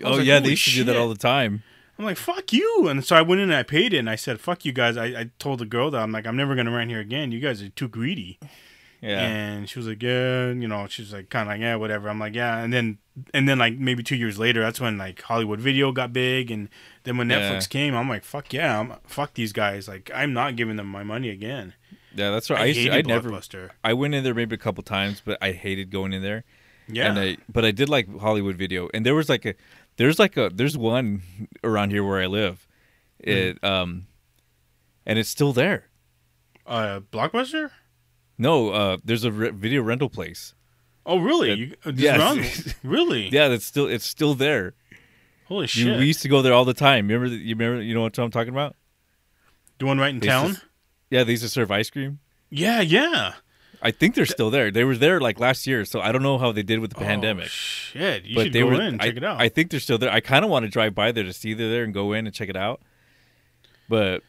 Oh 0.04 0.14
like, 0.14 0.26
yeah, 0.26 0.40
they 0.40 0.50
used 0.52 0.66
to 0.66 0.72
do 0.72 0.84
that 0.86 0.96
all 0.96 1.10
the 1.10 1.16
time. 1.16 1.64
I'm 2.00 2.06
like, 2.06 2.18
"Fuck 2.18 2.52
you!" 2.52 2.88
And 2.88 3.06
so 3.06 3.16
I 3.16 3.22
went 3.22 3.40
in 3.42 3.50
and 3.52 3.56
I 3.58 3.62
paid 3.62 3.94
it, 3.94 3.98
and 4.00 4.10
I 4.10 4.16
said, 4.16 4.40
"Fuck 4.42 4.66
you 4.66 4.72
guys." 4.72 4.98
I, 4.98 5.06
I 5.06 5.30
told 5.38 5.60
the 5.60 5.66
girl 5.66 5.92
that 5.92 6.02
I'm 6.02 6.12
like, 6.12 6.26
"I'm 6.26 6.36
never 6.36 6.56
gonna 6.56 6.72
rent 6.72 6.90
here 6.90 7.00
again. 7.00 7.32
You 7.32 7.40
guys 7.40 7.62
are 7.62 7.70
too 7.70 7.88
greedy." 7.88 8.40
Yeah. 9.04 9.20
And 9.20 9.70
she 9.70 9.78
was 9.80 9.88
like, 9.88 10.02
"Yeah," 10.02 10.48
you 10.52 10.68
know, 10.68 10.88
she 10.88 11.02
was 11.02 11.12
like, 11.12 11.30
kind 11.30 11.44
of 11.44 11.54
like, 11.54 11.60
"Yeah, 11.62 11.76
whatever." 11.76 12.08
I'm 12.10 12.20
like, 12.20 12.34
"Yeah," 12.36 12.58
and 12.64 12.72
then 12.72 13.00
and 13.34 13.50
then 13.50 13.60
like 13.60 13.78
maybe 13.78 14.02
two 14.02 14.16
years 14.16 14.40
later, 14.40 14.62
that's 14.62 14.80
when 14.80 14.98
like 14.98 15.22
Hollywood 15.22 15.60
Video 15.60 15.92
got 15.92 16.14
big, 16.14 16.50
and 16.50 16.70
then 17.04 17.18
when 17.18 17.30
Yeah. 17.30 17.40
Netflix 17.52 17.68
came, 17.68 17.96
I'm 17.96 18.08
like, 18.08 18.24
"Fuck 18.24 18.54
yeah, 18.54 18.80
I'm, 18.80 18.94
fuck 19.06 19.34
these 19.34 19.52
guys!" 19.52 19.88
Like, 19.90 20.10
I'm 20.16 20.32
not 20.32 20.56
giving 20.56 20.78
them 20.78 20.88
my 20.88 21.04
money 21.04 21.30
again. 21.30 21.74
yeah, 22.16 22.32
that's 22.32 22.50
right. 22.50 22.60
I, 22.62 22.64
I, 22.64 22.66
used 22.68 22.80
to, 22.80 22.92
hated 22.92 23.06
I 23.06 23.14
never 23.14 23.30
Blockbuster. 23.30 23.70
I 23.84 23.94
went 23.94 24.16
in 24.16 24.24
there 24.24 24.34
maybe 24.34 24.56
a 24.56 24.58
couple 24.58 24.84
times, 24.84 25.22
but 25.24 25.38
I 25.42 25.52
hated 25.52 25.92
going 25.92 26.14
in 26.14 26.22
there. 26.22 26.46
Yeah, 26.88 27.10
And 27.10 27.20
I 27.20 27.38
but 27.52 27.66
I 27.66 27.72
did 27.72 27.90
like 27.90 28.08
Hollywood 28.20 28.56
Video. 28.56 28.90
And 28.94 29.06
there 29.06 29.16
was 29.16 29.28
like 29.30 29.46
a 29.46 29.56
there's 29.98 30.18
like 30.20 30.38
a 30.38 30.50
there's 30.54 30.78
one 30.78 31.24
around 31.64 31.92
here 31.92 32.04
where 32.06 32.22
I 32.22 32.28
live. 32.28 32.68
Hmm. 33.24 33.30
It 33.30 33.64
um 33.64 34.08
and 35.06 35.20
it's 35.20 35.30
still 35.30 35.52
there. 35.54 35.90
uh, 36.66 37.00
Blockbuster. 37.12 37.72
No, 38.38 38.70
uh 38.72 38.98
there's 39.04 39.24
a 39.24 39.32
re- 39.32 39.52
video 39.52 39.82
rental 39.82 40.10
place. 40.10 40.54
Oh, 41.06 41.20
really? 41.20 41.52
Uh, 41.52 41.56
You, 41.92 41.94
yes. 41.96 42.76
really? 42.84 43.28
Yeah, 43.32 43.50
that's 43.50 43.66
still 43.66 43.88
it's 43.88 44.06
still 44.06 44.34
there. 44.36 44.74
Holy 45.46 45.64
You, 45.64 45.68
shit! 45.68 46.00
we 46.00 46.06
used 46.06 46.22
to 46.22 46.30
go 46.30 46.42
there 46.42 46.54
all 46.54 46.66
the 46.66 46.74
time. 46.74 47.08
Remember 47.08 47.30
the- 47.30 47.36
you 47.38 47.56
remember 47.56 47.82
you 47.82 47.94
know 47.94 48.02
what 48.02 48.18
I'm 48.18 48.32
talking 48.32 48.54
about? 48.54 48.76
the 49.80 49.86
one 49.86 49.98
right 49.98 50.10
in 50.14 50.20
They 50.20 50.28
used 50.28 50.46
to 50.46 50.54
town. 50.62 50.70
Yeah, 51.10 51.24
they 51.24 51.32
used 51.32 51.44
to 51.44 51.50
serve 51.50 51.72
ice 51.72 51.90
cream. 51.90 52.20
Yeah, 52.50 52.80
yeah. 52.82 53.34
I 53.82 53.92
think 53.92 54.16
they're 54.16 54.26
still 54.26 54.50
there. 54.50 54.72
They 54.72 54.86
were 54.86 54.96
there 54.96 55.20
like 55.20 55.40
last 55.42 55.68
year, 55.68 55.84
so 55.84 56.00
I 56.00 56.12
don't 56.14 56.24
know 56.24 56.38
how 56.38 56.54
they 56.54 56.64
did 56.64 56.80
with 56.80 56.92
the 56.94 57.00
pandemic. 57.04 57.46
Oh, 57.48 57.50
shit, 57.50 58.24
you 58.24 58.36
but 58.36 58.44
should 58.46 58.54
they 58.54 58.60
go 58.62 58.68
were 58.68 58.74
in 58.76 58.82
and 58.82 59.02
I, 59.02 59.08
check 59.08 59.18
it 59.18 59.24
out. 59.26 59.42
I 59.42 59.50
think 59.50 59.72
they're 59.72 59.82
still 59.82 59.98
there. 59.98 60.10
I 60.12 60.22
kind 60.22 60.46
of 60.46 60.52
want 60.52 60.64
to 60.64 60.70
drive 60.70 60.96
by 60.96 61.12
there 61.12 61.26
to 61.26 61.34
see 61.34 61.54
they're 61.54 61.70
there 61.70 61.84
and 61.84 61.94
go 61.94 62.14
in 62.14 62.26
and 62.26 62.34
check 62.34 62.48
it 62.48 62.56
out. 62.56 62.82
But 63.90 64.22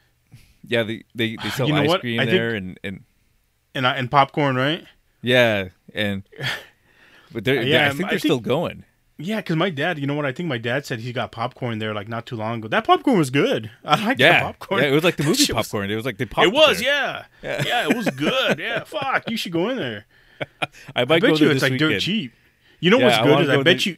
yeah, 0.66 0.82
they 0.82 1.04
they, 1.14 1.36
they 1.36 1.50
sell 1.56 1.68
You 1.68 1.74
know 1.74 1.82
ice 1.82 1.88
what? 1.88 2.00
cream 2.00 2.18
I 2.20 2.24
think- 2.24 2.32
there, 2.36 2.54
and 2.54 2.80
and 2.82 3.04
And 3.74 3.86
I- 3.86 3.94
and 3.96 4.10
popcorn, 4.10 4.56
right? 4.56 4.84
yeah, 5.22 5.68
and 5.94 6.22
but 7.32 7.44
they're, 7.44 7.62
Yeah, 7.62 7.62
yeah, 7.86 7.86
I 7.88 7.90
think 7.90 8.04
I 8.04 8.10
they're 8.10 8.10
think- 8.10 8.20
still 8.20 8.40
going. 8.40 8.84
Yeah, 9.16 9.36
because 9.36 9.54
my 9.54 9.70
dad, 9.70 10.00
you 10.00 10.08
know 10.08 10.14
what? 10.14 10.26
I 10.26 10.32
think 10.32 10.48
my 10.48 10.58
dad 10.58 10.84
said 10.86 10.98
he 10.98 11.12
got 11.12 11.30
popcorn 11.30 11.78
there 11.78 11.94
like 11.94 12.08
not 12.08 12.26
too 12.26 12.34
long 12.34 12.58
ago. 12.58 12.66
That 12.66 12.84
popcorn 12.84 13.16
was 13.16 13.30
good. 13.30 13.70
I 13.84 14.04
liked 14.04 14.18
Yeah, 14.18 14.40
the 14.40 14.46
popcorn. 14.46 14.82
yeah, 14.82 14.88
it 14.88 14.92
was 14.92 15.04
like 15.04 15.16
the 15.16 15.22
movie 15.30 15.52
was- 15.52 15.68
popcorn. 15.68 15.90
It 15.90 15.94
was 15.96 16.04
like 16.04 16.18
the 16.18 16.26
popcorn. 16.26 16.48
It 16.48 16.52
was, 16.54 16.80
there. 16.80 17.26
yeah. 17.42 17.62
yeah, 17.64 17.88
it 17.88 17.96
was 17.96 18.08
good. 18.10 18.58
Yeah, 18.58 18.82
fuck, 18.84 19.30
you 19.30 19.36
should 19.36 19.52
go 19.52 19.68
in 19.68 19.76
there. 19.76 20.06
I 20.60 20.66
I 20.96 21.04
might 21.04 21.22
go 21.22 21.28
bet 21.30 21.40
you 21.40 21.50
it's 21.50 21.62
like 21.62 21.78
dirt 21.78 22.00
cheap. 22.00 22.32
You 22.80 22.90
know 22.90 22.98
Yeah, 22.98 23.04
what's 23.06 23.18
good 23.18 23.30
wanna 23.30 23.42
is 23.44 23.48
I 23.50 23.62
bet 23.62 23.86
you, 23.86 23.96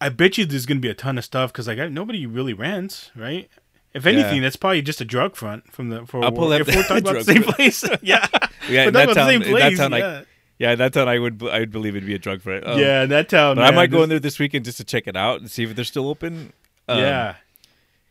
I 0.00 0.08
bet 0.08 0.38
you 0.38 0.46
there's 0.46 0.64
gonna 0.66 0.80
be 0.80 0.88
a 0.88 0.94
ton 0.94 1.18
of 1.18 1.24
stuff 1.24 1.52
because 1.52 1.68
like 1.68 1.78
I, 1.78 1.88
nobody 1.88 2.24
really 2.26 2.54
rents, 2.54 3.10
right? 3.14 3.50
If 3.94 4.06
anything, 4.06 4.36
Yeah. 4.36 4.42
that's 4.42 4.56
probably 4.56 4.82
just 4.82 5.00
a 5.00 5.04
drug 5.04 5.36
front 5.36 5.72
from 5.72 5.88
the 5.88 6.04
for 6.06 6.24
I'll 6.24 6.32
pull 6.32 6.48
that 6.48 6.60
if 6.62 6.66
we're 6.66 6.82
talking 6.82 6.98
about 6.98 7.14
the 7.14 7.24
same 7.24 7.42
front. 7.44 7.56
place. 7.56 7.84
yeah, 8.02 8.26
Yeah, 8.68 8.86
in 8.88 8.92
that 8.94 9.04
talking 9.04 9.04
about 9.04 9.06
the 9.08 9.14
town, 9.14 9.28
same 9.28 9.42
in 9.42 9.48
place. 9.50 9.78
that 9.78 9.82
town, 9.90 9.92
yeah. 9.98 10.20
I, 10.20 10.24
yeah, 10.58 10.72
in 10.72 10.78
that 10.78 10.92
town, 10.92 11.08
I 11.08 11.18
would 11.18 11.42
I 11.48 11.58
would 11.60 11.70
believe 11.70 11.96
it'd 11.96 12.06
be 12.06 12.14
a 12.14 12.18
drug 12.18 12.42
front. 12.42 12.66
Um, 12.66 12.78
yeah, 12.78 13.02
in 13.04 13.08
that 13.10 13.28
town. 13.28 13.56
but 13.56 13.62
I 13.62 13.66
man, 13.68 13.74
might 13.76 13.90
go 13.90 14.02
in 14.02 14.08
there 14.08 14.18
this 14.20 14.38
weekend 14.38 14.64
just 14.64 14.78
to 14.78 14.84
check 14.84 15.06
it 15.06 15.16
out 15.16 15.40
and 15.40 15.50
see 15.50 15.62
if 15.64 15.74
they're 15.76 15.84
still 15.84 16.08
open. 16.08 16.52
Um, 16.88 16.98
yeah. 16.98 17.36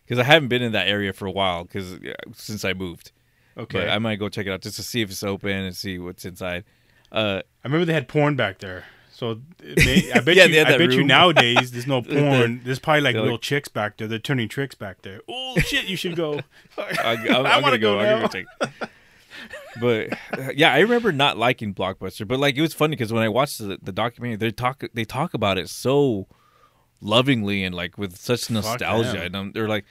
because 0.06 0.20
I 0.20 0.24
haven't 0.24 0.48
been 0.48 0.62
in 0.62 0.72
that 0.72 0.88
area 0.88 1.14
for 1.14 1.26
a 1.26 1.32
while 1.32 1.64
because 1.64 2.00
since 2.34 2.64
I 2.66 2.74
moved. 2.74 3.12
Okay. 3.58 3.80
But 3.82 3.90
I 3.90 4.00
might 4.00 4.18
go 4.18 4.30
check 4.30 4.48
it 4.48 4.52
out 4.52 4.62
just 4.62 4.78
to 4.78 4.84
see 4.84 5.02
if 5.02 5.12
it's 5.12 5.22
open 5.24 5.52
and 5.52 5.76
see 5.76 6.00
what's 6.00 6.26
inside. 6.26 6.64
Uh, 7.12 7.42
I 7.64 7.68
remember 7.68 7.86
they 7.86 7.94
had 7.94 8.08
porn 8.08 8.36
back 8.36 8.58
there. 8.60 8.86
So 9.16 9.40
may, 9.62 10.12
I 10.12 10.20
bet 10.22 10.36
Yeah, 10.36 10.46
you, 10.46 10.62
I 10.62 10.78
bet 10.78 10.92
you 10.92 11.04
nowadays 11.04 11.72
there's 11.72 11.86
no 11.86 12.02
porn. 12.02 12.62
there's 12.64 12.80
probably 12.80 13.02
like 13.02 13.14
they're 13.14 13.22
little 13.22 13.36
like- 13.36 13.42
chicks 13.42 13.68
back 13.70 13.98
there. 13.98 14.08
They're 14.08 14.18
turning 14.20 14.50
tricks 14.50 14.74
back 14.76 15.04
there. 15.04 15.22
Oh 15.30 15.56
shit, 15.60 15.86
you 15.86 15.96
should 15.96 16.16
go. 16.16 16.40
I, 16.78 16.84
I, 17.04 17.28
I 17.28 17.60
wanna 17.62 17.62
gonna 17.62 17.78
go 17.78 17.96
go. 17.96 18.00
I'm 18.00 18.22
now. 18.22 18.28
gonna 18.28 18.46
go. 18.80 18.88
But 19.80 20.56
yeah, 20.58 20.74
I 20.74 20.80
remember 20.80 21.12
not 21.12 21.38
liking 21.38 21.74
Blockbuster, 21.76 22.28
but 22.28 22.40
like 22.40 22.56
it 22.56 22.62
was 22.62 22.74
funny 22.74 22.96
because 22.96 23.14
when 23.14 23.22
I 23.24 23.30
watched 23.30 23.60
the, 23.60 23.78
the 23.82 23.92
documentary, 23.92 24.36
they 24.38 24.52
talk 24.52 24.84
they 24.94 25.06
talk 25.06 25.34
about 25.36 25.58
it 25.60 25.70
so 25.70 26.28
lovingly 27.02 27.64
and 27.64 27.76
like 27.76 27.98
with 27.98 28.18
such 28.18 28.50
nostalgia, 28.50 29.22
and 29.32 29.54
they're 29.54 29.68
like, 29.68 29.86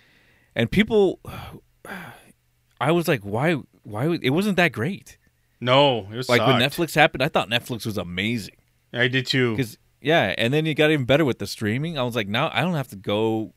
and 0.57 0.71
people, 0.71 1.21
I 2.81 2.91
was 2.91 3.07
like, 3.09 3.21
why 3.23 3.55
why 3.85 4.19
it 4.23 4.31
wasn't 4.31 4.57
that 4.57 4.73
great? 4.73 5.17
No, 5.61 6.09
it 6.11 6.17
was 6.17 6.29
Like 6.29 6.41
when. 6.45 6.61
Netflix 6.61 6.95
happened, 6.97 7.23
I 7.23 7.29
thought 7.29 7.49
Netflix 7.49 7.87
was 7.87 7.97
amazing. 7.97 8.57
I 8.93 9.09
did 9.09 9.27
too. 9.27 9.57
Because 9.57 9.79
yeah, 10.01 10.35
and 10.37 10.53
then 10.53 10.67
you 10.67 10.75
got 10.75 10.91
even 10.91 11.05
better 11.07 11.25
with 11.25 11.39
the 11.39 11.47
streaming. 11.47 11.99
I 11.99 12.03
was 12.03 12.15
like, 12.17 12.29
now 12.29 12.51
I 12.53 12.61
don't 12.63 12.75
have 12.75 12.89
to 12.89 12.97
go 12.97 13.53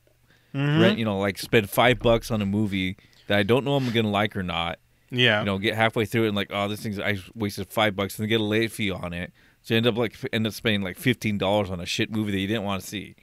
Mhm. 0.53 0.79
rent, 0.81 0.99
you 0.99 1.05
know, 1.05 1.19
like 1.19 1.37
spend 1.37 1.69
five 1.69 1.99
bucks 1.99 2.31
on 2.31 2.41
a 2.41 2.45
movie 2.45 2.95
that 3.27 3.37
I 3.37 3.43
don't 3.43 3.65
know 3.65 3.75
I'm 3.75 3.89
gonna 3.91 4.09
like 4.09 4.35
or 4.37 4.43
not. 4.43 4.79
Yeah. 5.11 5.39
You 5.39 5.45
know, 5.45 5.57
get 5.57 5.75
halfway 5.75 6.05
through 6.05 6.23
it 6.25 6.27
and 6.27 6.35
like, 6.35 6.49
oh, 6.51 6.67
this 6.67 6.81
thing's 6.81 6.99
I 6.99 7.17
wasted 7.35 7.67
five 7.71 7.95
bucks 7.95 8.17
and 8.17 8.23
then 8.23 8.29
get 8.29 8.39
a 8.39 8.43
late 8.43 8.71
fee 8.71 8.91
on 8.91 9.11
it. 9.13 9.31
So 9.63 9.73
you 9.73 9.77
end 9.79 9.87
up 9.87 9.97
like 9.97 10.15
end 10.31 10.45
up 10.47 10.53
spending 10.53 10.81
like 10.81 10.97
fifteen 10.97 11.37
dollars 11.37 11.69
on 11.71 11.79
a 11.79 11.85
shit 11.85 12.09
movie 12.11 12.31
that 12.31 12.39
you 12.39 12.47
didn't 12.47 12.63
want 12.63 12.81
to 12.81 12.87
see. 12.87 13.15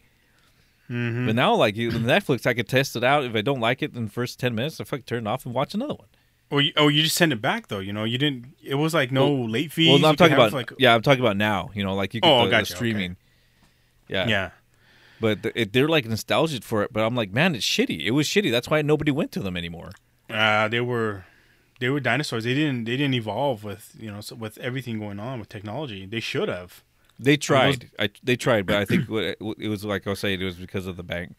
Mhm. 0.90 1.26
But 1.26 1.35
now, 1.37 1.54
like 1.54 1.75
Netflix, 1.76 2.45
I 2.47 2.54
could 2.54 2.69
test 2.69 2.97
it 2.97 3.04
out. 3.04 3.25
If 3.25 3.35
I 3.35 3.40
don't 3.40 3.61
like 3.61 3.83
it 3.83 3.95
in 3.97 4.04
the 4.07 4.11
first 4.11 4.38
ten 4.38 4.54
minutes, 4.54 4.81
I 4.81 4.85
fucking 4.85 5.04
turn 5.04 5.26
it 5.26 5.31
off 5.31 5.47
and 5.47 5.54
watch 5.54 5.73
another 5.75 5.95
one. 5.95 6.09
Or 6.52 6.61
you, 6.61 6.73
oh, 6.76 6.88
you 6.88 7.02
just 7.02 7.16
send 7.16 7.32
it 7.32 7.40
back 7.40 7.68
though. 7.68 7.78
You 7.78 7.94
know, 7.94 8.04
you 8.04 8.18
didn't. 8.18 8.54
It 8.62 8.75
was 8.75 8.92
like 8.92 9.11
no 9.11 9.32
late 9.32 9.73
fees. 9.73 9.88
well, 9.88 10.04
I'm 10.04 10.12
You 10.12 10.16
talking 10.16 10.35
about 10.35 10.52
like 10.52 10.71
yeah, 10.78 10.94
I'm 10.94 11.00
talking 11.00 11.25
about 11.25 11.38
now. 11.38 11.71
You 11.75 11.82
know, 11.82 11.94
like 11.94 12.12
you 12.12 12.21
get 12.21 12.28
Oh, 12.28 12.40
the, 12.40 12.44
the 12.44 12.50
gotcha, 12.50 12.73
okay. 12.73 12.75
streaming. 12.76 13.16
Yeah, 14.06 14.28
yeah. 14.28 14.50
But 15.18 15.42
th- 15.42 15.54
it, 15.56 15.73
they're 15.73 15.88
like 15.88 16.04
nostalgic 16.04 16.62
for 16.62 16.82
it. 16.82 16.92
But 16.92 17.04
I'm 17.04 17.14
like, 17.14 17.32
man, 17.32 17.54
it's 17.54 17.64
shitty. 17.64 18.04
It 18.04 18.11
was 18.11 18.26
shitty. 18.28 18.50
That's 18.50 18.68
why 18.68 18.82
nobody 18.82 19.11
went 19.11 19.32
to 19.32 19.40
them 19.40 19.56
anymore. 19.56 19.92
Uh, 20.28 20.68
they 20.68 20.80
were 20.82 21.25
they 21.80 21.88
were 21.88 22.00
dinosaurs. 22.00 22.44
They 22.44 22.52
didn't 22.54 22.85
they 22.85 22.99
didn't 22.99 23.14
evolve 23.14 23.64
with 23.64 23.97
you 23.99 24.11
know 24.12 24.21
with 24.38 24.59
everything 24.59 24.99
going 24.99 25.18
on 25.18 25.38
with 25.40 25.49
technology. 25.49 26.04
They 26.04 26.21
should 26.21 26.49
have. 26.50 26.84
They 27.19 27.38
tried. 27.38 27.91
I, 27.99 28.10
they 28.23 28.36
tried, 28.36 28.67
but 28.67 28.76
I 28.76 28.84
think 28.84 29.08
it 29.08 29.38
it 29.58 29.69
was 29.69 29.84
like 29.86 30.06
I 30.06 30.10
was 30.10 30.19
saying, 30.21 30.41
it 30.41 30.45
was 30.45 30.56
because 30.56 30.86
of 30.86 30.97
the 30.99 31.02
bank, 31.04 31.34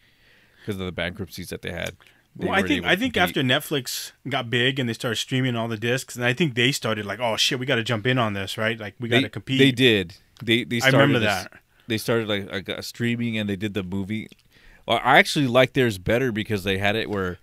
because 0.60 0.80
of 0.80 0.86
the 0.86 0.92
bankruptcies 0.92 1.50
that 1.50 1.62
they 1.62 1.70
had. 1.70 1.94
Well, 2.36 2.50
I 2.50 2.62
think 2.62 2.84
I 2.84 2.96
think 2.96 3.16
after 3.16 3.42
Netflix 3.42 4.12
got 4.28 4.50
big 4.50 4.78
and 4.80 4.88
they 4.88 4.92
started 4.92 5.16
streaming 5.16 5.54
all 5.54 5.68
the 5.68 5.76
discs, 5.76 6.16
and 6.16 6.24
I 6.24 6.32
think 6.32 6.54
they 6.54 6.72
started 6.72 7.06
like, 7.06 7.20
oh 7.20 7.36
shit, 7.36 7.58
we 7.60 7.66
got 7.66 7.76
to 7.76 7.84
jump 7.84 8.06
in 8.06 8.18
on 8.18 8.32
this, 8.32 8.58
right? 8.58 8.78
Like 8.78 8.94
we 8.98 9.08
got 9.08 9.20
to 9.20 9.28
compete. 9.28 9.58
They 9.58 9.70
did. 9.70 10.16
They 10.42 10.64
they 10.64 10.76
I 10.76 10.80
started 10.80 10.98
remember 10.98 11.20
that. 11.20 11.52
They 11.86 11.98
started 11.98 12.26
like, 12.28 12.50
like 12.50 12.68
a 12.68 12.82
streaming 12.82 13.38
and 13.38 13.48
they 13.48 13.56
did 13.56 13.74
the 13.74 13.82
movie. 13.82 14.28
Well, 14.86 15.00
I 15.04 15.18
actually 15.18 15.46
like 15.46 15.74
theirs 15.74 15.98
better 15.98 16.32
because 16.32 16.64
they 16.64 16.78
had 16.78 16.96
it 16.96 17.08
where 17.08 17.38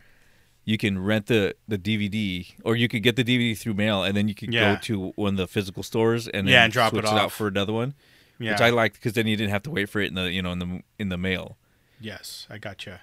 you 0.65 0.77
can 0.77 0.99
rent 1.03 1.27
the, 1.27 1.55
the 1.67 1.77
DVD 1.77 2.51
or 2.63 2.75
you 2.75 2.87
could 2.87 3.01
get 3.03 3.15
the 3.15 3.23
DVD 3.23 3.57
through 3.57 3.75
mail 3.75 4.03
and 4.03 4.15
then 4.17 4.27
you 4.27 4.35
could 4.35 4.53
Yeah. 4.53 4.75
go 4.75 4.81
to 4.81 5.07
one 5.15 5.33
of 5.35 5.37
the 5.37 5.47
physical 5.47 5.83
stores 5.83 6.27
and 6.27 6.47
then 6.47 6.53
Yeah, 6.53 6.63
and 6.65 6.73
drop 6.73 6.93
it 6.93 6.99
it, 6.99 7.05
out 7.05 7.31
for 7.31 7.47
another 7.47 7.73
one, 7.73 7.93
Yeah. 8.39 8.51
which 8.51 8.61
I 8.61 8.69
liked 8.71 8.95
because 8.95 9.13
then 9.13 9.25
you 9.27 9.35
didn't 9.37 9.51
have 9.51 9.63
to 9.63 9.71
wait 9.71 9.89
for 9.89 10.01
it 10.01 10.07
in 10.09 10.15
the 10.15 10.31
you 10.31 10.41
know 10.41 10.51
in 10.51 10.59
the 10.59 10.81
in 10.99 11.09
the 11.09 11.17
mail. 11.17 11.57
Yes, 11.99 12.47
I 12.49 12.57
gotcha. 12.57 13.01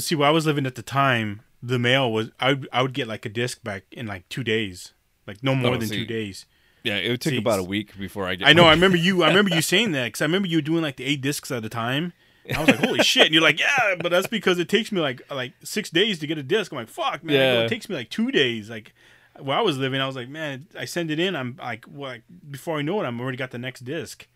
But 0.00 0.04
see, 0.04 0.14
where 0.14 0.28
I 0.28 0.32
was 0.32 0.46
living 0.46 0.64
at 0.64 0.76
the 0.76 0.82
time, 0.82 1.42
the 1.62 1.78
mail 1.78 2.10
was 2.10 2.30
I 2.40 2.54
would, 2.54 2.68
I 2.72 2.80
would 2.80 2.94
get 2.94 3.06
like 3.06 3.26
a 3.26 3.28
disc 3.28 3.62
back 3.62 3.82
in 3.92 4.06
like 4.06 4.26
two 4.30 4.42
days, 4.42 4.94
like 5.26 5.42
no 5.44 5.54
more 5.54 5.74
Oh, 5.74 5.76
than 5.76 5.88
see. 5.90 5.96
two 5.98 6.06
days. 6.06 6.46
Yeah, 6.84 6.96
it 6.96 7.20
took 7.20 7.32
See, 7.32 7.36
about 7.36 7.58
a 7.58 7.62
week 7.62 7.98
before 7.98 8.26
I 8.26 8.36
get. 8.36 8.48
I 8.48 8.54
know. 8.54 8.64
I 8.64 8.70
remember 8.70 8.96
you. 8.96 9.22
I 9.22 9.28
remember 9.34 9.54
you 9.54 9.60
saying 9.60 9.92
that 9.92 10.06
because 10.06 10.22
I 10.22 10.24
remember 10.24 10.48
you 10.48 10.62
doing 10.62 10.80
like 10.80 10.96
the 10.96 11.04
eight 11.04 11.20
discs 11.20 11.50
at 11.50 11.62
a 11.62 11.68
time. 11.68 12.14
I 12.56 12.58
was 12.60 12.68
like, 12.70 12.78
holy 12.78 13.00
shit! 13.02 13.26
And 13.26 13.34
you're 13.34 13.42
like, 13.42 13.60
yeah, 13.60 13.94
but 14.00 14.08
that's 14.08 14.26
because 14.26 14.58
it 14.58 14.70
takes 14.70 14.90
me 14.90 15.02
like 15.02 15.20
like 15.30 15.52
six 15.62 15.90
days 15.90 16.18
to 16.20 16.26
get 16.26 16.38
a 16.38 16.42
disc. 16.42 16.72
I'm 16.72 16.78
like, 16.78 16.88
fuck, 16.88 17.22
man. 17.22 17.36
Yeah. 17.36 17.60
it 17.64 17.68
takes 17.68 17.90
me 17.90 17.94
like 17.94 18.08
two 18.08 18.30
days. 18.30 18.70
Like 18.70 18.94
where 19.38 19.58
I 19.58 19.60
was 19.60 19.76
living, 19.76 20.00
I 20.00 20.06
was 20.06 20.16
like, 20.16 20.30
man, 20.30 20.66
I 20.78 20.86
send 20.86 21.10
it 21.10 21.20
in. 21.20 21.36
I'm 21.36 21.56
like, 21.58 21.84
well, 21.86 22.12
like 22.12 22.22
before 22.50 22.78
I 22.78 22.82
know 22.82 23.02
it, 23.02 23.04
I'm 23.04 23.20
already 23.20 23.36
got 23.36 23.50
the 23.50 23.58
next 23.58 23.80
disc. 23.84 24.26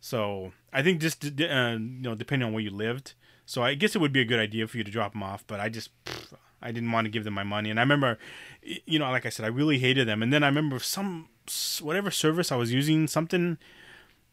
So 0.00 0.50
I 0.72 0.82
think 0.82 1.00
just 1.00 1.24
uh, 1.24 1.28
you 1.28 1.78
know, 1.78 2.16
depending 2.16 2.48
on 2.48 2.52
where 2.52 2.62
you 2.64 2.70
lived. 2.70 3.14
So 3.46 3.62
I 3.62 3.74
guess 3.74 3.94
it 3.94 4.00
would 4.00 4.12
be 4.12 4.20
a 4.20 4.24
good 4.24 4.40
idea 4.40 4.66
for 4.66 4.78
you 4.78 4.84
to 4.84 4.90
drop 4.90 5.12
them 5.12 5.22
off, 5.22 5.44
but 5.46 5.60
I 5.60 5.68
just 5.68 5.90
I 6.62 6.72
didn't 6.72 6.92
want 6.92 7.04
to 7.04 7.10
give 7.10 7.24
them 7.24 7.34
my 7.34 7.42
money. 7.44 7.70
And 7.70 7.78
I 7.78 7.82
remember, 7.82 8.18
you 8.62 8.98
know, 8.98 9.10
like 9.10 9.26
I 9.26 9.28
said, 9.28 9.44
I 9.44 9.48
really 9.48 9.78
hated 9.78 10.08
them. 10.08 10.22
And 10.22 10.32
then 10.32 10.42
I 10.42 10.46
remember 10.46 10.78
some 10.78 11.28
whatever 11.82 12.10
service 12.10 12.50
I 12.50 12.56
was 12.56 12.72
using, 12.72 13.06
something 13.06 13.58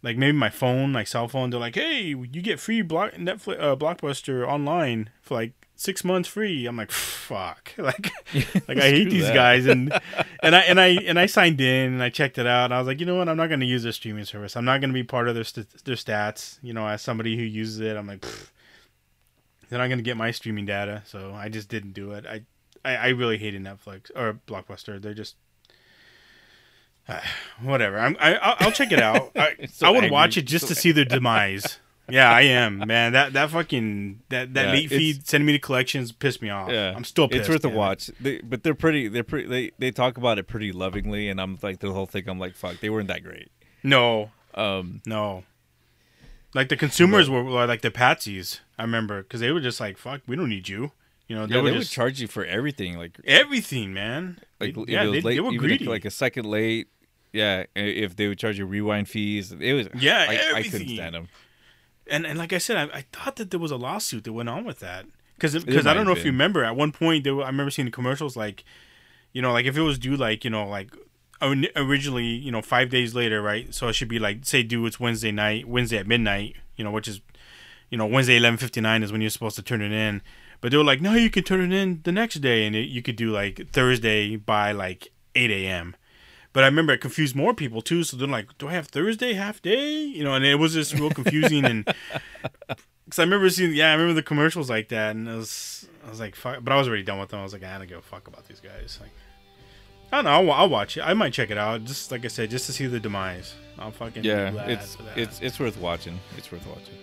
like 0.01 0.17
maybe 0.17 0.37
my 0.37 0.49
phone, 0.49 0.91
my 0.91 1.03
cell 1.03 1.27
phone. 1.27 1.49
They're 1.49 1.59
like, 1.59 1.75
hey, 1.75 2.01
you 2.03 2.41
get 2.41 2.59
free 2.59 2.81
block 2.81 3.13
Netflix 3.13 3.61
uh, 3.61 3.75
Blockbuster 3.75 4.47
online 4.47 5.09
for 5.21 5.35
like 5.35 5.53
six 5.75 6.03
months 6.03 6.29
free. 6.29 6.65
I'm 6.65 6.77
like, 6.77 6.91
fuck, 6.91 7.73
like, 7.77 8.11
like 8.67 8.77
I 8.77 8.89
hate 8.89 9.09
these 9.09 9.25
that. 9.27 9.35
guys. 9.35 9.65
And 9.65 9.91
and 10.43 10.55
I 10.55 10.59
and 10.61 10.79
I 10.79 10.87
and 10.87 11.19
I 11.19 11.25
signed 11.25 11.59
in 11.59 11.93
and 11.93 12.03
I 12.03 12.09
checked 12.09 12.37
it 12.37 12.47
out. 12.47 12.65
And 12.65 12.73
I 12.73 12.79
was 12.79 12.87
like, 12.87 12.99
you 12.99 13.05
know 13.05 13.15
what? 13.15 13.27
I'm 13.29 13.37
not 13.37 13.47
going 13.47 13.59
to 13.59 13.65
use 13.65 13.83
their 13.83 13.91
streaming 13.91 14.25
service. 14.25 14.55
I'm 14.55 14.65
not 14.65 14.79
going 14.79 14.89
to 14.89 14.93
be 14.93 15.03
part 15.03 15.27
of 15.27 15.35
their 15.35 15.43
st- 15.43 15.83
their 15.83 15.95
stats. 15.95 16.59
You 16.61 16.73
know, 16.73 16.87
as 16.87 17.01
somebody 17.01 17.35
who 17.35 17.43
uses 17.43 17.79
it, 17.81 17.97
I'm 17.97 18.07
like, 18.07 18.21
"Pfft, 18.21 18.50
they're 19.71 19.79
not 19.79 19.87
going 19.87 19.97
to 19.99 20.03
get 20.03 20.17
my 20.17 20.29
streaming 20.29 20.67
data. 20.67 21.01
So 21.07 21.33
I 21.33 21.49
just 21.49 21.69
didn't 21.69 21.93
do 21.93 22.11
it. 22.11 22.25
I 22.27 22.41
I, 22.85 22.95
I 22.97 23.07
really 23.09 23.37
hated 23.39 23.63
Netflix 23.63 24.11
or 24.15 24.39
Blockbuster. 24.45 25.01
They're 25.01 25.13
just 25.15 25.35
whatever. 27.61 27.97
I'm, 27.99 28.15
I 28.19 28.35
I'll, 28.35 28.55
I'll 28.59 28.71
check 28.71 28.91
it 28.91 28.99
out. 29.01 29.31
I, 29.35 29.55
So 29.71 29.87
I 29.87 29.89
would 29.89 29.97
angry. 30.03 30.11
watch 30.11 30.37
it 30.37 30.43
just 30.43 30.67
to 30.67 30.75
see 30.75 30.91
their 30.91 31.05
demise. 31.05 31.79
Yeah, 32.09 32.29
I 32.29 32.41
am, 32.41 32.79
man. 32.79 33.13
That 33.13 33.33
that 33.33 33.51
fucking 33.51 34.21
that 34.29 34.53
that 34.55 34.65
Yeah, 34.65 34.71
late 34.73 34.89
feed 34.89 35.25
sending 35.27 35.45
me 35.45 35.53
to 35.53 35.59
collections 35.59 36.11
pissed 36.11 36.41
me 36.41 36.49
off. 36.49 36.69
Yeah, 36.69 36.93
I'm 36.95 37.05
still 37.05 37.27
pissed. 37.29 37.41
It's 37.41 37.49
worth 37.49 37.63
a 37.63 37.69
watch. 37.69 38.11
They, 38.19 38.39
but 38.41 38.63
they're 38.63 38.75
pretty. 38.75 39.07
They're 39.07 39.23
pretty. 39.23 39.47
They 39.47 39.71
they 39.79 39.91
talk 39.91 40.17
about 40.17 40.37
it 40.37 40.47
pretty 40.47 40.73
lovingly, 40.73 41.29
and 41.29 41.39
I'm 41.39 41.57
like 41.61 41.79
the 41.79 41.93
whole 41.93 42.07
thing. 42.07 42.27
I'm 42.27 42.39
like, 42.39 42.55
fuck, 42.55 42.79
they 42.81 42.89
weren't 42.89 43.07
that 43.07 43.23
great. 43.23 43.49
No, 43.83 44.31
Um, 44.55 45.01
no. 45.05 45.43
Like 46.53 46.69
the 46.69 46.77
consumers 46.77 47.29
were, 47.29 47.43
were 47.43 47.65
like 47.65 47.81
the 47.81 47.91
patsies. 47.91 48.59
I 48.77 48.83
remember 48.83 49.23
because 49.23 49.39
they 49.39 49.51
were 49.51 49.61
just 49.61 49.79
like, 49.79 49.97
"Fuck, 49.97 50.21
we 50.27 50.35
don't 50.35 50.49
need 50.49 50.67
you." 50.67 50.91
You 51.27 51.37
know, 51.37 51.45
they 51.47 51.55
yeah, 51.55 51.61
were 51.61 51.71
they 51.71 51.77
would 51.77 51.87
charge 51.87 52.19
you 52.19 52.27
for 52.27 52.43
everything. 52.43 52.97
Like 52.97 53.17
everything, 53.25 53.93
man. 53.93 54.39
like 54.59 54.75
They- 54.75 54.83
yeah, 54.93 55.05
they, 55.05 55.21
late, 55.21 55.35
they 55.35 55.39
were 55.39 55.53
greedy. 55.53 55.85
like 55.85 56.03
a 56.03 56.11
second 56.11 56.45
late. 56.45 56.87
Yeah, 57.31 57.63
if 57.75 58.17
they 58.17 58.27
would 58.27 58.37
charge 58.37 58.57
you 58.59 58.65
rewind 58.65 59.07
fees, 59.07 59.53
it 59.53 59.71
was 59.73 59.87
Yeah, 59.97 60.25
I, 60.27 60.57
I 60.57 60.63
couldn't 60.63 60.89
stand 60.89 61.15
them. 61.15 61.29
and 62.09 62.25
and 62.25 62.37
like 62.37 62.51
I 62.51 62.57
said, 62.57 62.75
I, 62.75 62.97
I 62.97 63.05
thought 63.13 63.37
that 63.37 63.51
there 63.51 63.59
was 63.59 63.71
a 63.71 63.77
lawsuit 63.77 64.25
that 64.25 64.33
went 64.33 64.49
on 64.49 64.65
with 64.65 64.79
that 64.81 65.05
because 65.35 65.65
might 65.65 65.87
I 65.87 65.93
don't 65.93 66.05
know 66.05 66.11
if 66.11 66.25
you 66.25 66.31
remember 66.31 66.65
at 66.65 66.75
one 66.75 66.91
point 66.91 67.23
there 67.23 67.33
were, 67.35 67.43
I 67.43 67.47
remember 67.47 67.71
seeing 67.71 67.85
the 67.85 67.91
commercials 67.91 68.35
like, 68.35 68.65
you 69.31 69.41
know, 69.41 69.53
like 69.53 69.65
if 69.65 69.77
it 69.77 69.81
was 69.81 69.97
due 69.97 70.17
like 70.17 70.43
you 70.43 70.49
know 70.49 70.67
like 70.67 70.91
originally 71.41 72.25
you 72.25 72.51
know 72.51 72.61
five 72.61 72.89
days 72.89 73.15
later, 73.15 73.41
right? 73.41 73.73
So 73.73 73.87
it 73.87 73.93
should 73.93 74.07
be 74.07 74.19
like 74.19 74.45
say 74.45 74.63
due 74.63 74.85
it's 74.85 74.99
Wednesday 74.99 75.31
night, 75.31 75.67
Wednesday 75.67 75.97
at 75.97 76.07
midnight, 76.07 76.55
you 76.75 76.83
know, 76.83 76.91
which 76.91 77.07
is 77.07 77.21
you 77.89 77.97
know 77.97 78.05
Wednesday 78.05 78.37
eleven 78.37 78.57
fifty 78.57 78.81
nine 78.81 79.03
is 79.03 79.11
when 79.11 79.21
you're 79.21 79.29
supposed 79.29 79.55
to 79.57 79.61
turn 79.61 79.81
it 79.81 79.91
in, 79.91 80.21
but 80.61 80.71
they 80.71 80.77
were 80.77 80.83
like, 80.83 81.01
no, 81.01 81.13
you 81.13 81.29
can 81.29 81.43
turn 81.43 81.71
it 81.71 81.75
in 81.75 82.01
the 82.03 82.11
next 82.11 82.35
day, 82.35 82.65
and 82.65 82.75
it, 82.75 82.89
you 82.89 83.01
could 83.01 83.15
do 83.15 83.31
like 83.31 83.69
Thursday 83.71 84.35
by 84.35 84.71
like 84.71 85.09
eight 85.35 85.51
a.m. 85.51 85.95
But 86.53 86.63
I 86.65 86.67
remember 86.67 86.91
it 86.93 86.99
confused 86.99 87.35
more 87.35 87.53
people 87.53 87.81
too. 87.81 88.03
So 88.03 88.17
they're 88.17 88.27
like, 88.27 88.57
"Do 88.57 88.67
I 88.67 88.73
have 88.73 88.87
Thursday 88.87 89.33
half 89.33 89.61
day?" 89.61 90.01
You 90.01 90.23
know, 90.23 90.33
and 90.33 90.43
it 90.43 90.55
was 90.55 90.73
just 90.73 90.93
real 90.93 91.09
confusing. 91.09 91.63
and 91.63 91.85
because 93.05 93.19
I 93.19 93.23
remember 93.23 93.49
seeing, 93.49 93.73
yeah, 93.73 93.89
I 93.89 93.93
remember 93.93 94.13
the 94.13 94.23
commercials 94.23 94.69
like 94.69 94.89
that, 94.89 95.15
and 95.15 95.27
it 95.27 95.35
was, 95.35 95.87
I 96.05 96.09
was 96.09 96.19
like, 96.19 96.35
fuck, 96.35 96.63
but 96.63 96.71
I 96.71 96.77
was 96.77 96.87
already 96.87 97.03
done 97.03 97.19
with 97.19 97.29
them. 97.29 97.39
I 97.39 97.43
was 97.43 97.53
like, 97.53 97.63
I 97.63 97.77
don't 97.77 97.87
give 97.87 97.97
a 97.97 98.01
fuck 98.01 98.27
about 98.27 98.47
these 98.47 98.59
guys. 98.59 98.99
Like, 99.01 99.11
I 100.11 100.17
don't 100.17 100.25
know. 100.25 100.31
I'll, 100.31 100.51
I'll 100.63 100.69
watch 100.69 100.97
it. 100.97 101.01
I 101.01 101.13
might 101.13 101.31
check 101.33 101.51
it 101.51 101.57
out. 101.57 101.85
Just 101.85 102.11
like 102.11 102.25
I 102.25 102.27
said, 102.27 102.49
just 102.49 102.65
to 102.65 102.73
see 102.73 102.87
the 102.87 102.99
demise. 102.99 103.53
I'll 103.79 103.91
fucking 103.91 104.21
be 104.23 104.27
Yeah, 104.27 104.51
glad 104.51 104.69
it's 104.71 104.95
for 104.95 105.03
that. 105.03 105.17
it's 105.17 105.39
it's 105.41 105.59
worth 105.59 105.77
watching. 105.79 106.19
It's 106.37 106.51
worth 106.51 106.65
watching. 106.67 106.95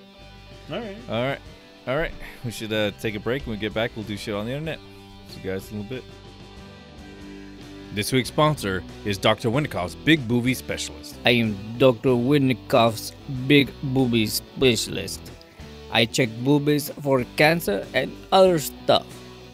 all 0.71 0.79
right. 0.79 0.97
All 1.09 1.23
right, 1.25 1.39
all 1.87 1.97
right. 1.97 2.13
We 2.45 2.51
should 2.51 2.73
uh, 2.73 2.91
take 3.01 3.15
a 3.15 3.21
break. 3.21 3.47
When 3.47 3.57
we 3.57 3.61
get 3.61 3.73
back, 3.75 3.93
we'll 3.97 4.05
do 4.05 4.17
shit 4.17 4.35
on 4.35 4.47
the 4.47 4.53
internet. 4.53 4.79
See 5.29 5.41
you 5.43 5.51
guys 5.51 5.71
in 5.71 5.79
a 5.79 5.81
little 5.83 5.97
bit. 5.97 6.05
This 7.95 8.13
week's 8.13 8.29
sponsor 8.29 8.83
is 9.07 9.17
Dr. 9.17 9.49
Winnikoff's 9.49 9.95
Big 9.95 10.29
Booby 10.29 10.53
Specialist. 10.55 11.17
I 11.25 11.31
am 11.31 11.57
Dr. 11.79 12.11
Winnikoff's 12.11 13.13
big 13.47 13.71
booby 13.83 14.27
specialist. 14.27 15.21
I 15.91 16.05
check 16.05 16.29
boobies 16.45 16.91
for 17.03 17.25
cancer 17.37 17.87
and 17.95 18.15
other 18.31 18.59
stuff. 18.59 19.07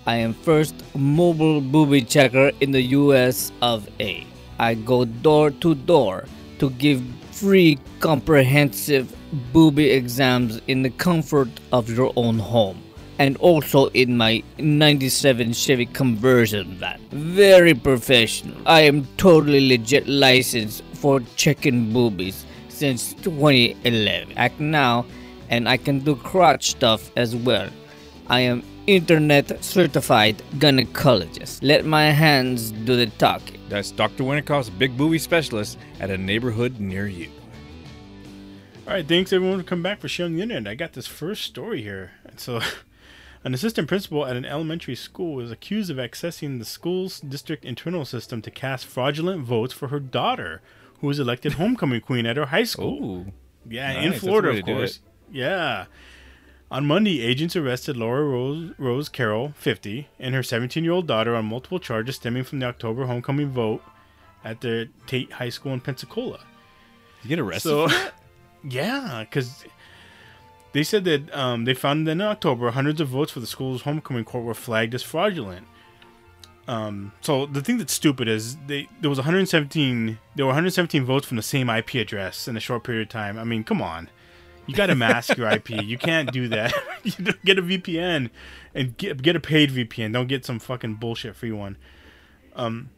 I 0.07 0.17
am 0.17 0.35
first 0.35 0.75
mobile 0.95 1.61
booby 1.61 2.03
checker 2.03 2.53
in 2.61 2.73
the 2.73 2.83
US 2.83 3.53
of 3.63 3.89
A. 4.01 4.27
I 4.59 4.75
go 4.75 5.05
door 5.05 5.51
to 5.51 5.75
door 5.75 6.27
to 6.59 6.71
give 6.71 7.03
free 7.33 7.79
comprehensive 8.01 9.15
booby 9.53 9.91
exams 9.91 10.61
in 10.69 10.83
the 10.83 10.91
comfort 10.91 11.49
of 11.73 11.91
your 11.91 12.13
own 12.17 12.39
home 12.39 12.83
and 13.19 13.37
also 13.39 13.87
in 13.89 14.17
my 14.17 14.43
97 14.59 15.53
Chevy 15.53 15.87
conversion 15.87 16.75
van. 16.75 17.01
Very 17.11 17.75
professional. 17.75 18.57
I 18.67 18.83
am 18.83 19.07
totally 19.17 19.69
legit 19.69 20.07
licensed 20.07 20.83
for 20.95 21.21
checking 21.37 21.93
boobies 21.93 22.45
since 22.69 23.15
2011. 23.15 24.37
Act 24.37 24.61
now, 24.61 25.07
and 25.49 25.69
I 25.69 25.77
can 25.77 26.01
do 26.01 26.17
crotch 26.17 26.71
stuff 26.71 27.11
as 27.17 27.37
well. 27.37 27.69
I 28.27 28.41
am 28.41 28.63
internet 28.87 29.65
certified 29.65 30.43
gynecologist. 30.57 31.61
Let 31.63 31.85
my 31.85 32.11
hands 32.11 32.71
do 32.71 32.97
the 32.97 33.07
talking. 33.07 33.61
That's 33.69 33.91
Dr. 33.91 34.25
Winnikoff's 34.25 34.71
Big 34.71 34.97
Booby 34.97 35.19
Specialist 35.19 35.79
at 36.01 36.11
a 36.11 36.19
neighborhood 36.19 36.81
near 36.81 37.07
you. 37.07 37.31
All 38.87 38.93
right, 38.93 39.07
thanks 39.07 39.33
everyone 39.33 39.59
for 39.59 39.65
coming 39.65 39.83
back 39.83 40.01
for 40.01 40.09
sharing 40.09 40.37
the 40.37 40.43
internet. 40.43 40.71
I 40.71 40.75
got 40.75 40.93
this 40.93 41.07
first 41.07 41.43
story 41.43 41.83
here. 41.83 42.13
So, 42.37 42.61
an 43.45 43.55
assistant 43.55 43.89
principal 43.89 44.27
at 44.27 44.37
an 44.37 44.45
elementary 44.45 44.95
school 44.95 45.41
is 45.41 45.51
accused 45.51 45.91
of 45.91 45.97
accessing 45.97 46.59
the 46.59 46.67
school's 46.67 47.21
district 47.21 47.65
internal 47.65 48.05
system 48.05 48.43
to 48.43 48.51
cast 48.51 48.85
fraudulent 48.85 49.43
votes 49.43 49.73
for 49.73 49.89
her 49.89 50.01
daughter, 50.01 50.61
who 51.01 51.07
was 51.07 51.19
elected 51.19 51.55
homecoming 51.55 52.03
queen 52.03 52.27
at 52.27 52.37
her 52.37 52.47
high 52.47 52.65
school. 52.65 53.03
Ooh. 53.03 53.33
yeah, 53.67 53.95
nice. 53.95 54.05
in 54.05 54.13
Florida, 54.13 54.51
of 54.51 54.65
course. 54.65 55.01
Yeah. 55.33 55.87
On 56.71 56.87
Monday, 56.87 57.21
agents 57.21 57.55
arrested 57.55 57.97
Laura 57.97 58.25
Rose, 58.25 58.73
Rose 58.79 59.09
Carroll, 59.09 59.53
50, 59.57 60.09
and 60.19 60.35
her 60.35 60.43
17 60.43 60.83
year 60.83 60.93
old 60.93 61.07
daughter 61.07 61.37
on 61.37 61.45
multiple 61.45 61.79
charges 61.79 62.17
stemming 62.17 62.45
from 62.45 62.59
the 62.59 62.67
October 62.67 63.07
homecoming 63.07 63.49
vote 63.49 63.83
at 64.45 64.61
the 64.61 64.89
Tate 65.07 65.33
High 65.33 65.51
School 65.51 65.73
in 65.73 65.81
Pensacola. 65.81 66.41
You 67.23 67.29
get 67.29 67.39
arrested? 67.39 67.69
So, 67.69 67.89
for 67.89 67.95
that? 67.95 68.15
yeah, 68.69 69.25
because 69.29 69.65
they 70.73 70.83
said 70.83 71.05
that 71.05 71.33
um, 71.35 71.65
they 71.65 71.75
found 71.75 72.07
that 72.07 72.13
in 72.13 72.21
October 72.21 72.71
hundreds 72.71 73.01
of 73.01 73.09
votes 73.09 73.31
for 73.31 73.41
the 73.41 73.47
school's 73.47 73.83
homecoming 73.83 74.25
court 74.25 74.45
were 74.45 74.55
flagged 74.55 74.95
as 74.95 75.03
fraudulent. 75.03 75.67
Um, 76.67 77.13
so 77.21 77.47
the 77.47 77.61
thing 77.61 77.79
that's 77.79 77.93
stupid 77.93 78.27
is 78.27 78.57
they 78.67 78.89
there 79.01 79.11
was 79.11 79.19
117 79.19 80.19
there 80.35 80.47
were 80.47 80.51
117 80.51 81.05
votes 81.05 81.27
from 81.27 81.37
the 81.37 81.43
same 81.43 81.69
IP 81.69 81.95
address 81.95 82.49
in 82.49 82.57
a 82.57 82.61
short 82.61 82.85
period 82.85 83.03
of 83.03 83.09
time. 83.11 83.39
I 83.39 83.45
mean, 83.45 83.65
come 83.65 83.83
on, 83.83 84.09
you 84.67 84.75
got 84.75 84.87
to 84.87 84.95
mask 84.95 85.37
your 85.37 85.49
IP. 85.49 85.71
You 85.83 85.99
can't 85.99 86.33
do 86.33 86.49
that. 86.49 86.73
you 87.03 87.13
get 87.45 87.59
a 87.59 87.63
VPN 87.63 88.31
and 88.75 88.97
get 88.97 89.23
get 89.23 89.37
a 89.37 89.41
paid 89.41 89.71
VPN. 89.71 90.13
Don't 90.13 90.29
get 90.29 90.45
some 90.45 90.59
fucking 90.59 90.95
bullshit 90.95 91.37
free 91.37 91.53
one. 91.53 91.77
Um, 92.57 92.91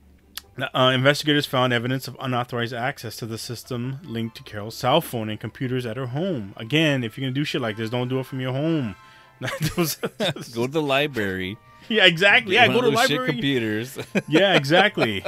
uh, 0.59 0.93
investigators 0.95 1.45
found 1.47 1.73
evidence 1.73 2.09
of 2.09 2.17
unauthorized 2.19 2.73
access 2.73 3.17
to 3.17 3.27
the 3.27 3.37
system 3.37 3.99
linked 4.05 4.37
to 4.37 4.43
Carroll's 4.43 4.77
cell 4.77 5.01
phone 5.01 5.29
and 5.29 5.39
computers 5.39 5.85
at 5.85 5.97
her 5.97 6.07
home. 6.07 6.55
Again, 6.57 7.05
if 7.05 7.17
you're 7.17 7.27
gonna 7.27 7.35
do 7.35 7.45
shit 7.45 7.61
like 7.61 7.77
this, 7.77 7.91
don't 7.91 8.09
do 8.09 8.21
it 8.21 8.27
from 8.27 8.41
your 8.41 8.53
home. 8.53 8.97
Go 9.41 10.67
to 10.67 10.69
the 10.69 10.83
library. 10.83 11.59
yeah, 11.91 12.07
exactly. 12.07 12.55
Yeah, 12.55 12.69
go 12.69 12.81
to 12.81 12.89
library. 12.89 13.33
computers. 13.33 13.99
yeah, 14.29 14.57
exactly. 14.57 15.23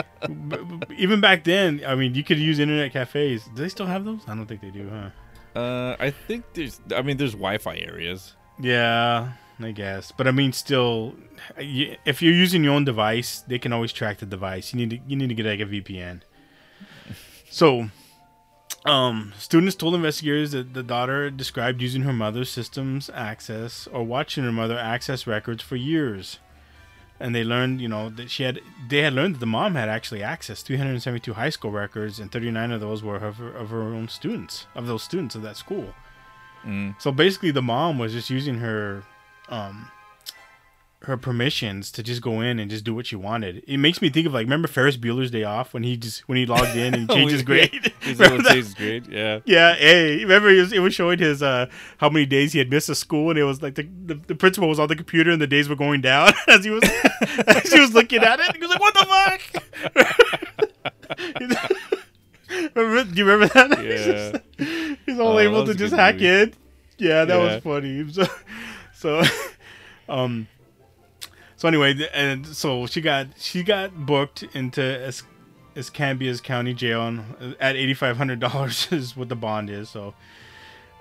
Even 0.97 1.21
back 1.21 1.45
then, 1.45 1.83
I 1.87 1.95
mean, 1.95 2.15
you 2.15 2.25
could 2.25 2.39
use 2.39 2.59
internet 2.59 2.93
cafes. 2.93 3.45
Do 3.55 3.63
they 3.63 3.69
still 3.69 3.85
have 3.85 4.07
those? 4.07 4.21
I 4.27 4.35
don't 4.35 4.47
think 4.47 4.63
they 4.63 4.71
do, 4.71 4.89
huh? 4.89 5.11
Uh, 5.59 5.97
I 5.99 6.11
think 6.11 6.45
there's. 6.55 6.81
I 6.95 7.03
mean, 7.03 7.17
there's 7.17 7.33
Wi-Fi 7.33 7.77
areas. 7.79 8.35
Yeah, 8.61 9.33
I 9.61 9.73
guess. 9.73 10.13
But 10.13 10.29
I 10.29 10.31
mean, 10.31 10.53
still, 10.53 11.15
if 11.57 12.23
you're 12.23 12.33
using 12.33 12.63
your 12.63 12.75
own 12.75 12.85
device, 12.85 13.41
they 13.41 13.59
can 13.59 13.73
always 13.73 13.93
track 13.93 14.19
the 14.19 14.27
device. 14.27 14.73
You 14.73 14.79
need 14.79 14.91
to 14.91 14.99
you 15.07 15.17
need 15.17 15.29
to 15.29 15.35
get 15.35 15.47
like 15.47 15.61
a 15.61 15.65
VPN. 15.65 16.21
So, 17.51 17.89
um, 18.85 19.33
students 19.39 19.75
told 19.75 19.95
investigators 19.95 20.53
that 20.53 20.75
the 20.75 20.83
daughter 20.83 21.31
described 21.31 21.83
using 21.83 22.03
her 22.03 22.13
mother's 22.13 22.51
system's 22.51 23.11
access 23.13 23.89
or 23.89 24.05
watching 24.05 24.45
her 24.45 24.53
mother 24.53 24.79
access 24.79 25.27
records 25.27 25.63
for 25.63 25.77
years. 25.77 26.39
And 27.21 27.35
they 27.35 27.43
learned, 27.43 27.81
you 27.81 27.89
know, 27.89 28.11
that 28.11 28.31
she 28.31 28.45
had 28.45 28.61
they 28.89 28.99
had 28.99 29.13
learned 29.13 29.37
that 29.37 29.41
the 29.41 29.47
mom 29.47 29.75
had 29.75 29.89
actually 29.89 30.21
accessed 30.21 30.63
372 30.63 31.35
high 31.35 31.51
school 31.51 31.73
records, 31.73 32.21
and 32.21 32.31
39 32.31 32.71
of 32.71 32.81
those 32.81 33.03
were 33.03 33.17
of 33.17 33.39
her, 33.39 33.51
of 33.51 33.71
her 33.71 33.83
own 33.83 34.09
students, 34.09 34.67
of 34.75 34.87
those 34.87 35.03
students 35.03 35.35
of 35.35 35.43
that 35.43 35.57
school. 35.57 35.95
Mm. 36.65 37.01
So 37.01 37.11
basically, 37.11 37.51
the 37.51 37.63
mom 37.63 37.99
was 37.99 38.13
just 38.13 38.31
using 38.31 38.59
her, 38.59 39.03
um, 39.49 39.91
her 41.03 41.17
permissions 41.17 41.93
to 41.93 42.03
just 42.03 42.21
go 42.21 42.41
in 42.41 42.59
and 42.59 42.69
just 42.69 42.83
do 42.85 42.93
what 42.93 43.07
she 43.07 43.15
wanted. 43.15 43.63
It 43.69 43.77
makes 43.79 44.03
me 44.03 44.11
think 44.11 44.27
of 44.27 44.33
like 44.35 44.45
remember 44.47 44.67
Ferris 44.67 44.97
Bueller's 44.97 45.31
Day 45.31 45.45
Off 45.45 45.73
when 45.73 45.85
he 45.85 45.97
just 45.97 46.29
when 46.29 46.37
he 46.39 46.45
logged 46.45 46.77
in 46.77 46.93
and 46.93 47.09
changed 47.09 47.33
his 47.33 47.43
grade. 47.43 47.93
His 48.01 48.19
that? 48.19 48.45
changes 48.45 48.75
grade. 48.75 49.07
Yeah. 49.11 49.39
Yeah, 49.45 49.75
hey, 49.77 50.19
remember 50.25 50.49
it 50.51 50.61
was, 50.61 50.73
it 50.73 50.81
was 50.81 50.93
showing 50.95 51.21
his 51.21 51.41
uh 51.43 51.67
how 51.99 52.09
many 52.09 52.27
days 52.27 52.53
he 52.53 52.59
had 52.59 52.69
missed 52.69 52.89
a 52.89 52.97
school, 52.97 53.31
and 53.31 53.39
it 53.39 53.45
was 53.45 53.63
like 53.63 53.77
the, 53.77 53.89
the, 54.07 54.15
the 54.27 54.35
principal 54.35 54.69
was 54.69 54.81
on 54.81 54.89
the 54.89 54.97
computer 54.97 55.31
and 55.31 55.41
the 55.41 55.47
days 55.47 55.69
were 55.69 55.77
going 55.77 56.01
down 56.01 56.33
as 56.49 56.65
he 56.65 56.71
was 56.71 56.83
as 57.47 57.73
he 57.73 57.79
was 57.81 57.95
looking 57.95 58.23
at 58.25 58.41
it. 58.41 58.57
He 58.57 58.61
was 58.61 58.71
like, 58.71 58.81
"What 58.81 58.95
the 58.95 59.07
fuck?" 59.07 60.59
remember, 62.75 63.05
do 63.05 63.17
you 63.19 63.25
remember 63.25 63.53
that? 63.55 63.85
Yeah. 63.85 64.97
He's 65.07 65.19
all 65.19 65.37
Oh, 65.37 65.39
able 65.39 65.65
to 65.67 65.75
just 65.75 65.95
hack 65.95 66.17
movie. 66.17 66.27
in. 66.27 66.55
Yeah, 66.99 67.25
that 67.25 67.37
Yeah. 67.39 67.55
was 67.55 67.63
funny. 67.63 68.13
So, 68.13 68.27
so, 68.95 69.23
um, 70.09 70.49
so 71.59 71.69
anyway, 71.69 71.95
and 72.15 72.47
so 72.47 72.87
she 72.87 73.03
got 73.03 73.27
she 73.37 73.63
got 73.63 74.07
booked 74.07 74.43
into 74.55 74.81
Es- 74.83 75.25
Escambias 75.77 76.43
County 76.43 76.73
Jail 76.73 77.07
and 77.07 77.55
at 77.61 77.77
eighty 77.77 77.93
five 77.95 78.17
hundred 78.17 78.41
dollars 78.47 78.89
is 78.91 79.15
what 79.17 79.29
the 79.29 79.37
bond 79.37 79.69
is. 79.71 79.91
So, 79.91 80.15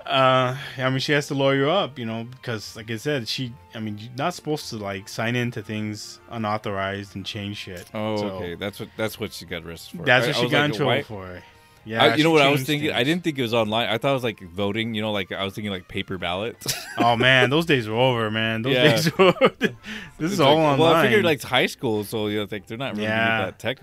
uh, 0.06 0.56
I 0.78 0.90
mean, 0.90 1.00
she 1.00 1.12
has 1.14 1.28
to 1.28 1.34
lawyer 1.34 1.68
up, 1.70 1.98
you 1.98 2.06
know, 2.06 2.26
because 2.26 2.76
like 2.76 2.92
I 2.92 2.98
said, 2.98 3.28
she, 3.28 3.54
I 3.76 3.80
mean, 3.80 3.98
you're 3.98 4.12
not 4.18 4.34
supposed 4.34 4.70
to 4.70 4.78
like 4.78 5.10
sign 5.10 5.36
into 5.36 5.62
things 5.64 6.20
unauthorized 6.30 7.16
and 7.16 7.26
change 7.26 7.58
shit. 7.58 7.86
Oh, 7.94 8.18
So, 8.18 8.28
okay. 8.36 8.56
That's 8.56 8.80
what. 8.80 8.90
That's 8.98 9.20
what 9.20 9.34
she 9.34 9.46
got 9.46 9.64
arrested 9.64 9.98
for. 9.98 10.06
That's 10.06 10.26
I- 10.26 10.30
what 10.30 10.36
she 10.38 10.50
got 10.50 10.62
like, 10.62 10.70
in 10.72 10.76
trouble 10.76 10.86
why- 10.92 11.02
for. 11.04 11.44
Yeah, 11.88 12.04
I, 12.04 12.16
you 12.16 12.24
know 12.24 12.32
what 12.32 12.42
I 12.42 12.50
was 12.50 12.64
thinking? 12.64 12.92
I 12.92 13.04
didn't 13.04 13.24
think 13.24 13.40
it 13.40 13.42
was 13.42 13.54
online. 13.54 13.88
I 13.88 13.98
thought 13.98 14.12
it 14.12 14.14
was 14.14 14.24
like 14.24 14.42
voting. 14.42 14.94
You 14.94 15.02
know, 15.02 15.12
like 15.14 15.32
I 15.32 15.44
was 15.46 15.54
thinking 15.54 15.72
like 15.72 15.88
paper 15.88 16.18
ballots. 16.18 16.74
Oh 17.00 17.16
man, 17.16 17.52
those 17.52 17.68
days 17.68 17.88
are 17.88 17.94
over, 17.94 18.32
man. 18.32 18.64
Those 18.64 18.74
Yeah. 18.74 18.84
days 18.96 19.08
are 19.08 19.22
over. 19.22 19.50
this 19.60 19.72
It's 20.20 20.34
is 20.34 20.40
all 20.40 20.58
online. 20.58 20.80
Well, 20.80 20.94
I 20.96 21.04
figured 21.04 21.24
like 21.24 21.36
it's 21.36 21.44
high 21.44 21.68
school, 21.68 22.04
so 22.04 22.26
you 22.26 22.40
know, 22.40 22.48
like 22.52 22.66
they're 22.66 22.76
not 22.76 22.94
really 22.94 23.04
Yeah. 23.04 23.46
that 23.46 23.60
tech, 23.60 23.78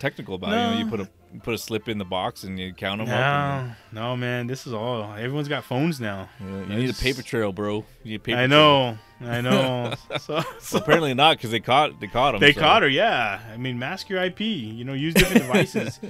technical 0.00 0.34
about. 0.34 0.52
it. 0.52 0.56
You 0.56 0.62
know, 0.62 0.78
you 0.80 0.86
put 0.90 0.98
a 1.00 1.08
you 1.32 1.38
put 1.40 1.54
a 1.54 1.58
slip 1.58 1.88
in 1.88 1.98
the 1.98 2.04
box 2.04 2.42
and 2.42 2.58
you 2.58 2.72
count 2.74 2.98
them 3.00 3.10
up. 3.10 3.76
no, 3.92 4.00
no, 4.10 4.16
man. 4.16 4.48
This 4.48 4.66
is 4.66 4.72
all. 4.72 5.12
Everyone's 5.14 5.46
got 5.46 5.62
phones 5.62 6.00
now. 6.00 6.28
And, 6.40 6.68
you, 6.72 6.78
need 6.80 6.90
a 6.90 6.94
paper 6.94 7.22
trail, 7.22 7.52
bro. 7.52 7.84
You 8.02 8.12
need 8.12 8.24
paper 8.24 8.38
I 8.40 8.46
know, 8.48 8.98
I 9.20 9.40
know. 9.46 9.94
so, 10.18 10.40
Trail. 10.40 10.44
so 10.60 10.78
Apparently 10.78 11.14
not, 11.14 11.36
because 11.36 11.52
they 11.52 11.60
caught 11.60 12.00
they 12.00 12.08
caught 12.08 12.34
him. 12.34 12.40
they 12.40 12.52
caught 12.52 12.82
her. 12.82 12.88
Yeah, 12.88 13.38
I 13.54 13.56
mean, 13.56 13.78
mask 13.78 14.08
your 14.08 14.20
IP. 14.20 14.40
You 14.40 14.84
know, 14.84 14.94
use 14.94 15.14
different 15.14 15.42
devices. 15.42 16.00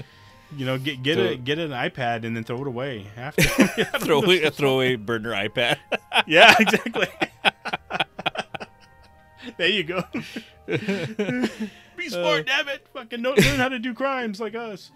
You 0.56 0.64
know, 0.64 0.78
get 0.78 1.02
get 1.02 1.18
a 1.18 1.37
get 1.37 1.58
an 1.58 1.70
iPad 1.70 2.24
and 2.24 2.34
then 2.34 2.44
throw 2.44 2.61
it 2.62 2.66
away 2.66 3.06
after. 3.16 3.42
throw 4.00 4.22
away 4.22 4.42
a 4.42 4.50
throwaway 4.50 4.96
burner 4.96 5.32
iPad. 5.32 5.78
yeah, 6.26 6.54
exactly. 6.58 7.08
there 9.58 9.68
you 9.68 9.84
go. 9.84 10.02
Be 10.66 12.08
smart, 12.08 12.46
damn 12.46 12.68
it! 12.68 12.87
Fucking 12.94 13.20
learn 13.20 13.37
how 13.37 13.68
to 13.68 13.78
do 13.78 13.92
crimes 13.92 14.40
like 14.40 14.54
us. 14.54 14.90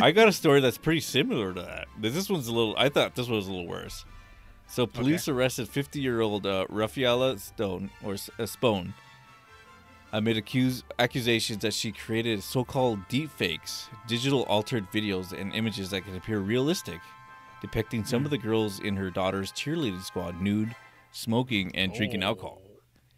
I 0.00 0.10
got 0.12 0.28
a 0.28 0.32
story 0.32 0.60
that's 0.60 0.78
pretty 0.78 1.00
similar 1.00 1.54
to 1.54 1.62
that. 1.62 1.86
This 1.98 2.28
one's 2.28 2.48
a 2.48 2.52
little. 2.52 2.74
I 2.76 2.88
thought 2.88 3.14
this 3.14 3.28
one 3.28 3.36
was 3.36 3.46
a 3.46 3.52
little 3.52 3.68
worse. 3.68 4.04
So 4.68 4.84
police 4.84 5.28
arrested 5.28 5.68
50-year-old 5.68 6.44
uh, 6.44 6.66
Raffaela 6.68 7.38
Stone 7.38 7.90
or 8.02 8.16
uh, 8.38 8.46
Spone 8.46 8.94
amid 10.16 10.36
accuse 10.38 10.82
accusations 10.98 11.58
that 11.62 11.74
she 11.74 11.92
created 11.92 12.42
so-called 12.42 12.98
deepfakes, 13.08 13.84
digital 14.08 14.44
altered 14.44 14.90
videos 14.90 15.38
and 15.38 15.54
images 15.54 15.90
that 15.90 16.04
can 16.04 16.16
appear 16.16 16.38
realistic, 16.38 17.00
depicting 17.60 18.02
some 18.04 18.24
of 18.24 18.30
the 18.30 18.38
girls 18.38 18.80
in 18.80 18.96
her 18.96 19.10
daughter's 19.10 19.52
cheerleading 19.52 20.02
squad 20.02 20.40
nude, 20.40 20.74
smoking, 21.12 21.70
and 21.76 21.92
drinking 21.92 22.22
Oh. 22.24 22.28
alcohol. 22.28 22.62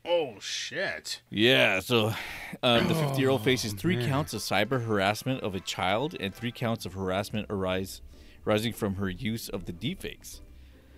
Oh 0.05 0.41
shit. 0.41 1.21
Yeah, 1.31 1.81
so 1.81 2.15
um, 2.63 2.89
the 2.89 2.95
50 3.07 3.21
year 3.21 3.31
old 3.31 3.45
faces 3.45 3.75
three 3.75 3.97
man. 3.97 4.09
counts 4.09 4.33
of 4.35 4.41
cyber 4.41 4.85
harassment 4.85 5.43
of 5.43 5.55
a 5.55 5.61
child 5.61 6.17
and 6.19 6.35
three 6.35 6.53
counts 6.53 6.85
of 6.87 6.95
harassment 6.95 7.47
arise, 7.51 8.01
arising 8.47 8.73
from 8.73 8.97
her 8.97 9.09
use 9.11 9.49
of 9.49 9.67
the 9.67 9.73
deepfakes. 9.73 10.41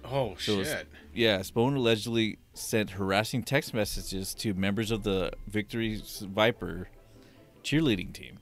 Oh 0.05 0.35
So 0.39 0.63
shit. 0.63 0.87
Yeah, 1.15 1.43
Spone 1.43 1.77
allegedly 1.77 2.39
sent 2.55 2.91
harassing 2.91 3.43
text 3.43 3.75
messages 3.75 4.35
to 4.35 4.55
members 4.55 4.91
of 4.91 5.03
the 5.03 5.33
Victory 5.49 6.01
Viper 6.21 6.89
cheerleading 7.63 8.13
team. 8.13 8.39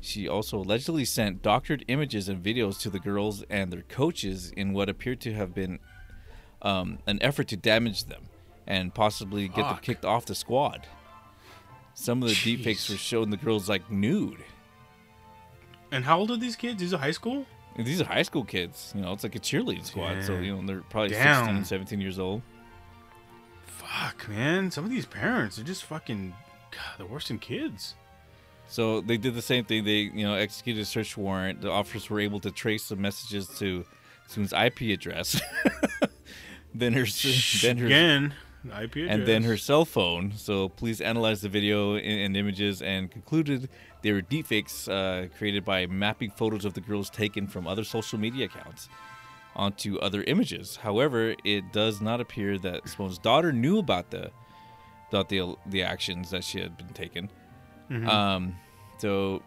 She 0.00 0.28
also 0.28 0.58
allegedly 0.58 1.06
sent 1.06 1.40
doctored 1.42 1.84
images 1.88 2.28
and 2.28 2.42
videos 2.42 2.78
to 2.80 2.90
the 2.90 3.00
girls 3.00 3.42
and 3.48 3.72
their 3.72 3.82
coaches 3.82 4.52
in 4.54 4.74
what 4.74 4.90
appeared 4.90 5.20
to 5.22 5.32
have 5.32 5.54
been 5.54 5.78
um, 6.60 6.98
an 7.06 7.18
effort 7.22 7.48
to 7.48 7.56
damage 7.56 8.04
them 8.04 8.24
and 8.66 8.94
possibly 8.94 9.48
get 9.48 9.62
them 9.62 9.78
kicked 9.80 10.04
off 10.04 10.26
the 10.26 10.34
squad. 10.34 10.86
Some 11.94 12.22
of 12.22 12.28
the 12.28 12.34
deepfakes 12.34 12.90
were 12.90 12.96
showing 12.96 13.30
the 13.30 13.36
girls 13.36 13.68
like 13.68 13.90
nude. 13.90 14.44
And 15.90 16.04
how 16.04 16.18
old 16.18 16.30
are 16.30 16.36
these 16.36 16.56
kids? 16.56 16.80
These 16.80 16.92
are 16.92 16.98
high 16.98 17.12
school? 17.12 17.46
And 17.76 17.86
these 17.86 18.00
are 18.00 18.04
high 18.04 18.22
school 18.22 18.44
kids. 18.44 18.92
You 18.94 19.02
know, 19.02 19.12
it's 19.12 19.24
like 19.24 19.34
a 19.34 19.40
cheerleading 19.40 19.84
squad. 19.84 20.22
So, 20.22 20.38
you 20.38 20.56
know, 20.56 20.66
they're 20.66 20.82
probably 20.82 21.10
Damn. 21.10 21.46
16, 21.46 21.64
17 21.64 22.00
years 22.00 22.18
old. 22.18 22.42
Fuck, 23.66 24.28
man. 24.28 24.70
Some 24.70 24.84
of 24.84 24.90
these 24.90 25.06
parents 25.06 25.58
are 25.58 25.64
just 25.64 25.84
fucking 25.84 26.34
God, 26.70 26.98
they're 26.98 27.06
worse 27.06 27.28
than 27.28 27.38
kids. 27.38 27.94
So 28.66 29.00
they 29.00 29.16
did 29.16 29.34
the 29.34 29.42
same 29.42 29.64
thing. 29.64 29.84
They, 29.84 30.10
you 30.14 30.24
know, 30.26 30.34
executed 30.34 30.80
a 30.80 30.84
search 30.84 31.16
warrant. 31.16 31.60
The 31.60 31.70
officers 31.70 32.08
were 32.08 32.20
able 32.20 32.40
to 32.40 32.50
trace 32.50 32.88
the 32.88 32.96
messages 32.96 33.46
to 33.58 33.84
Spone's 34.26 34.52
IP 34.52 34.82
address. 34.92 35.40
then 36.74 36.92
her, 36.94 37.04
then 37.62 37.78
her, 37.78 37.86
Again, 37.86 38.34
IP 38.64 38.96
address. 38.96 39.08
and 39.10 39.26
then 39.26 39.42
her 39.42 39.56
cell 39.56 39.84
phone. 39.84 40.32
So 40.36 40.70
police 40.70 41.00
analyzed 41.00 41.42
the 41.42 41.48
video 41.48 41.94
and, 41.94 42.20
and 42.20 42.36
images 42.36 42.80
and 42.80 43.10
concluded 43.10 43.68
they 44.04 44.12
were 44.12 44.20
deepfakes 44.20 44.86
uh, 44.86 45.28
created 45.38 45.64
by 45.64 45.86
mapping 45.86 46.30
photos 46.30 46.66
of 46.66 46.74
the 46.74 46.80
girls 46.82 47.08
taken 47.08 47.46
from 47.46 47.66
other 47.66 47.84
social 47.84 48.18
media 48.18 48.44
accounts 48.44 48.90
onto 49.56 49.96
other 49.98 50.22
images. 50.24 50.76
However, 50.76 51.34
it 51.42 51.72
does 51.72 52.02
not 52.02 52.20
appear 52.20 52.58
that 52.58 52.86
Simone's 52.86 53.18
daughter 53.18 53.50
knew 53.50 53.78
about 53.78 54.10
the 54.10 54.30
about 55.08 55.30
the 55.30 55.56
the 55.66 55.82
actions 55.82 56.30
that 56.30 56.44
she 56.44 56.60
had 56.60 56.76
been 56.76 56.88
taken. 56.90 57.30
Mhm. 57.90 58.06
Um, 58.06 58.56
so 58.98 59.42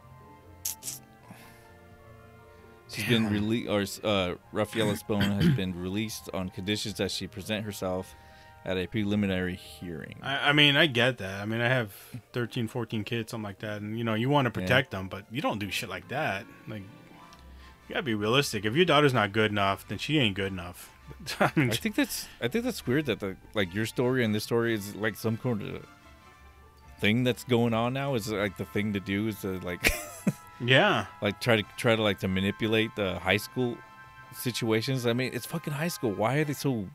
she's 2.89 3.05
been 3.05 3.29
released, 3.29 3.69
or 3.69 3.81
uh, 4.09 4.95
Spone 4.95 5.21
has 5.21 5.49
been 5.49 5.79
released 5.79 6.31
on 6.33 6.49
conditions 6.49 6.95
that 6.95 7.11
she 7.11 7.27
present 7.27 7.63
herself 7.63 8.15
at 8.67 8.77
a 8.77 8.85
preliminary 8.85 9.55
hearing. 9.55 10.19
I, 10.21 10.49
I 10.49 10.53
mean, 10.53 10.75
I 10.75 10.87
get 10.87 11.19
that. 11.19 11.41
I 11.41 11.45
mean, 11.45 11.61
I 11.61 11.69
have 11.69 11.93
13, 12.33 12.67
14 12.67 13.05
kids, 13.05 13.31
something 13.31 13.43
like 13.43 13.59
that, 13.59 13.81
and 13.81 13.97
you 13.97 14.03
know, 14.03 14.13
you 14.13 14.29
want 14.29 14.45
to 14.45 14.51
protect 14.51 14.91
them, 14.91 15.07
but 15.07 15.23
you 15.31 15.41
don't 15.41 15.57
do 15.57 15.71
shit 15.71 15.87
like 15.87 16.09
that. 16.09 16.45
Like, 16.67 16.83
you 17.87 17.93
gotta 17.93 18.03
be 18.03 18.13
realistic. 18.13 18.65
If 18.65 18.75
your 18.75 18.83
daughter's 18.83 19.13
not 19.13 19.31
good 19.31 19.51
enough, 19.51 19.87
then 19.87 19.97
she 19.97 20.19
ain't 20.19 20.35
good 20.35 20.51
enough. 20.51 20.91
I 21.39 21.51
mean, 21.55 21.71
I 21.71 21.75
think 21.75 21.95
that's 21.95 22.27
I 22.41 22.49
think 22.49 22.65
that's 22.65 22.85
weird 22.85 23.05
that 23.05 23.21
the 23.21 23.37
like 23.53 23.73
your 23.73 23.85
story 23.85 24.25
and 24.25 24.35
this 24.35 24.43
story 24.43 24.73
is 24.73 24.93
like 24.95 25.15
some 25.15 25.37
kind 25.37 25.61
of 25.61 25.85
thing 26.99 27.23
that's 27.23 27.45
going 27.45 27.73
on 27.73 27.93
now. 27.93 28.15
Is 28.15 28.29
like 28.29 28.57
the 28.57 28.65
thing 28.65 28.91
to 28.91 28.99
do 28.99 29.29
is 29.29 29.39
to 29.41 29.59
like 29.61 29.93
yeah, 30.59 31.05
like 31.21 31.39
try 31.39 31.55
to 31.55 31.63
try 31.77 31.95
to 31.95 32.01
like 32.01 32.19
to 32.19 32.27
manipulate 32.27 32.93
the 32.97 33.17
high 33.19 33.37
school 33.37 33.77
situations. 34.33 35.07
I 35.07 35.13
mean, 35.13 35.31
it's 35.33 35.45
fucking 35.45 35.71
high 35.71 35.87
school. 35.87 36.11
Why 36.11 36.39
are 36.39 36.43
they 36.43 36.51
so 36.51 36.89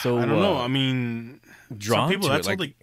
so 0.00 0.18
I 0.18 0.24
don't 0.24 0.40
know. 0.40 0.56
uh, 0.56 0.64
I 0.64 0.68
mean, 0.68 1.40
some 1.80 2.08
people 2.08 2.28
to 2.28 2.34
it? 2.34 2.36
that's 2.36 2.48
Like, 2.48 2.58
all 2.60 2.66
they. 2.66 2.74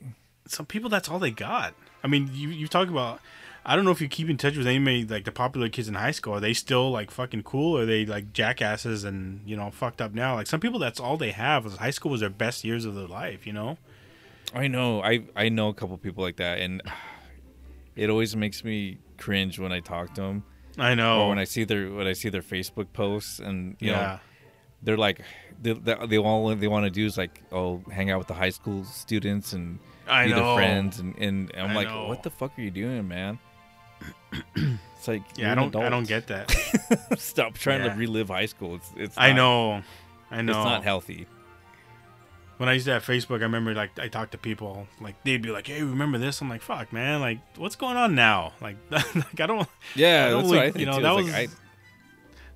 Some 0.48 0.66
people 0.66 0.90
that's 0.90 1.10
all 1.10 1.20
they 1.20 1.32
got. 1.32 1.74
I 2.04 2.08
mean, 2.08 2.30
you 2.34 2.50
you 2.50 2.68
talk 2.68 2.88
about. 2.90 3.20
I 3.68 3.76
don't 3.76 3.84
know 3.84 3.90
if 3.90 4.00
you 4.00 4.08
keep 4.08 4.30
in 4.30 4.38
touch 4.38 4.56
with 4.58 4.68
anybody 4.68 5.06
like 5.06 5.26
the 5.26 5.32
popular 5.32 5.70
kids 5.70 5.88
in 5.88 5.96
high 5.96 6.12
school. 6.12 6.36
Are 6.36 6.40
they 6.40 6.54
still 6.54 6.92
like 6.92 7.10
fucking 7.10 7.42
cool? 7.44 7.78
Or 7.78 7.82
are 7.82 7.86
they 7.88 8.06
like 8.06 8.32
jackasses 8.32 9.04
and 9.04 9.42
you 9.46 9.58
know 9.58 9.72
fucked 9.72 10.02
up 10.02 10.14
now? 10.14 10.36
Like 10.36 10.46
some 10.46 10.60
people, 10.60 10.78
that's 10.80 11.00
all 11.00 11.18
they 11.18 11.32
have. 11.32 11.64
Was 11.66 11.78
high 11.78 11.90
school 11.90 12.12
was 12.12 12.22
their 12.22 12.30
best 12.30 12.64
years 12.64 12.86
of 12.86 12.94
their 12.94 13.08
life. 13.08 13.48
You 13.48 13.54
know. 13.54 13.78
I 14.54 14.68
know. 14.68 15.02
I 15.02 15.24
I 15.36 15.50
know 15.50 15.70
a 15.70 15.74
couple 15.74 15.98
people 15.98 16.24
like 16.24 16.38
that, 16.38 16.60
and 16.60 16.82
it 17.96 18.10
always 18.10 18.36
makes 18.36 18.64
me 18.64 19.00
cringe 19.18 19.58
when 19.58 19.72
I 19.72 19.80
talk 19.80 20.14
to 20.16 20.22
them 20.22 20.44
I 20.78 20.94
know. 20.94 21.22
or 21.22 21.30
when 21.30 21.40
I 21.40 21.46
see 21.46 21.64
their 21.64 21.92
when 21.92 22.06
I 22.06 22.14
see 22.14 22.30
their 22.30 22.42
Facebook 22.44 22.94
posts, 22.94 23.40
and 23.40 23.76
you 23.80 23.92
know 23.92 23.98
yeah. 23.98 24.20
They're 24.86 24.98
like 24.98 25.20
they 25.62 25.74
they, 25.74 25.96
they 26.08 26.18
all 26.18 26.56
they 26.56 26.68
want 26.70 26.86
to 26.86 26.90
do 26.90 27.06
is 27.06 27.18
like 27.18 27.42
oh 27.52 27.82
hang 27.92 28.10
out 28.12 28.20
with 28.20 28.28
the 28.28 28.34
high 28.34 28.50
school 28.52 28.84
students 28.86 29.52
and 29.54 29.80
I 30.08 30.26
be 30.26 30.32
know. 30.32 30.38
their 30.46 30.56
friends, 30.56 31.00
and 31.00 31.16
and 31.18 31.52
I'm 31.58 31.72
I 31.72 31.76
like 31.76 31.88
know. 31.88 32.08
what 32.08 32.24
the 32.24 32.30
fuck 32.30 32.58
are 32.58 32.62
you 32.62 32.72
doing, 32.72 33.08
man? 33.08 33.40
it's 34.56 35.08
like 35.08 35.24
Yeah, 35.36 35.52
I 35.52 35.56
don't. 35.56 35.76
I 35.76 35.90
don't 35.90 36.08
get 36.08 36.28
that. 36.28 36.52
Stop 37.18 37.56
trying 37.56 37.84
Yeah. 37.84 37.94
to 37.94 38.00
relive 38.00 38.28
high 38.30 38.46
school. 38.46 38.76
It's 38.76 38.92
it's. 38.96 39.18
I 39.18 39.34
know. 39.34 39.82
I 40.32 40.42
know. 40.42 40.52
It's 40.52 40.66
not 40.66 40.84
healthy. 40.84 41.28
when 42.58 42.70
I 42.70 42.74
used 42.74 42.86
to 42.86 42.92
have 42.94 43.06
Facebook, 43.06 43.40
I 43.40 43.44
remember 43.44 43.74
like 43.74 43.98
I 44.00 44.08
talked 44.08 44.32
to 44.34 44.38
people, 44.38 44.88
like 45.02 45.16
they'd 45.24 45.42
be 45.42 45.50
like, 45.50 45.68
"Hey, 45.68 45.82
remember 45.82 46.18
this?" 46.18 46.42
I'm 46.42 46.50
like, 46.50 46.62
"Fuck, 46.62 46.92
man! 46.94 47.22
Like, 47.22 47.40
what's 47.58 47.76
going 47.76 47.98
on 47.98 48.16
now? 48.16 48.54
Like, 48.62 48.78
like 48.92 49.40
I 49.40 49.46
don't. 49.48 49.68
Yeah, 49.96 50.26
I 50.26 50.30
don't 50.30 50.42
that's 50.42 50.50
what 50.50 50.60
I 50.60 50.72
think 50.72 50.80
you 50.80 50.86
know, 50.86 50.98
too. 50.98 51.04
that 51.04 51.16
was 51.16 51.32
like, 51.32 51.50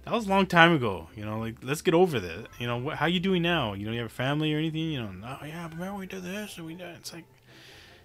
that 0.09 0.15
was 0.15 0.25
a 0.25 0.29
long 0.29 0.47
time 0.47 0.73
ago. 0.73 1.07
You 1.15 1.23
know, 1.23 1.39
like 1.39 1.57
let's 1.61 1.83
get 1.83 1.93
over 1.93 2.19
this. 2.19 2.47
You 2.57 2.65
know, 2.65 2.77
what, 2.77 2.97
how 2.97 3.05
you 3.05 3.19
doing 3.19 3.43
now? 3.43 3.73
You 3.73 3.85
know, 3.85 3.91
you 3.91 3.99
have 3.99 4.07
a 4.07 4.13
family 4.13 4.51
or 4.53 4.57
anything? 4.57 4.91
You 4.91 5.03
know, 5.03 5.11
no, 5.11 5.37
yeah, 5.45 5.67
but 5.67 5.77
remember 5.77 5.99
we 5.99 6.07
did 6.07 6.23
this 6.23 6.57
and 6.57 6.65
we 6.65 6.73
did. 6.73 6.95
It's 6.95 7.13
like, 7.13 7.25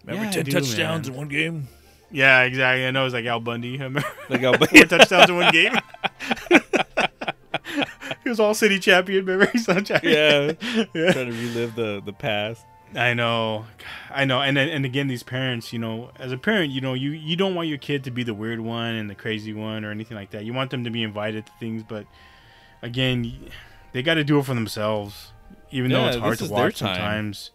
remember 0.05 0.27
yeah, 0.27 0.31
ten 0.33 0.45
do, 0.45 0.53
touchdowns 0.53 1.09
man. 1.09 1.15
in 1.15 1.19
one 1.19 1.29
game. 1.29 1.69
Yeah, 2.11 2.43
exactly. 2.43 2.87
I 2.87 2.91
know 2.91 3.07
it's 3.07 3.15
like 3.15 3.25
Al 3.25 3.41
Bundy. 3.41 3.79
Like 4.29 4.41
how 4.41 4.53
four 4.59 4.85
touchdowns 4.85 5.31
in 5.31 5.37
one 5.37 5.51
game. 5.51 5.73
he 8.23 8.29
was 8.29 8.39
all 8.39 8.53
city 8.53 8.79
champion. 8.79 9.25
Remember 9.25 9.51
he's 9.51 9.67
not 9.67 9.87
champion. 9.87 10.15
yeah, 10.15 10.85
yeah. 10.95 11.13
trying 11.13 11.31
to 11.31 11.33
relive 11.33 11.75
the 11.75 12.03
the 12.05 12.13
past. 12.13 12.67
I 12.97 13.13
know, 13.15 13.67
I 14.11 14.25
know, 14.25 14.41
and 14.41 14.57
then- 14.57 14.69
and 14.69 14.85
again, 14.85 15.09
these 15.09 15.23
parents, 15.25 15.73
you 15.73 15.79
know, 15.81 16.11
as 16.19 16.31
a 16.33 16.39
parent, 16.39 16.71
you 16.73 16.81
know, 16.81 16.95
you 16.95 17.11
you 17.11 17.35
don't 17.37 17.55
want 17.55 17.69
your 17.69 17.79
kid 17.79 18.05
to 18.05 18.11
be 18.11 18.23
the 18.23 18.35
weird 18.35 18.61
one 18.61 18.95
and 18.95 19.11
the 19.11 19.15
crazy 19.17 19.53
one 19.53 19.85
or 19.85 19.91
anything 19.91 20.17
like 20.17 20.31
that. 20.31 20.45
You 20.45 20.53
want 20.53 20.71
them 20.71 20.85
to 20.85 20.91
be 20.91 21.03
invited 21.03 21.47
to 21.47 21.53
things, 21.59 21.83
but 21.83 22.07
again, 22.83 23.51
they 23.93 24.03
got 24.03 24.15
to 24.15 24.23
do 24.25 24.39
it 24.39 24.45
for 24.45 24.55
themselves, 24.55 25.33
even 25.73 25.91
though 25.91 26.07
it's 26.07 26.17
hard 26.19 26.39
to 26.39 26.45
watch 26.49 26.79
time. 26.79 26.95
sometimes. 26.95 27.51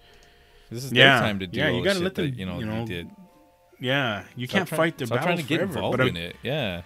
This 0.69 0.84
is 0.84 0.91
Yeah, 0.91 1.19
their 1.19 1.28
time 1.28 1.39
to 1.39 1.47
do 1.47 1.58
yeah, 1.60 1.69
you 1.69 1.84
gotta 1.84 1.99
let 1.99 2.15
them, 2.15 2.25
that, 2.30 2.38
you 2.38 2.45
know, 2.45 2.60
you 2.60 2.65
know, 2.65 2.86
did. 2.86 3.10
Yeah, 3.80 4.23
you 4.36 4.45
Stop 4.45 4.58
can't 4.58 4.67
trying- 4.69 4.78
fight 4.78 4.97
their 4.97 5.08
stop 5.08 5.19
battles 5.19 5.25
trying 5.36 5.38
to 5.38 5.43
get 5.49 5.58
forever. 5.60 5.73
involved 5.73 5.97
But, 5.99 6.08
in 6.10 6.17
it. 6.17 6.36
Yeah, 6.43 6.82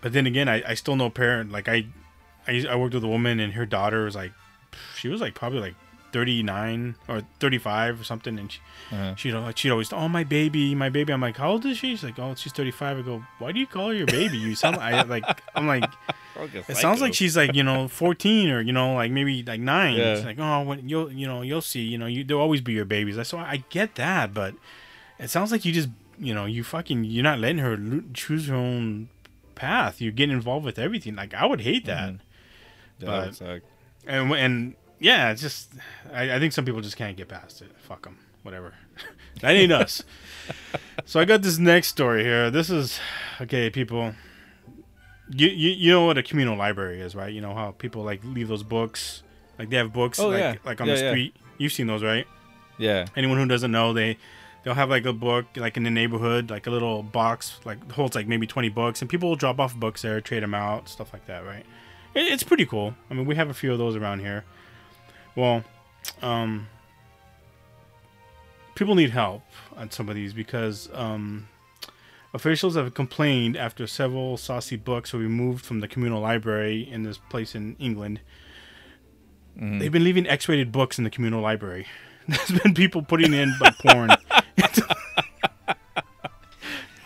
but 0.00 0.12
then 0.12 0.26
again, 0.26 0.48
I, 0.48 0.62
I 0.70 0.74
still 0.74 0.96
know 0.96 1.06
a 1.06 1.10
parent 1.10 1.50
like 1.50 1.68
I, 1.68 1.86
I 2.46 2.64
I 2.70 2.76
worked 2.76 2.94
with 2.94 3.04
a 3.04 3.08
woman 3.08 3.40
and 3.40 3.52
her 3.54 3.66
daughter 3.66 4.04
was 4.04 4.14
like, 4.14 4.32
she 4.96 5.08
was 5.08 5.20
like 5.20 5.34
probably 5.34 5.58
like. 5.60 5.74
39 6.12 6.96
or 7.08 7.22
35 7.38 8.00
or 8.00 8.04
something 8.04 8.38
and 8.38 8.50
she, 8.52 8.60
uh-huh. 8.92 9.14
She'd, 9.14 9.34
al- 9.34 9.52
she'd 9.54 9.70
always, 9.70 9.92
oh, 9.92 10.08
my 10.08 10.24
baby, 10.24 10.74
my 10.74 10.88
baby. 10.88 11.12
I'm 11.12 11.20
like, 11.20 11.36
how 11.36 11.50
old 11.52 11.64
is 11.64 11.78
she? 11.78 11.90
She's 11.90 12.02
like, 12.04 12.18
oh, 12.18 12.34
she's 12.34 12.52
35. 12.52 12.98
I 12.98 13.02
go, 13.02 13.24
why 13.38 13.52
do 13.52 13.60
you 13.60 13.66
call 13.66 13.88
her 13.88 13.94
your 13.94 14.06
baby? 14.06 14.36
You 14.38 14.54
sound 14.56 14.76
I, 14.76 15.02
like, 15.16 15.24
I'm 15.54 15.66
like, 15.66 15.84
it 16.68 16.76
sounds 16.76 17.00
like 17.00 17.14
she's 17.14 17.36
like, 17.36 17.54
you 17.54 17.62
know, 17.62 17.86
14 17.86 18.50
or, 18.50 18.60
you 18.60 18.72
know, 18.72 18.94
like 18.94 19.12
maybe 19.12 19.42
like 19.44 19.60
nine. 19.60 19.96
Yeah. 19.96 20.14
It's 20.14 20.24
like, 20.24 20.38
oh, 20.40 20.62
when 20.62 20.88
you'll, 20.88 21.12
you 21.12 21.26
know, 21.26 21.42
you'll 21.42 21.60
see, 21.60 21.82
you 21.82 21.98
know, 21.98 22.06
you, 22.06 22.24
they'll 22.24 22.40
always 22.40 22.60
be 22.60 22.72
your 22.72 22.84
babies. 22.84 23.16
I 23.18 23.22
so 23.22 23.38
I 23.38 23.62
get 23.70 23.94
that, 23.96 24.34
but 24.34 24.54
it 25.18 25.30
sounds 25.30 25.52
like 25.52 25.64
you 25.64 25.72
just, 25.72 25.88
you 26.18 26.34
know, 26.34 26.46
you 26.46 26.64
fucking, 26.64 27.04
you're 27.04 27.22
not 27.22 27.38
letting 27.38 27.58
her 27.58 27.76
lo- 27.76 28.02
choose 28.12 28.48
her 28.48 28.54
own 28.56 29.08
path. 29.54 30.00
You're 30.00 30.12
getting 30.12 30.34
involved 30.34 30.64
with 30.64 30.78
everything. 30.78 31.14
Like, 31.14 31.34
I 31.34 31.46
would 31.46 31.60
hate 31.60 31.84
that. 31.86 32.14
Mhm. 32.14 32.18
That 33.00 33.06
but- 33.06 33.26
would 33.26 33.36
suck. 33.36 33.62
And, 34.06 34.32
and 34.32 34.74
yeah, 35.00 35.30
it's 35.32 35.40
just, 35.42 35.72
I, 36.12 36.36
I 36.36 36.38
think 36.38 36.52
some 36.52 36.64
people 36.64 36.80
just 36.80 36.96
can't 36.96 37.16
get 37.16 37.28
past 37.28 37.62
it. 37.62 37.70
Fuck 37.78 38.04
them. 38.04 38.18
Whatever. 38.42 38.74
that 39.40 39.50
ain't 39.56 39.72
us. 39.72 40.02
so 41.04 41.18
I 41.20 41.24
got 41.24 41.42
this 41.42 41.58
next 41.58 41.88
story 41.88 42.22
here. 42.22 42.50
This 42.50 42.70
is, 42.70 42.98
okay, 43.40 43.68
people. 43.70 44.14
You, 45.32 45.46
you 45.48 45.70
you 45.70 45.90
know 45.92 46.06
what 46.06 46.18
a 46.18 46.22
communal 46.24 46.56
library 46.56 47.00
is, 47.00 47.14
right? 47.14 47.32
You 47.32 47.40
know 47.40 47.54
how 47.54 47.70
people 47.70 48.02
like 48.02 48.20
leave 48.24 48.48
those 48.48 48.64
books, 48.64 49.22
like 49.60 49.70
they 49.70 49.76
have 49.76 49.92
books, 49.92 50.18
Oh, 50.18 50.28
like, 50.28 50.38
yeah. 50.40 50.54
like 50.64 50.80
on 50.80 50.88
Yeah, 50.88 50.94
the 50.94 51.00
yeah. 51.02 51.10
street. 51.10 51.36
You've 51.58 51.72
seen 51.72 51.86
those, 51.86 52.02
right? 52.02 52.26
Yeah, 52.78 53.06
Anyone 53.14 53.36
who 53.38 53.46
doesn't 53.46 53.70
know, 53.70 53.92
they 53.92 54.16
they'll 54.64 54.74
have 54.74 54.90
like 54.90 55.04
a 55.04 55.12
book 55.12 55.44
like 55.56 55.76
in 55.76 55.84
the 55.84 55.90
neighborhood, 55.90 56.50
like 56.50 56.66
a 56.66 56.70
little 56.70 57.02
box, 57.04 57.60
like 57.64 57.92
holds 57.92 58.16
like 58.16 58.26
maybe 58.26 58.46
twenty 58.46 58.70
books, 58.70 59.02
and 59.02 59.08
people 59.10 59.28
will 59.28 59.36
drop 59.36 59.60
off 59.60 59.76
books 59.76 60.02
there, 60.02 60.20
trade 60.20 60.42
them 60.42 60.54
out, 60.54 60.88
stuff 60.88 61.12
like 61.12 61.26
that, 61.26 61.44
right? 61.44 61.64
It, 62.14 62.22
it's 62.32 62.42
pretty 62.42 62.66
cool. 62.66 62.94
I 63.08 63.14
mean, 63.14 63.26
we 63.26 63.36
have 63.36 63.50
a 63.50 63.54
few 63.54 63.70
of 63.70 63.78
those 63.78 63.94
around 63.94 64.20
here. 64.20 64.44
Well, 65.36 65.64
um, 66.22 66.68
people 68.74 68.94
need 68.94 69.10
help 69.10 69.42
on 69.76 69.90
some 69.90 70.08
of 70.08 70.14
these 70.14 70.32
because 70.32 70.88
um, 70.92 71.48
officials 72.34 72.76
have 72.76 72.92
complained 72.94 73.56
after 73.56 73.86
several 73.86 74.36
saucy 74.36 74.76
books 74.76 75.12
were 75.12 75.20
removed 75.20 75.64
from 75.64 75.80
the 75.80 75.88
communal 75.88 76.20
library 76.20 76.88
in 76.90 77.02
this 77.02 77.18
place 77.18 77.54
in 77.54 77.76
England. 77.78 78.20
Mhm. 79.58 79.78
They've 79.80 79.92
been 79.92 80.04
leaving 80.04 80.26
X-rated 80.26 80.72
books 80.72 80.98
in 80.98 81.04
the 81.04 81.10
communal 81.10 81.40
library. 81.40 81.86
There's 82.28 82.62
been 82.62 82.74
people 82.74 83.02
putting 83.02 83.34
in 83.34 83.52
like 83.60 83.76
porn. 83.78 84.10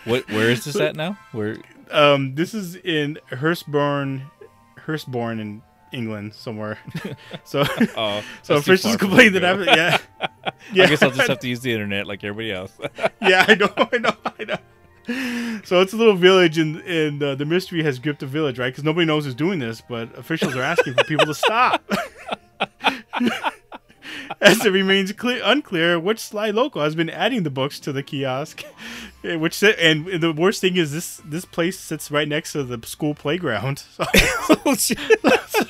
What? 0.05 0.29
Where 0.29 0.51
is 0.51 0.65
this 0.67 0.77
at 0.77 0.97
now? 0.97 1.19
Where? 1.33 1.57
um, 1.91 2.35
this 2.35 2.53
is 2.53 2.77
in 2.77 3.19
Hurstbourne, 3.31 4.31
Hurstbourne 4.77 5.41
in 5.41 5.63
England 5.95 6.35
somewhere. 6.35 6.79
so, 7.45 7.61
Oh, 7.97 8.23
so 8.43 8.55
that's 8.55 8.67
too 8.67 8.73
officials 8.73 8.95
far 8.95 8.99
complained 8.99 9.35
that 9.37 9.45
I, 9.45 9.55
go. 9.57 9.63
yeah, 9.63 9.99
yeah. 10.73 10.85
I 10.85 10.87
guess 10.89 11.03
I'll 11.03 11.11
just 11.11 11.29
have 11.29 11.39
to 11.41 11.49
use 11.49 11.61
the 11.61 11.73
internet 11.73 12.07
like 12.07 12.25
everybody 12.25 12.53
else. 12.53 12.73
yeah, 13.23 13.45
I 13.49 13.55
know, 13.55 13.73
I 13.77 13.99
know, 13.99 14.17
I 14.39 14.45
know. 14.45 15.61
So 15.65 15.81
it's 15.83 15.93
a 15.93 15.97
little 15.97 16.17
village, 16.17 16.59
and 16.59 16.81
and 16.81 17.23
uh, 17.23 17.35
the 17.35 17.45
mystery 17.45 17.83
has 17.83 17.99
gripped 17.99 18.21
the 18.21 18.27
village, 18.27 18.59
right? 18.59 18.69
Because 18.69 18.85
nobody 18.85 19.07
knows 19.07 19.25
who's 19.27 19.35
doing 19.35 19.59
this, 19.59 19.83
but 19.83 20.17
officials 20.19 20.57
are 20.57 20.63
asking 20.63 20.95
for 20.95 21.05
people 21.05 21.27
to 21.27 21.35
stop. 21.35 21.83
As 24.41 24.65
it 24.65 24.71
remains 24.71 25.13
clear, 25.13 25.41
unclear 25.45 25.99
which 26.01 26.19
sly 26.19 26.51
local 26.51 26.83
has 26.83 26.95
been 26.95 27.11
adding 27.11 27.43
the 27.43 27.51
books 27.51 27.79
to 27.81 27.93
the 27.93 28.03
kiosk, 28.03 28.63
which 29.23 29.63
and 29.63 30.07
the 30.07 30.33
worst 30.33 30.61
thing 30.61 30.77
is 30.77 30.93
this 30.93 31.21
this 31.25 31.45
place 31.45 31.79
sits 31.79 32.11
right 32.11 32.29
next 32.29 32.53
to 32.53 32.65
the 32.65 32.85
school 32.87 33.15
playground. 33.15 33.83
So, 33.97 34.05
oh 34.67 35.67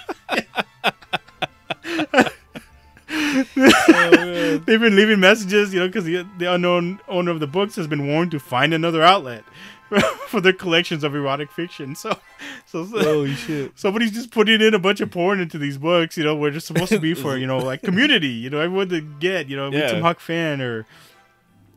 they've 4.66 4.81
been 4.81 4.96
leaving 4.96 5.20
messages, 5.20 5.72
you 5.74 5.81
know, 5.81 5.87
because 5.87 6.05
the, 6.05 6.27
the 6.38 6.53
unknown 6.53 7.00
owner 7.09 7.31
of 7.31 7.40
the 7.40 7.46
books 7.46 7.77
has 7.77 7.87
been 7.87 8.07
warned 8.07 8.31
to 8.33 8.38
find 8.40 8.72
another 8.74 9.03
outlet 9.03 9.44
for 10.29 10.40
their 10.40 10.53
collections 10.53 11.05
of 11.05 11.14
erotic 11.14 11.50
fiction. 11.50 11.94
So, 11.94 12.18
so, 12.66 12.85
Holy 12.85 13.35
shit! 13.35 13.79
somebody's 13.79 14.11
just 14.12 14.31
putting 14.31 14.61
in 14.61 14.74
a 14.74 14.79
bunch 14.79 15.00
of 15.00 15.11
porn 15.11 15.40
into 15.40 15.59
these 15.59 15.79
books, 15.79 16.16
you 16.16 16.24
know, 16.24 16.35
where 16.35 16.50
they're 16.50 16.61
supposed 16.61 16.90
to 16.90 16.98
be 16.98 17.14
for, 17.22 17.37
you 17.37 17.46
know, 17.46 17.59
like 17.59 17.83
community, 17.83 18.29
you 18.29 18.50
know, 18.50 18.59
everyone 18.61 18.88
to 18.88 19.00
get, 19.00 19.48
you 19.48 19.57
know, 19.57 19.66
read 19.66 19.74
Yeah. 19.74 19.88
some 19.90 20.00
Huck 20.03 20.20
Finn 20.20 20.61
or, 20.61 20.87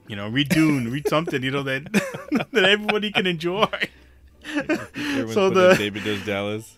you 0.08 0.16
know, 0.16 0.28
read 0.30 0.50
Dune, 0.50 0.90
read 0.92 1.08
something, 1.08 1.44
you 1.44 1.52
know, 1.52 1.64
that 1.64 1.92
that 2.52 2.64
everybody 2.64 3.12
can 3.12 3.28
enjoy. 3.28 3.68
So 5.34 5.50
the- 5.50 5.76
David 5.78 6.04
does 6.04 6.26
Dallas. 6.26 6.78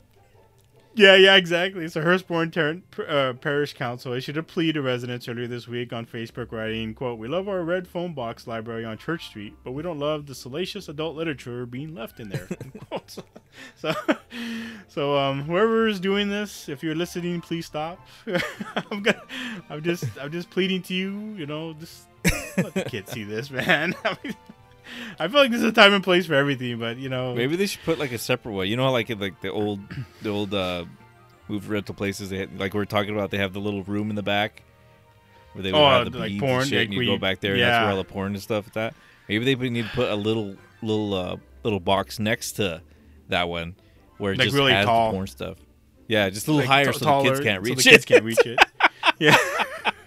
Yeah, 0.99 1.15
yeah, 1.15 1.37
exactly. 1.37 1.87
So 1.87 2.01
Hurstbourne 2.01 2.51
Ter- 2.51 2.81
uh, 3.07 3.31
Parish 3.31 3.73
Council 3.73 4.11
issued 4.11 4.35
a 4.35 4.43
plea 4.43 4.73
to 4.73 4.81
residents 4.81 5.29
earlier 5.29 5.47
this 5.47 5.65
week 5.65 5.93
on 5.93 6.05
Facebook, 6.05 6.51
writing, 6.51 6.93
"quote 6.93 7.17
We 7.17 7.29
love 7.29 7.47
our 7.47 7.63
red 7.63 7.87
phone 7.87 8.13
box 8.13 8.47
library 8.47 8.83
on 8.83 8.97
Church 8.97 9.27
Street, 9.27 9.53
but 9.63 9.71
we 9.71 9.81
don't 9.81 9.97
love 9.97 10.25
the 10.25 10.35
salacious 10.35 10.89
adult 10.89 11.15
literature 11.15 11.65
being 11.65 11.95
left 11.95 12.19
in 12.19 12.27
there." 12.27 12.49
So, 13.07 13.23
so, 13.77 13.93
so, 14.89 15.17
um, 15.17 15.43
whoever 15.43 15.87
is 15.87 16.01
doing 16.01 16.27
this, 16.27 16.67
if 16.67 16.83
you're 16.83 16.95
listening, 16.95 17.39
please 17.39 17.65
stop. 17.65 18.05
I'm 18.91 19.01
gonna, 19.01 19.21
I'm 19.69 19.81
just, 19.81 20.03
I'm 20.19 20.33
just 20.33 20.49
pleading 20.49 20.81
to 20.83 20.93
you. 20.93 21.33
You 21.37 21.45
know, 21.45 21.75
just 21.75 22.07
let 22.57 22.73
the 22.73 22.83
kids 22.83 23.13
see 23.13 23.23
this, 23.23 23.49
man. 23.49 23.95
I, 25.19 25.27
feel 25.27 25.39
like 25.41 25.51
this 25.51 25.59
is 25.61 25.65
a 25.67 25.71
time 25.71 25.93
and 25.93 26.03
place 26.03 26.25
for 26.25 26.33
everything, 26.35 26.79
but 26.79 26.97
you 26.97 27.09
know, 27.09 27.33
Maybe 27.35 27.55
they 27.55 27.65
should 27.67 27.83
put 27.83 27.99
like 27.99 28.11
a 28.11 28.17
separate 28.17 28.53
way. 28.53 28.65
You 28.67 28.77
know 28.77 28.83
how 28.85 28.91
like 28.91 29.09
in 29.09 29.19
like 29.19 29.41
the 29.41 29.51
old, 29.51 29.79
the 30.21 30.29
old 30.29 30.53
uh, 30.53 30.85
movie 31.47 31.67
rental 31.69 31.95
places. 31.95 32.29
They 32.29 32.37
had, 32.39 32.59
like 32.59 32.73
we 32.73 32.79
are 32.81 32.85
talking 32.85 33.13
about. 33.13 33.31
They 33.31 33.37
have 33.37 33.53
the 33.53 33.59
little 33.59 33.83
room 33.83 34.09
in 34.09 34.15
the 34.15 34.23
back 34.23 34.63
where 35.53 35.63
they 35.63 35.71
would 35.71 35.77
Oh, 35.79 35.89
have 35.89 36.11
the 36.11 36.17
like 36.19 36.29
beads 36.29 36.41
porn, 36.41 36.61
and 36.61 36.69
shit. 36.69 36.77
like 36.79 36.85
and 36.85 36.93
you 36.93 36.99
where 36.99 37.17
go 37.17 37.21
back 37.21 37.39
there. 37.39 37.53
and 37.53 37.61
That's 37.61 37.69
yeah. 37.71 37.81
where 37.83 37.91
all 37.91 37.97
the 37.97 38.03
porn 38.03 38.33
and 38.33 38.41
stuff. 38.41 38.65
With 38.65 38.73
that. 38.75 38.93
Maybe 39.27 39.45
they 39.53 39.69
need 39.69 39.85
to 39.85 39.91
put 39.91 40.09
a 40.09 40.15
little 40.15 40.55
little 40.81 41.13
uh, 41.13 41.35
little 41.63 41.79
box 41.79 42.19
next 42.19 42.53
to 42.53 42.81
that 43.29 43.47
one 43.49 43.75
where 44.17 44.33
it 44.33 44.37
Like 44.39 44.45
just 44.47 44.55
really 44.57 44.71
has 44.73 44.85
tall. 44.85 45.11
the 45.11 45.15
porn 45.15 45.27
stuff. 45.27 45.57
Yeah, 46.07 46.29
just 46.31 46.47
a 46.47 46.51
little 46.51 46.61
like, 46.67 46.69
higher 46.87 46.91
t- 46.91 46.97
so 46.99 47.05
the 47.23 47.29
kids 47.29 47.39
can't 47.41 47.61
reach 47.63 47.77
so 47.77 47.83
the 47.83 47.89
it. 47.89 47.91
kids 47.93 48.05
can't 48.05 48.23
reach 48.23 48.39
it. 48.45 48.59
Yeah, 49.19 49.35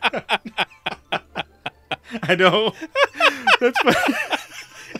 I 2.23 2.35
know. 2.35 2.73
That's 3.61 3.79
funny. 3.81 4.17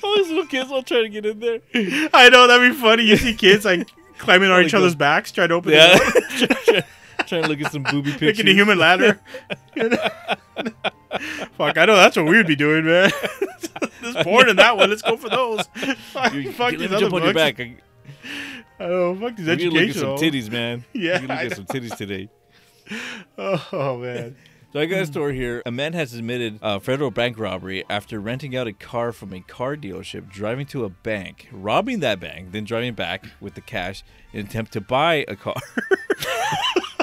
all 0.05 0.17
these 0.17 0.29
little 0.29 0.47
kids 0.47 0.71
all 0.71 0.83
trying 0.83 1.05
to 1.05 1.09
get 1.09 1.27
in 1.27 1.39
there. 1.41 1.61
I 2.13 2.29
know 2.29 2.47
that'd 2.47 2.73
be 2.73 2.77
funny. 2.79 3.05
You 3.05 3.17
see 3.17 3.35
kids 3.35 3.65
like 3.65 3.89
climbing 4.19 4.51
on 4.51 4.65
each 4.65 4.75
other's 4.75 4.95
backs, 4.95 5.33
trying 5.33 5.49
to 5.49 5.55
open 5.55 5.73
Yeah, 5.73 5.97
the 5.97 6.57
door, 6.67 6.83
trying 7.27 7.43
to 7.43 7.49
look 7.49 7.61
at 7.61 7.73
some 7.73 7.83
booby 7.85 8.11
pictures. 8.13 8.39
making 8.39 8.49
a 8.49 8.53
human 8.55 8.79
ladder. 8.79 9.21
Fuck, 11.57 11.77
I 11.79 11.85
know 11.85 11.97
that's 11.97 12.17
what 12.17 12.27
we 12.27 12.37
would 12.37 12.47
be 12.47 12.57
doing, 12.57 12.85
man. 12.85 13.11
There's 14.01 14.17
porn 14.25 14.49
in 14.49 14.57
that 14.57 14.77
one. 14.77 14.89
Let's 14.91 15.03
go 15.03 15.17
for 15.17 15.29
those. 15.29 15.67
Fuck, 16.13 16.33
You, 16.35 16.53
fuck 16.53 16.71
these 16.73 16.91
other 16.91 17.01
jump 17.01 17.15
on 17.15 17.23
your 17.23 17.33
books. 17.35 17.57
back. 17.57 17.61
I, 18.81 18.85
know. 18.87 19.15
Fuck 19.17 19.37
these 19.37 19.47
can 19.47 19.71
look 19.71 19.89
at 19.91 19.95
some 19.95 20.17
titties, 20.17 20.51
man. 20.51 20.85
Yeah, 20.93 21.19
can 21.19 21.29
look 21.29 21.39
at 21.39 21.57
some 21.57 21.67
titties 21.67 21.97
today. 21.97 22.29
Oh 23.39 23.99
man. 23.99 24.37
So 24.73 24.81
I 24.81 24.87
got 24.87 25.03
a 25.03 25.07
story 25.07 25.37
here. 25.37 25.63
A 25.67 25.71
man 25.71 25.93
has 25.93 26.15
admitted 26.15 26.59
a 26.63 26.81
federal 26.81 27.11
bank 27.11 27.39
robbery 27.39 27.85
after 27.91 28.19
renting 28.19 28.57
out 28.57 28.67
a 28.67 28.73
car 28.73 29.13
from 29.13 29.35
a 29.35 29.41
car 29.41 29.77
dealership, 29.77 30.31
driving 30.31 30.65
to 30.69 30.87
a 30.87 30.89
bank, 30.89 31.49
robbing 31.53 32.01
that 32.01 32.21
bank, 32.21 32.53
then 32.53 32.65
driving 32.65 32.95
back 32.95 33.27
with 33.39 33.53
the 33.53 33.61
cash 33.61 34.03
in 34.33 34.41
an 34.41 34.47
attempt 34.47 34.73
to 34.73 34.81
buy 34.81 35.27
a 35.29 35.37
car. 35.37 35.57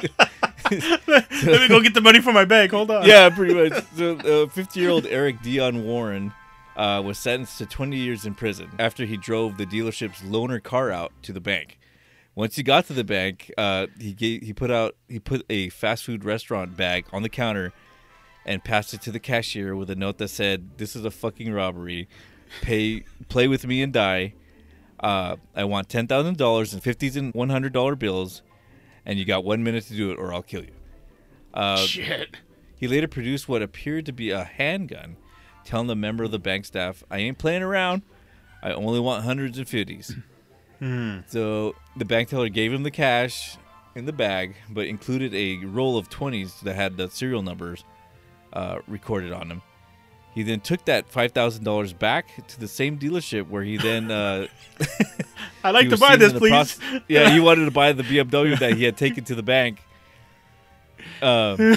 Let 0.71 1.62
me 1.62 1.67
go 1.67 1.79
get 1.79 1.93
the 1.93 2.01
money 2.01 2.21
for 2.21 2.34
my 2.34 2.45
bank. 2.45 2.71
Hold 2.71 2.89
on. 2.89 3.05
yeah, 3.05 3.29
pretty 3.29 3.53
much. 3.53 3.84
So, 3.95 4.13
uh, 4.13 4.47
50-year-old 4.47 5.05
Eric 5.05 5.43
Dion 5.43 5.84
Warren 5.84 6.34
uh, 6.75 7.03
was 7.05 7.19
sentenced 7.19 7.60
to 7.60 7.67
20 7.67 7.97
years 7.97 8.25
in 8.25 8.34
prison 8.34 8.69
after 8.79 9.05
he 9.05 9.15
drove 9.15 9.58
the 9.58 9.65
dealership's 9.67 10.21
loaner 10.21 10.62
car 10.62 10.89
out 10.89 11.12
to 11.21 11.34
the 11.34 11.39
bank. 11.41 11.78
Once 12.35 12.55
he 12.55 12.63
got 12.63 12.85
to 12.87 12.93
the 12.93 13.03
bank, 13.03 13.51
uh, 13.57 13.87
he 13.99 14.13
gave, 14.13 14.41
he 14.43 14.53
put 14.53 14.71
out 14.71 14.95
he 15.07 15.19
put 15.19 15.45
a 15.49 15.69
fast 15.69 16.05
food 16.05 16.23
restaurant 16.23 16.77
bag 16.77 17.05
on 17.11 17.21
the 17.21 17.29
counter 17.29 17.73
and 18.45 18.63
passed 18.63 18.93
it 18.93 19.01
to 19.01 19.11
the 19.11 19.19
cashier 19.19 19.75
with 19.75 19.89
a 19.89 19.95
note 19.95 20.17
that 20.19 20.29
said, 20.29 20.77
"This 20.77 20.95
is 20.95 21.03
a 21.03 21.11
fucking 21.11 21.51
robbery. 21.51 22.07
Pay 22.61 23.01
play 23.27 23.47
with 23.47 23.67
me 23.67 23.81
and 23.81 23.91
die. 23.91 24.33
Uh, 24.99 25.35
I 25.55 25.65
want 25.65 25.89
ten 25.89 26.07
thousand 26.07 26.37
dollars 26.37 26.73
in 26.73 26.79
fifties 26.79 27.15
and 27.15 27.33
one 27.33 27.49
hundred 27.49 27.73
dollar 27.73 27.95
bills, 27.95 28.41
and 29.05 29.19
you 29.19 29.25
got 29.25 29.43
one 29.43 29.63
minute 29.63 29.85
to 29.85 29.95
do 29.95 30.11
it, 30.11 30.15
or 30.17 30.33
I'll 30.33 30.41
kill 30.41 30.63
you." 30.63 30.73
Uh, 31.53 31.77
Shit. 31.77 32.37
he 32.75 32.87
later 32.87 33.07
produced 33.07 33.49
what 33.49 33.61
appeared 33.61 34.05
to 34.05 34.11
be 34.11 34.29
a 34.31 34.43
handgun, 34.43 35.17
telling 35.65 35.87
the 35.87 35.95
member 35.95 36.23
of 36.23 36.31
the 36.31 36.39
bank 36.39 36.65
staff, 36.65 37.03
I 37.09 37.17
ain't 37.19 37.37
playing 37.37 37.63
around. 37.63 38.03
I 38.61 38.71
only 38.71 38.99
want 38.99 39.23
hundreds 39.23 39.57
and 39.57 39.67
fifties. 39.67 40.15
So 41.27 41.75
the 41.97 42.05
bank 42.05 42.29
teller 42.29 42.49
gave 42.49 42.71
him 42.73 42.83
the 42.83 42.91
cash 42.91 43.57
in 43.95 44.05
the 44.05 44.13
bag, 44.13 44.55
but 44.69 44.87
included 44.87 45.33
a 45.33 45.57
roll 45.65 45.97
of 45.97 46.09
20s 46.09 46.61
that 46.61 46.75
had 46.75 46.95
the 46.97 47.09
serial 47.09 47.41
numbers 47.41 47.83
uh, 48.53 48.79
recorded 48.87 49.31
on 49.33 49.49
them. 49.49 49.61
He 50.33 50.43
then 50.43 50.59
took 50.61 50.85
that 50.85 51.11
$5,000 51.11 51.99
back 51.99 52.47
to 52.47 52.59
the 52.59 52.67
same 52.67 52.97
dealership 52.99 53.47
where 53.49 53.63
he 53.63 53.77
then. 53.77 54.09
Uh, 54.11 54.47
I'd 55.63 55.71
like 55.71 55.89
to 55.89 55.97
buy 55.97 56.15
this, 56.15 56.31
please. 56.33 56.51
proce- 56.53 57.03
yeah, 57.09 57.29
he 57.31 57.39
wanted 57.41 57.65
to 57.65 57.71
buy 57.71 57.91
the 57.91 58.03
BMW 58.03 58.57
that 58.59 58.73
he 58.75 58.83
had 58.83 58.95
taken 58.95 59.23
to 59.25 59.35
the 59.35 59.43
bank. 59.43 59.81
Um, 61.21 61.57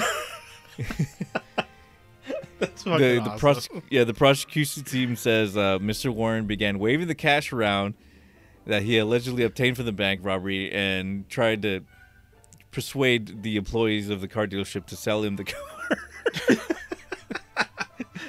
That's 2.59 2.83
the, 2.83 2.91
fucking 2.91 2.99
the 2.99 3.19
awesome. 3.21 3.39
prose- 3.39 3.69
yeah 3.89 4.03
the 4.05 4.13
prosecution 4.13 4.83
team 4.83 5.15
says 5.15 5.57
uh, 5.57 5.79
Mr. 5.79 6.13
Warren 6.13 6.45
began 6.45 6.79
waving 6.79 7.07
the 7.07 7.15
cash 7.15 7.51
around 7.51 7.95
that 8.65 8.83
he 8.83 8.97
allegedly 8.97 9.43
obtained 9.43 9.75
from 9.77 9.85
the 9.85 9.91
bank 9.91 10.21
robbery 10.23 10.71
and 10.71 11.27
tried 11.29 11.61
to 11.63 11.81
persuade 12.71 13.43
the 13.43 13.55
employees 13.57 14.09
of 14.09 14.21
the 14.21 14.27
car 14.27 14.47
dealership 14.47 14.85
to 14.87 14.95
sell 14.95 15.23
him 15.23 15.35
the 15.35 15.43
car. 15.45 15.61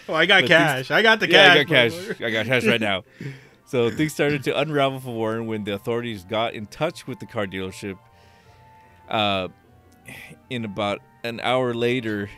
Oh, 0.06 0.12
I 0.12 0.26
got 0.26 0.42
But 0.42 0.48
cash. 0.48 0.90
I 0.90 1.00
got 1.00 1.18
the 1.18 1.30
yeah, 1.30 1.46
cash. 1.46 1.56
I 1.56 1.64
got 1.64 1.68
cash. 1.68 2.20
I 2.20 2.30
got 2.30 2.46
cash 2.46 2.66
right 2.66 2.80
now. 2.80 3.04
So 3.66 3.90
things 3.90 4.12
started 4.12 4.44
to 4.44 4.56
unravel 4.60 5.00
for 5.00 5.10
Warren 5.10 5.46
when 5.46 5.64
the 5.64 5.72
authorities 5.74 6.22
got 6.22 6.52
in 6.52 6.66
touch 6.66 7.06
with 7.08 7.18
the 7.18 7.26
car 7.26 7.46
dealership. 7.46 7.98
Uh, 9.08 9.48
in 10.50 10.64
about 10.64 11.00
an 11.24 11.40
hour 11.40 11.74
later, 11.74 12.30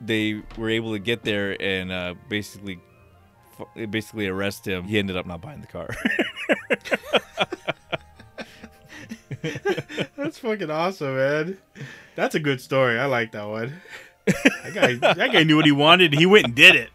they 0.00 0.40
were 0.56 0.70
able 0.70 0.92
to 0.92 0.98
get 1.00 1.22
there 1.22 1.60
and 1.60 1.92
uh, 1.92 2.14
basically, 2.30 2.78
basically 3.90 4.26
arrest 4.26 4.66
him. 4.66 4.84
He 4.84 4.98
ended 4.98 5.16
up 5.16 5.26
not 5.26 5.40
buying 5.40 5.60
the 5.60 5.66
car. 5.66 5.88
That's 10.16 10.38
fucking 10.38 10.70
awesome, 10.70 11.16
man. 11.16 11.58
That's 12.16 12.34
a 12.34 12.40
good 12.40 12.60
story. 12.60 12.98
I 12.98 13.06
like 13.06 13.32
that 13.32 13.44
one. 13.48 13.74
that 14.26 14.72
guy, 14.74 14.94
that 14.94 15.32
guy 15.32 15.42
knew 15.42 15.56
what 15.56 15.66
he 15.66 15.72
wanted. 15.72 16.14
He 16.14 16.26
went 16.26 16.46
and 16.46 16.54
did 16.54 16.76
it. 16.76 16.90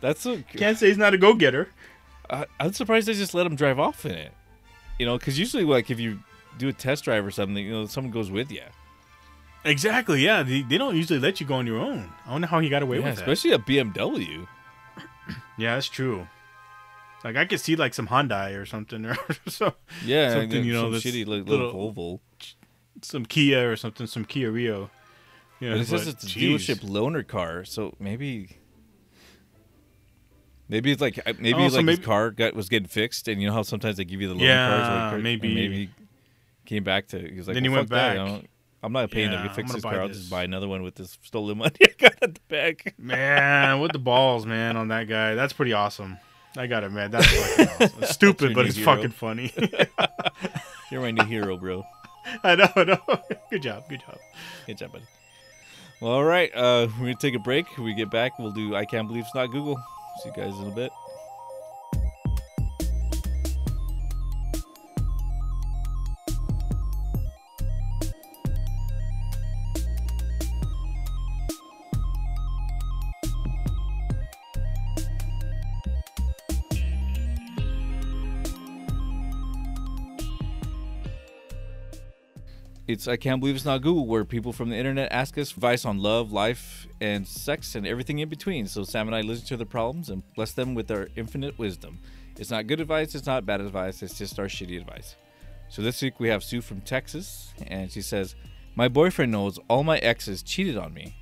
That's 0.00 0.20
so. 0.20 0.38
Can't 0.54 0.76
say 0.78 0.88
he's 0.88 0.98
not 0.98 1.14
a 1.14 1.18
go 1.18 1.34
getter. 1.34 1.68
I'm 2.60 2.72
surprised 2.72 3.08
they 3.08 3.14
just 3.14 3.34
let 3.34 3.46
him 3.46 3.56
drive 3.56 3.78
off 3.78 4.04
in 4.04 4.12
it. 4.12 4.32
You 4.98 5.06
know, 5.06 5.16
because 5.18 5.38
usually, 5.38 5.64
like 5.64 5.90
if 5.90 5.98
you 6.00 6.18
do 6.58 6.68
a 6.68 6.72
test 6.72 7.04
drive 7.04 7.24
or 7.24 7.30
something, 7.30 7.64
you 7.64 7.72
know, 7.72 7.86
someone 7.86 8.10
goes 8.10 8.30
with 8.30 8.50
you. 8.50 8.62
Exactly. 9.64 10.24
Yeah, 10.24 10.42
they, 10.42 10.62
they 10.62 10.78
don't 10.78 10.94
usually 10.96 11.18
let 11.18 11.40
you 11.40 11.46
go 11.46 11.54
on 11.54 11.66
your 11.66 11.78
own. 11.78 12.10
I 12.26 12.30
don't 12.30 12.40
know 12.42 12.46
how 12.46 12.60
he 12.60 12.68
got 12.68 12.82
away 12.82 12.98
Yeah, 12.98 13.06
with 13.06 13.16
that. 13.16 13.22
especially 13.28 13.52
a 13.52 13.58
BMW. 13.58 14.46
Yeah, 15.58 15.74
that's 15.74 15.88
true. 15.88 16.26
Like 17.24 17.36
I 17.36 17.44
could 17.46 17.60
see 17.60 17.76
like 17.76 17.94
some 17.94 18.08
Hyundai 18.08 18.56
or 18.60 18.66
something, 18.66 19.04
or 19.06 19.16
so, 19.48 19.74
Yeah, 20.04 20.32
Something, 20.34 20.64
you 20.64 20.72
know, 20.72 20.82
some 20.84 20.92
this 20.92 21.04
shitty 21.04 21.26
li- 21.26 21.40
little- 21.42 21.66
little 21.72 21.92
Volvo. 21.94 22.20
some 23.02 23.24
Kia 23.26 23.70
or 23.72 23.76
something, 23.76 24.06
some 24.06 24.24
Kia 24.24 24.50
Rio. 24.50 24.90
Yeah, 25.60 25.70
but 25.70 25.80
it 25.80 25.86
says 25.86 26.06
it's 26.06 26.24
a 26.24 26.26
dealership 26.26 26.80
loaner 26.84 27.26
car, 27.26 27.64
so 27.64 27.94
maybe. 27.98 28.58
Maybe 30.68 30.90
it's 30.90 31.00
like 31.00 31.16
maybe 31.40 31.54
Oh, 31.54 31.64
it's 31.64 31.74
so 31.74 31.78
like 31.78 31.86
maybe- 31.86 31.96
his 31.98 32.06
car 32.06 32.30
got 32.30 32.54
was 32.54 32.68
getting 32.68 32.88
fixed, 32.88 33.28
and 33.28 33.40
you 33.40 33.46
know 33.48 33.54
how 33.54 33.62
sometimes 33.62 33.96
they 33.96 34.04
give 34.04 34.20
you 34.20 34.28
the 34.28 34.34
loaner 34.34 34.40
Yeah, 34.48 34.68
cars. 35.10 35.18
it- 35.20 35.22
maybe. 35.22 35.54
maybe 35.54 35.76
he 35.86 35.88
came 36.64 36.82
back 36.84 37.06
to. 37.08 37.18
He 37.20 37.38
was 37.38 37.46
like, 37.46 37.54
Then 37.54 37.62
he 37.62 37.68
went 37.68 37.88
fuck 37.88 37.96
that, 37.96 38.16
back. 38.16 38.18
I 38.18 38.28
don't- 38.28 38.46
I'm 38.82 38.92
not 38.92 39.10
paying 39.10 39.32
Yeah, 39.32 39.42
to 39.42 39.50
fix 39.54 39.72
this 39.72 39.82
car. 39.82 40.00
I'll 40.00 40.08
this. 40.08 40.18
just 40.18 40.30
buy 40.30 40.44
another 40.44 40.68
one 40.68 40.82
with 40.82 40.94
this 40.94 41.18
stolen 41.22 41.58
money 41.58 41.72
I 41.82 41.94
got 41.98 42.14
at 42.22 42.34
the 42.34 42.40
back. 42.48 42.94
Man, 42.98 43.80
with 43.80 43.92
the 43.92 43.98
balls, 43.98 44.46
man, 44.46 44.76
on 44.76 44.88
that 44.88 45.08
guy. 45.08 45.34
That's 45.34 45.52
pretty 45.52 45.72
awesome. 45.72 46.18
I 46.56 46.66
got 46.66 46.84
it, 46.84 46.90
man. 46.92 47.10
That's 47.10 47.26
fucking 47.26 47.68
awesome. 47.86 48.02
It's 48.02 48.12
stupid, 48.12 48.54
but 48.54 48.66
it's 48.66 48.76
hero. 48.76 48.94
fucking 48.94 49.10
funny. 49.10 49.52
You're 50.90 51.00
my 51.00 51.10
new 51.10 51.24
hero, 51.24 51.56
bro. 51.56 51.84
I 52.44 52.54
know, 52.54 52.68
I 52.76 52.84
know. 52.84 52.98
Good 53.50 53.62
job, 53.62 53.84
good 53.88 54.00
job. 54.00 54.18
Good 54.66 54.78
job, 54.78 54.92
buddy. 54.92 55.04
Well, 56.00 56.12
all 56.12 56.24
right. 56.24 56.50
Uh, 56.54 56.88
we're 56.98 57.06
gonna 57.06 57.14
take 57.14 57.34
a 57.34 57.38
break. 57.38 57.66
When 57.76 57.86
we 57.86 57.94
get 57.94 58.10
back, 58.10 58.38
we'll 58.38 58.52
do. 58.52 58.74
I 58.76 58.84
can't 58.84 59.06
believe 59.08 59.24
it's 59.24 59.34
not 59.34 59.46
Google. 59.50 59.76
See 60.22 60.28
you 60.30 60.34
guys 60.36 60.58
in 60.60 60.68
a 60.68 60.74
bit. 60.74 60.92
It's 82.96 83.06
I 83.06 83.16
can't 83.16 83.40
believe 83.40 83.56
it's 83.56 83.66
not 83.66 83.82
Google, 83.82 84.06
where 84.06 84.24
people 84.24 84.54
from 84.54 84.70
the 84.70 84.76
internet 84.76 85.12
ask 85.12 85.36
us 85.36 85.52
advice 85.52 85.84
on 85.84 85.98
love, 85.98 86.32
life, 86.32 86.86
and 86.98 87.28
sex, 87.28 87.74
and 87.74 87.86
everything 87.86 88.20
in 88.20 88.30
between. 88.30 88.66
So 88.66 88.84
Sam 88.84 89.06
and 89.06 89.14
I 89.14 89.20
listen 89.20 89.44
to 89.48 89.58
their 89.58 89.66
problems 89.66 90.08
and 90.08 90.22
bless 90.34 90.52
them 90.52 90.74
with 90.74 90.90
our 90.90 91.08
infinite 91.14 91.58
wisdom. 91.58 91.98
It's 92.38 92.50
not 92.50 92.66
good 92.66 92.80
advice, 92.80 93.14
it's 93.14 93.26
not 93.26 93.44
bad 93.44 93.60
advice, 93.60 94.02
it's 94.02 94.16
just 94.16 94.38
our 94.38 94.46
shitty 94.46 94.80
advice. 94.80 95.16
So 95.68 95.82
this 95.82 96.00
week 96.00 96.18
we 96.18 96.28
have 96.28 96.42
Sue 96.42 96.62
from 96.62 96.80
Texas, 96.80 97.52
and 97.66 97.92
she 97.92 98.00
says, 98.00 98.34
"My 98.74 98.88
boyfriend 98.88 99.30
knows 99.30 99.58
all 99.68 99.84
my 99.84 99.98
exes 99.98 100.42
cheated 100.42 100.78
on 100.78 100.94
me, 100.94 101.16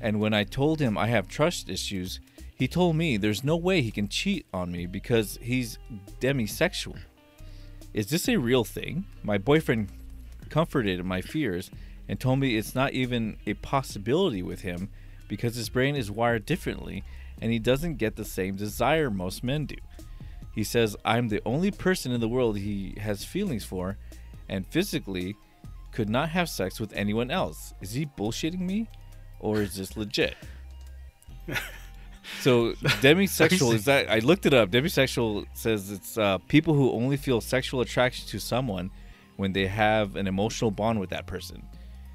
and 0.00 0.20
when 0.20 0.32
I 0.32 0.44
told 0.44 0.78
him 0.78 0.96
I 0.96 1.08
have 1.08 1.26
trust 1.26 1.68
issues, 1.68 2.20
he 2.54 2.68
told 2.68 2.94
me 2.94 3.16
there's 3.16 3.42
no 3.42 3.56
way 3.56 3.82
he 3.82 3.90
can 3.90 4.06
cheat 4.06 4.46
on 4.54 4.70
me 4.70 4.86
because 4.86 5.36
he's 5.42 5.80
demisexual. 6.20 6.96
Is 7.92 8.06
this 8.06 8.28
a 8.28 8.36
real 8.36 8.62
thing? 8.62 9.04
My 9.24 9.36
boyfriend 9.36 9.88
comforted 10.52 11.02
my 11.02 11.22
fears 11.22 11.70
and 12.08 12.20
told 12.20 12.38
me 12.38 12.56
it's 12.56 12.74
not 12.74 12.92
even 12.92 13.38
a 13.46 13.54
possibility 13.54 14.42
with 14.42 14.60
him 14.60 14.90
because 15.26 15.56
his 15.56 15.70
brain 15.70 15.96
is 15.96 16.10
wired 16.10 16.44
differently 16.44 17.02
and 17.40 17.50
he 17.50 17.58
doesn't 17.58 17.96
get 17.96 18.16
the 18.16 18.24
same 18.24 18.54
desire 18.54 19.10
most 19.10 19.42
men 19.42 19.64
do. 19.64 19.76
He 20.54 20.62
says 20.62 20.94
I'm 21.06 21.28
the 21.28 21.40
only 21.46 21.70
person 21.70 22.12
in 22.12 22.20
the 22.20 22.28
world 22.28 22.58
he 22.58 22.94
has 23.00 23.24
feelings 23.24 23.64
for 23.64 23.96
and 24.46 24.66
physically 24.66 25.34
could 25.90 26.10
not 26.10 26.28
have 26.28 26.50
sex 26.50 26.78
with 26.78 26.92
anyone 26.92 27.30
else. 27.30 27.72
Is 27.80 27.92
he 27.92 28.04
bullshitting 28.04 28.60
me 28.60 28.90
or 29.40 29.62
is 29.62 29.76
this 29.76 29.96
legit? 29.96 30.36
So 32.40 32.72
demisexual 33.00 33.74
is 33.74 33.86
that 33.86 34.10
I 34.10 34.18
looked 34.20 34.46
it 34.46 34.54
up. 34.54 34.70
Demisexual 34.70 35.46
says 35.54 35.90
it's 35.90 36.16
uh, 36.16 36.38
people 36.46 36.74
who 36.74 36.92
only 36.92 37.16
feel 37.16 37.40
sexual 37.40 37.80
attraction 37.80 38.28
to 38.28 38.38
someone 38.38 38.90
when 39.36 39.52
they 39.52 39.66
have 39.66 40.16
an 40.16 40.26
emotional 40.26 40.70
bond 40.70 41.00
with 41.00 41.10
that 41.10 41.26
person. 41.26 41.62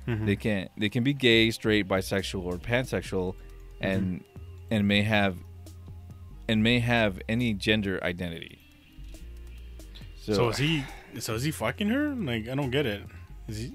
Mm-hmm. 0.07 0.25
They 0.25 0.35
can 0.35 0.69
they 0.77 0.89
can 0.89 1.03
be 1.03 1.13
gay, 1.13 1.51
straight, 1.51 1.87
bisexual, 1.87 2.43
or 2.43 2.57
pansexual, 2.57 3.35
and 3.81 4.21
mm-hmm. 4.21 4.73
and 4.73 4.87
may 4.87 5.01
have 5.01 5.37
and 6.47 6.63
may 6.63 6.79
have 6.79 7.19
any 7.27 7.53
gender 7.53 7.99
identity. 8.03 8.59
So, 10.15 10.33
So 10.33 10.49
is 10.49 10.57
he? 10.57 10.83
So 11.19 11.33
is 11.35 11.43
he 11.43 11.51
fucking 11.51 11.89
her? 11.89 12.09
Like 12.15 12.47
I 12.47 12.55
don't 12.55 12.71
get 12.71 12.85
it. 12.85 13.03
Is 13.47 13.57
he? 13.57 13.73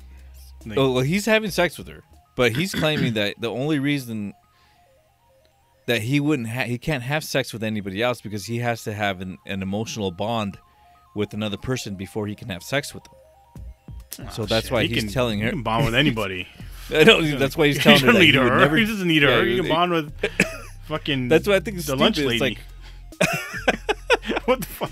Like, 0.64 0.78
oh, 0.78 0.92
well, 0.92 1.02
he's 1.02 1.26
having 1.26 1.50
sex 1.50 1.76
with 1.76 1.88
her, 1.88 2.02
but 2.36 2.52
he's 2.52 2.74
claiming 2.74 3.14
that 3.14 3.34
the 3.38 3.50
only 3.50 3.78
reason 3.78 4.32
that 5.86 6.02
he 6.02 6.20
wouldn't 6.20 6.48
ha- 6.48 6.64
he 6.64 6.78
can't 6.78 7.02
have 7.02 7.24
sex 7.24 7.52
with 7.52 7.62
anybody 7.62 8.02
else 8.02 8.20
because 8.20 8.46
he 8.46 8.58
has 8.58 8.84
to 8.84 8.92
have 8.92 9.20
an, 9.20 9.38
an 9.46 9.62
emotional 9.62 10.10
bond 10.10 10.58
with 11.14 11.34
another 11.34 11.56
person 11.56 11.96
before 11.96 12.26
he 12.26 12.34
can 12.34 12.48
have 12.48 12.62
sex 12.62 12.94
with 12.94 13.04
them. 13.04 13.14
Oh, 14.20 14.28
so 14.30 14.42
oh, 14.42 14.46
that's 14.46 14.66
shit, 14.66 14.72
why 14.72 14.82
he 14.84 14.88
he's 14.94 15.04
can- 15.04 15.12
telling 15.12 15.38
he 15.38 15.44
her. 15.44 15.50
can 15.50 15.62
bond 15.62 15.84
with 15.86 15.94
anybody. 15.94 16.46
I 16.90 17.04
that's 17.04 17.56
why 17.56 17.68
he's 17.68 17.76
he 17.76 17.82
telling 17.82 18.00
her 18.00 18.06
doesn't 18.06 18.14
that 18.14 18.18
need 18.20 18.34
he 18.34 18.40
her. 18.40 18.58
never. 18.58 18.76
he 18.76 18.84
doesn't 18.84 19.08
need 19.08 19.22
her. 19.22 19.42
Yeah, 19.44 19.50
he 19.54 19.60
can 19.60 19.68
bond 19.68 19.92
with 19.92 20.12
fucking. 20.88 21.28
That's 21.28 21.46
what 21.46 21.56
I 21.56 21.60
think 21.60 21.78
is 21.78 21.86
the 21.86 21.92
stupid. 21.96 22.00
lunch 22.02 22.18
It's 22.18 22.26
lady. 22.40 22.40
like 22.40 22.58
what 24.46 24.60
the 24.60 24.66
fuck? 24.66 24.90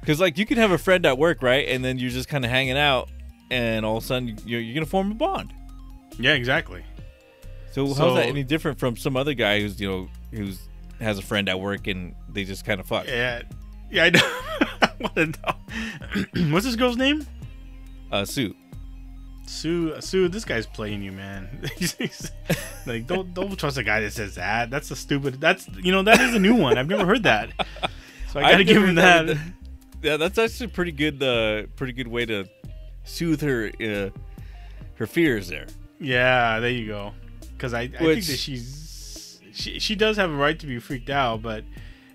because 0.00 0.20
like 0.20 0.36
you 0.38 0.46
can 0.46 0.58
have 0.58 0.70
a 0.72 0.78
friend 0.78 1.04
at 1.06 1.18
work, 1.18 1.42
right? 1.42 1.68
And 1.68 1.84
then 1.84 1.98
you're 1.98 2.10
just 2.10 2.28
kind 2.28 2.44
of 2.44 2.50
hanging 2.50 2.76
out, 2.78 3.08
and 3.50 3.84
all 3.86 3.98
of 3.98 4.04
a 4.04 4.06
sudden 4.06 4.36
you're, 4.44 4.60
you're 4.60 4.74
gonna 4.74 4.86
form 4.86 5.12
a 5.12 5.14
bond. 5.14 5.52
Yeah, 6.18 6.32
exactly. 6.32 6.84
So, 7.72 7.86
how's 7.94 8.16
that 8.16 8.26
any 8.26 8.42
different 8.42 8.78
from 8.78 8.96
some 8.96 9.16
other 9.16 9.32
guy 9.34 9.60
who's 9.60 9.80
you 9.80 9.88
know 9.88 10.08
who's 10.30 10.58
has 11.00 11.18
a 11.18 11.22
friend 11.22 11.48
at 11.48 11.58
work 11.60 11.86
and 11.86 12.14
they 12.28 12.44
just 12.44 12.64
kind 12.64 12.80
of 12.80 12.86
fuck? 12.86 13.06
Yeah, 13.06 13.42
yeah. 13.90 14.04
I 14.04 14.10
know. 14.10 14.20
I 14.82 14.90
wanna 15.00 15.26
know. 15.26 16.50
What's 16.52 16.66
this 16.66 16.76
girl's 16.76 16.96
name? 16.96 17.26
Uh, 18.12 18.24
Sue. 18.24 18.54
Sue. 19.46 20.00
Sue. 20.00 20.28
This 20.28 20.44
guy's 20.44 20.66
playing 20.66 21.02
you, 21.02 21.12
man. 21.12 21.48
Like, 22.84 23.06
don't 23.06 23.32
don't 23.32 23.56
trust 23.56 23.78
a 23.78 23.84
guy 23.84 24.00
that 24.00 24.12
says 24.12 24.34
that. 24.34 24.68
That's 24.68 24.90
a 24.90 24.96
stupid. 24.96 25.40
That's 25.40 25.68
you 25.80 25.92
know 25.92 26.02
that 26.02 26.20
is 26.20 26.34
a 26.34 26.40
new 26.40 26.56
one. 26.56 26.76
I've 26.76 26.88
never 26.88 27.06
heard 27.06 27.22
that. 27.22 27.50
So 28.32 28.40
I 28.40 28.42
gotta 28.50 28.64
give 28.64 28.78
him 28.78 28.96
heard 28.96 29.28
that. 29.28 29.38
Yeah, 30.02 30.16
that's 30.16 30.36
actually 30.36 30.66
a 30.66 30.70
pretty 30.70 30.90
good, 30.90 31.22
uh, 31.22 31.68
pretty 31.76 31.92
good 31.92 32.08
way 32.08 32.26
to 32.26 32.44
soothe 33.04 33.40
her, 33.42 33.70
uh, 33.80 34.10
her 34.96 35.06
fears 35.06 35.46
there. 35.46 35.66
Yeah, 36.00 36.58
there 36.58 36.70
you 36.70 36.88
go. 36.88 37.12
Because 37.52 37.72
I, 37.72 37.82
I 37.82 37.88
think 37.88 38.24
that 38.24 38.36
she's 38.36 39.38
she 39.52 39.78
she 39.78 39.94
does 39.94 40.16
have 40.16 40.30
a 40.30 40.34
right 40.34 40.58
to 40.58 40.66
be 40.66 40.80
freaked 40.80 41.10
out, 41.10 41.40
but 41.40 41.62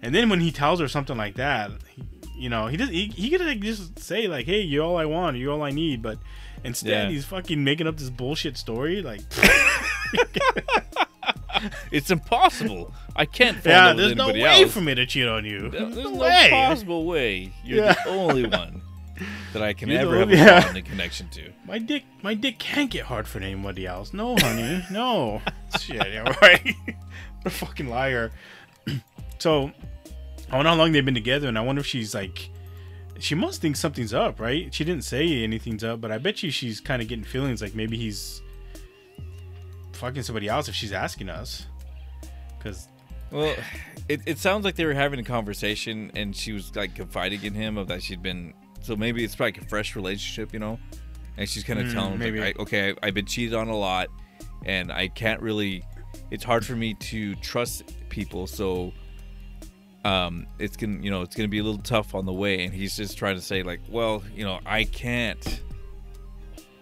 and 0.02 0.14
then 0.14 0.30
when 0.30 0.42
he 0.42 0.52
tells 0.52 0.82
her 0.82 0.90
something 0.90 1.16
like 1.16 1.36
that, 1.36 1.72
he, 1.88 2.04
you 2.38 2.50
know, 2.50 2.68
he 2.68 2.78
does 2.78 2.90
he, 2.90 3.08
he 3.08 3.30
could 3.30 3.42
like 3.42 3.60
just 3.60 4.00
say 4.00 4.28
like, 4.28 4.46
"Hey, 4.46 4.62
you're 4.62 4.84
all 4.86 4.98
I 4.98 5.06
want, 5.06 5.38
you're 5.38 5.52
all 5.52 5.64
I 5.64 5.72
need," 5.72 6.02
but 6.02 6.18
instead 6.64 6.90
Yeah. 6.90 7.10
he's 7.10 7.26
fucking 7.26 7.64
making 7.64 7.88
up 7.88 7.98
this 7.98 8.10
bullshit 8.10 8.58
story. 8.58 9.02
Like, 9.02 9.22
It's 11.92 12.12
impossible. 12.12 12.94
I 13.16 13.26
can't 13.26 13.58
fall 13.58 13.72
yeah, 13.72 13.94
there's 13.94 14.16
no 14.16 14.28
way 14.32 14.62
else. 14.64 14.72
for 14.72 14.82
me 14.82 14.94
to 14.94 15.06
cheat 15.08 15.28
on 15.28 15.44
you. 15.44 15.70
There's 15.70 15.96
no 15.96 16.12
no 16.12 16.16
way. 16.22 16.50
possible 16.52 17.06
way. 17.06 17.52
You're 17.64 17.84
Yeah. 17.86 17.94
the 17.94 18.10
only 18.12 18.46
one 18.46 18.82
that 19.54 19.64
I 19.64 19.74
can 19.74 19.90
You're 19.90 20.02
ever 20.02 20.20
have 20.20 20.28
only- 20.30 20.40
a 20.40 20.46
yeah. 20.46 20.82
connection 20.82 21.30
to. 21.30 21.52
My 21.66 21.80
dick, 21.80 22.04
my 22.22 22.36
dick 22.36 22.60
can't 22.60 22.92
get 22.92 23.06
hard 23.06 23.28
for 23.28 23.40
anybody 23.40 23.88
else. 23.88 24.14
No, 24.14 24.36
honey, 24.38 24.86
no. 24.92 25.42
Shit, 25.80 25.96
yeah, 25.96 26.32
right. 26.42 26.76
what 26.86 27.46
a 27.46 27.50
fucking 27.50 27.90
liar. 27.90 28.32
so, 29.40 29.72
I 30.52 30.56
wonder 30.56 30.70
how 30.70 30.76
long 30.78 30.92
they've 30.92 31.04
been 31.06 31.14
together, 31.14 31.48
and 31.48 31.58
I 31.58 31.62
wonder 31.62 31.82
if 31.82 31.86
she's 31.86 32.16
like, 32.16 32.50
she 33.20 33.36
must 33.36 33.62
think 33.62 33.76
something's 33.76 34.14
up, 34.14 34.40
right? 34.40 34.74
She 34.74 34.84
didn't 34.84 35.04
say 35.04 35.44
anything's 35.44 35.84
up, 35.84 36.00
but 36.00 36.12
I 36.12 36.18
bet 36.20 36.44
you 36.44 36.52
she's 36.52 36.80
kind 36.80 37.02
of 37.02 37.08
getting 37.08 37.26
feelings 37.26 37.62
like 37.62 37.76
maybe 37.76 37.98
he's 37.98 38.42
fucking 39.94 40.24
somebody 40.24 40.48
else 40.48 40.68
if 40.70 40.76
she's 40.76 40.92
asking 40.94 41.30
us. 41.30 41.66
Because 42.58 42.88
Well, 43.32 43.56
it, 44.08 44.22
it 44.26 44.38
sounds 44.38 44.64
like 44.66 44.76
they 44.76 44.86
were 44.86 44.94
having 44.94 45.20
a 45.20 45.24
conversation 45.24 46.12
and 46.16 46.36
she 46.36 46.54
was 46.54 46.76
like 46.76 46.96
confiding 46.96 47.44
in 47.44 47.54
him 47.54 47.78
of 47.78 47.88
that 47.88 48.04
she'd 48.04 48.22
been. 48.22 48.54
So 48.82 48.96
maybe 48.96 49.24
it's 49.24 49.40
like 49.40 49.58
a 49.58 49.66
fresh 49.66 49.96
relationship, 49.96 50.54
you 50.54 50.60
know? 50.60 50.80
And 51.38 51.50
she's 51.50 51.64
kind 51.64 51.80
of 51.80 51.88
Mm, 51.88 51.94
telling 51.94 52.14
him, 52.14 52.20
maybe. 52.20 52.40
like, 52.40 52.60
I, 52.60 52.62
okay, 52.62 52.94
I've 53.04 53.14
been 53.16 53.26
cheated 53.26 53.54
on 53.56 53.68
a 53.68 53.76
lot 53.76 54.08
and 54.66 54.92
I 54.92 55.08
can't 55.08 55.42
really. 55.42 55.84
It's 56.32 56.44
hard 56.44 56.66
for 56.66 56.76
me 56.76 56.94
to 56.96 57.36
trust 57.36 57.84
people, 58.10 58.48
so 58.48 58.92
um, 60.08 60.48
it's 60.60 60.78
gonna, 60.78 61.00
you 61.02 61.10
know, 61.12 61.22
it's 61.22 61.36
gonna 61.36 61.48
be 61.50 61.60
a 61.60 61.64
little 61.64 61.82
tough 61.82 62.16
on 62.16 62.26
the 62.26 62.34
way. 62.34 62.64
And 62.64 62.74
he's 62.74 62.96
just 62.96 63.18
trying 63.18 63.36
to 63.36 63.42
say, 63.42 63.64
like, 63.64 63.82
well, 63.90 64.24
you 64.36 64.44
know, 64.46 64.60
I 64.66 64.84
can't 64.86 65.62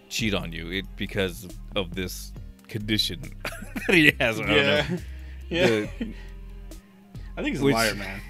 cheat 0.09 0.33
on 0.33 0.51
you 0.51 0.69
it 0.71 0.85
because 0.95 1.47
of 1.75 1.95
this 1.95 2.31
condition 2.67 3.21
that 3.87 3.95
he 3.95 4.13
has. 4.19 4.39
I 4.39 4.43
don't 4.43 4.47
know. 4.49 4.55
yeah, 4.55 4.87
yeah. 5.49 5.67
The- 5.67 5.89
I 7.37 7.41
think 7.43 7.55
he's 7.55 7.61
which- 7.61 7.73
a 7.73 7.77
liar, 7.77 7.95
man. 7.95 8.21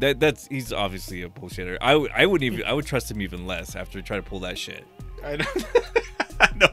That 0.00 0.18
that's 0.18 0.48
he's 0.48 0.72
obviously 0.72 1.22
a 1.22 1.28
bullshitter. 1.28 1.78
I 1.80 1.94
would 1.94 2.10
I 2.10 2.26
wouldn't 2.26 2.52
even 2.52 2.66
I 2.66 2.72
would 2.72 2.84
trust 2.84 3.08
him 3.10 3.20
even 3.22 3.46
less 3.46 3.76
after 3.76 4.02
trying 4.02 4.22
to 4.24 4.28
pull 4.28 4.40
that 4.40 4.58
shit. 4.58 4.84
I 5.24 5.36
know. 5.36 5.44
I 6.40 6.48
know. 6.56 6.66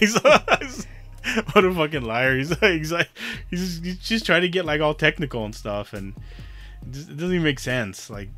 He's, 0.00 0.14
he's- 0.18 0.86
what 1.52 1.64
a 1.64 1.74
fuking 1.74 2.02
liar. 2.02 2.36
He's 2.36 2.50
like, 2.50 2.72
he's 2.72 2.92
like, 2.92 3.08
he's 3.50 3.80
he's 3.82 3.98
just 3.98 4.24
trying 4.24 4.42
to 4.42 4.48
get 4.48 4.64
like 4.64 4.80
all 4.80 4.94
technical 4.94 5.44
and 5.44 5.54
stuff, 5.54 5.92
and 5.92 6.14
it 6.86 7.16
doesn't 7.16 7.24
even 7.32 7.42
make 7.42 7.58
sense. 7.60 8.08
Like, 8.10 8.30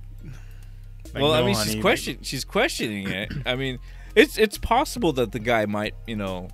like, 1.14 1.22
well, 1.22 1.32
I 1.32 1.42
mean 1.44 1.54
honey, 1.54 1.64
she's 1.66 1.74
like- 1.76 1.82
question 1.82 2.18
she's 2.22 2.44
questioning 2.44 3.08
it. 3.08 3.32
I 3.46 3.56
mean, 3.56 3.78
it's 4.14 4.38
it's 4.38 4.58
possible 4.58 5.12
that 5.14 5.32
the 5.32 5.38
guy 5.38 5.66
might 5.66 5.94
you 6.06 6.16
know 6.16 6.48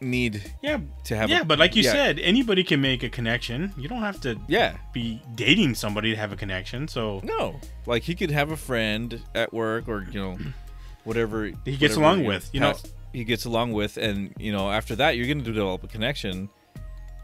need 0.00 0.42
Yeah, 0.62 0.78
to 1.04 1.16
have. 1.16 1.30
yeah, 1.30 1.40
a, 1.40 1.44
but 1.44 1.58
like 1.58 1.76
you 1.76 1.82
yeah, 1.84 1.92
said, 1.92 2.18
anybody 2.18 2.64
can 2.64 2.80
make 2.80 3.02
a 3.04 3.08
connection. 3.08 3.72
You 3.76 3.88
don't 3.88 4.00
have 4.02 4.20
to 4.22 4.36
yeah, 4.48 4.76
be 4.92 5.22
dating 5.36 5.74
somebody 5.76 6.10
to 6.10 6.16
have 6.16 6.32
a 6.32 6.36
connection. 6.36 6.88
So 6.88 7.20
no, 7.22 7.60
like 7.86 8.02
he 8.02 8.14
could 8.14 8.30
have 8.30 8.50
a 8.50 8.56
friend 8.56 9.20
at 9.34 9.52
work 9.52 9.88
or 9.88 10.04
you 10.10 10.20
know, 10.20 10.38
whatever 11.04 11.46
He 11.64 11.76
gets 11.76 11.96
whatever, 11.96 12.00
along 12.00 12.18
you 12.18 12.22
know, 12.24 12.28
with, 12.28 12.50
you 12.52 12.60
know. 12.60 12.74
he 13.12 13.24
gets 13.24 13.44
along 13.44 13.72
with, 13.72 13.96
and 13.96 14.34
you 14.38 14.52
know, 14.52 14.70
after 14.70 14.96
that, 14.96 15.16
you're 15.16 15.26
gonna 15.28 15.42
develop 15.44 15.84
a 15.84 15.88
connection, 15.88 16.48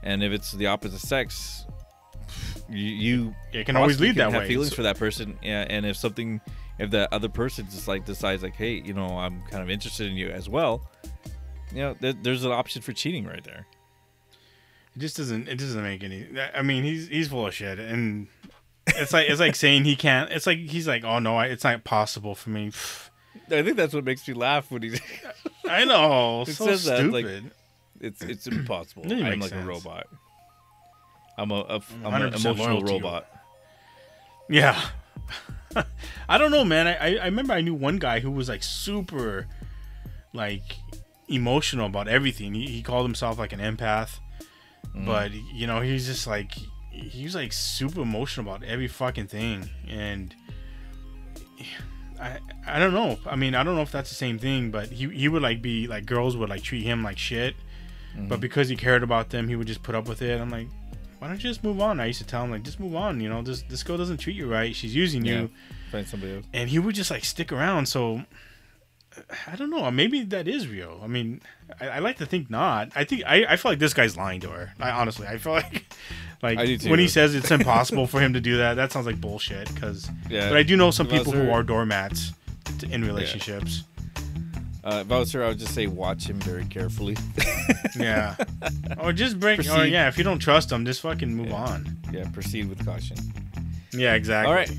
and 0.04 0.22
if 0.22 0.30
it's 0.32 0.52
the 0.52 0.66
opposite 0.68 1.00
sex, 1.00 1.64
you 2.70 2.84
you 2.84 3.34
it 3.52 3.64
can 3.66 3.76
always 3.76 3.92
possibly 3.96 4.08
lead 4.08 4.16
can 4.16 4.26
that 4.26 4.32
have 4.32 4.42
way. 4.42 4.48
feelings 4.48 4.70
So- 4.70 4.76
for 4.76 4.82
that 4.82 4.98
person, 4.98 5.38
yeah, 5.42 5.66
and 5.68 5.86
if 5.86 5.96
something, 5.96 6.40
if 6.78 6.90
that 6.90 7.12
other 7.12 7.28
person 7.28 7.66
just 7.70 7.88
like 7.88 8.04
decides 8.04 8.42
like, 8.42 8.54
hey, 8.54 8.82
you 8.84 8.92
know, 8.94 9.18
I'm 9.18 9.42
kind 9.50 9.62
of 9.62 9.70
interested 9.70 10.08
in 10.10 10.16
you 10.16 10.28
as 10.28 10.48
well, 10.48 10.88
you 11.72 11.78
know, 11.78 11.96
there, 12.00 12.12
there's 12.12 12.44
an 12.44 12.52
option 12.52 12.82
for 12.82 12.92
cheating 12.92 13.24
right 13.26 13.42
there. 13.44 13.66
It 14.96 15.00
just 15.00 15.16
doesn't. 15.16 15.48
It 15.48 15.58
doesn't 15.58 15.82
make 15.82 16.02
any. 16.02 16.26
I 16.54 16.62
mean, 16.62 16.82
he's 16.84 17.08
he's 17.08 17.28
full 17.28 17.46
of 17.46 17.54
shit, 17.54 17.78
and 17.78 18.26
it's 18.86 19.12
like 19.12 19.28
it's 19.28 19.40
like 19.40 19.54
saying 19.64 19.84
he 19.84 19.94
can't. 19.96 20.30
It's 20.32 20.46
like 20.46 20.58
he's 20.58 20.88
like, 20.88 21.04
oh 21.04 21.18
no, 21.20 21.36
I, 21.36 21.46
it's 21.46 21.64
not 21.64 21.84
possible 21.84 22.34
for 22.34 22.50
me. 22.50 22.66
I 23.50 23.62
think 23.62 23.76
that's 23.76 23.94
what 23.94 24.04
makes 24.04 24.26
me 24.26 24.34
laugh 24.34 24.70
when 24.70 24.82
he. 24.82 24.98
I 25.68 25.84
know, 25.84 26.42
It 26.48 26.54
so 26.54 26.66
says 26.66 26.84
that, 26.84 27.04
like- 27.10 27.24
stupid. 27.26 27.50
It's 28.00 28.22
it's 28.22 28.46
impossible. 28.46 29.02
Doesn't 29.04 29.24
I'm 29.26 29.40
like 29.40 29.50
sense. 29.50 29.64
a 29.64 29.66
robot. 29.66 30.06
I'm 31.38 31.50
a, 31.50 31.60
a 31.60 31.82
I'm 32.04 32.14
an 32.14 32.34
emotional 32.34 32.54
loyal 32.56 32.80
to 32.82 32.86
you. 32.92 32.98
robot. 32.98 33.26
Yeah. 34.50 34.78
I 36.28 36.36
don't 36.38 36.50
know, 36.50 36.64
man. 36.64 36.86
I, 36.86 37.16
I 37.18 37.24
remember 37.26 37.52
I 37.54 37.60
knew 37.60 37.74
one 37.74 37.96
guy 37.98 38.20
who 38.20 38.30
was 38.30 38.48
like 38.48 38.62
super, 38.62 39.46
like, 40.32 40.62
emotional 41.28 41.86
about 41.86 42.08
everything. 42.08 42.54
He, 42.54 42.66
he 42.66 42.82
called 42.82 43.06
himself 43.06 43.38
like 43.38 43.52
an 43.52 43.60
empath, 43.60 44.18
Mm. 44.96 45.04
but 45.04 45.32
you 45.32 45.66
know 45.66 45.82
he's 45.82 46.06
just 46.06 46.26
like 46.26 46.54
he's 46.90 47.34
like 47.34 47.52
super 47.52 48.00
emotional 48.00 48.48
about 48.48 48.66
every 48.66 48.88
fucking 48.88 49.26
thing, 49.26 49.68
and 49.86 50.34
I 52.20 52.38
I 52.66 52.78
don't 52.78 52.94
know. 52.94 53.18
I 53.26 53.36
mean, 53.36 53.54
I 53.54 53.62
don't 53.62 53.74
know 53.76 53.82
if 53.82 53.92
that's 53.92 54.08
the 54.08 54.16
same 54.16 54.38
thing, 54.38 54.70
but 54.70 54.88
he 54.88 55.08
he 55.10 55.28
would 55.28 55.42
like 55.42 55.60
be 55.62 55.86
like 55.86 56.06
girls 56.06 56.36
would 56.36 56.48
like 56.48 56.62
treat 56.62 56.82
him 56.84 57.02
like 57.02 57.18
shit, 57.18 57.54
Mm-hmm. 58.16 58.28
but 58.28 58.40
because 58.40 58.70
he 58.70 58.76
cared 58.76 59.02
about 59.02 59.28
them, 59.28 59.48
he 59.48 59.56
would 59.56 59.66
just 59.66 59.82
put 59.82 59.94
up 59.94 60.08
with 60.08 60.22
it. 60.22 60.40
I'm 60.40 60.48
like. 60.50 60.68
Why 61.18 61.28
don't 61.28 61.36
you 61.42 61.50
just 61.50 61.64
move 61.64 61.80
on? 61.80 62.00
I 62.00 62.06
used 62.06 62.20
to 62.20 62.26
tell 62.26 62.44
him 62.44 62.50
like, 62.50 62.62
just 62.62 62.78
move 62.80 62.94
on. 62.94 63.20
You 63.20 63.28
know, 63.28 63.42
this 63.42 63.62
this 63.62 63.82
girl 63.82 63.96
doesn't 63.96 64.18
treat 64.18 64.36
you 64.36 64.50
right. 64.50 64.74
She's 64.74 64.94
using 64.94 65.24
Yeah. 65.24 65.40
you 65.42 65.50
Find 65.90 66.06
somebody 66.06 66.36
else. 66.36 66.44
and 66.52 66.68
he 66.70 66.78
would 66.78 66.94
just 66.94 67.10
like 67.10 67.24
stick 67.24 67.50
around. 67.52 67.86
So 67.86 68.22
I 69.50 69.56
don't 69.56 69.70
know. 69.70 69.90
Maybe 69.90 70.22
that 70.24 70.46
is 70.46 70.68
real. 70.68 71.00
I 71.02 71.08
mean, 71.08 71.40
I, 71.80 71.88
I 71.88 71.98
like 71.98 72.18
to 72.18 72.26
think 72.26 72.50
not. 72.50 72.90
I 72.94 73.02
think 73.04 73.22
I, 73.26 73.44
I 73.46 73.56
feel 73.56 73.72
like 73.72 73.80
this 73.80 73.92
guy's 73.94 74.16
lying 74.16 74.40
to 74.42 74.48
her. 74.50 74.72
I 74.78 74.90
honestly, 74.90 75.26
I 75.26 75.38
feel 75.38 75.52
like 75.62 75.86
like 76.42 76.58
I 76.58 76.66
do 76.66 76.78
too. 76.78 76.90
when 76.90 77.00
he 77.00 77.08
says 77.08 77.34
it's 77.34 77.50
impossible 77.50 78.06
for 78.06 78.20
him 78.20 78.32
to 78.34 78.40
do 78.40 78.58
that, 78.58 78.74
that 78.74 78.92
sounds 78.92 79.06
like 79.06 79.20
bullshit. 79.20 79.72
Because 79.74 80.08
Yeah. 80.30 80.48
but 80.48 80.56
I 80.56 80.62
do 80.62 80.76
know 80.76 80.90
some 80.92 81.08
people 81.08 81.32
who 81.32 81.50
are 81.50 81.62
doormats 81.64 82.32
in 82.90 83.04
relationships. 83.04 83.82
Uh, 84.88 85.00
if 85.04 85.12
I 85.12 85.18
was 85.18 85.30
her, 85.32 85.44
I 85.44 85.48
would 85.48 85.58
just 85.58 85.74
say 85.74 85.86
watch 85.86 86.26
him 86.30 86.40
very 86.40 86.64
carefully. 86.64 87.16
Yeah. 87.98 88.36
or 89.02 89.12
just 89.12 89.38
break. 89.40 89.60
Or 89.60 89.84
yeah, 89.84 90.08
if 90.08 90.16
you 90.18 90.24
don't 90.24 90.38
trust 90.38 90.70
him, 90.72 90.86
just 90.86 91.00
fucking 91.02 91.34
move 91.34 91.48
Yeah. 91.48 91.54
on. 91.56 91.96
yeah, 92.12 92.28
proceed 92.32 92.68
with 92.68 92.84
caution. 92.86 93.16
Yeah, 93.92 94.14
exactly. 94.14 94.48
All 94.48 94.54
right. 94.54 94.70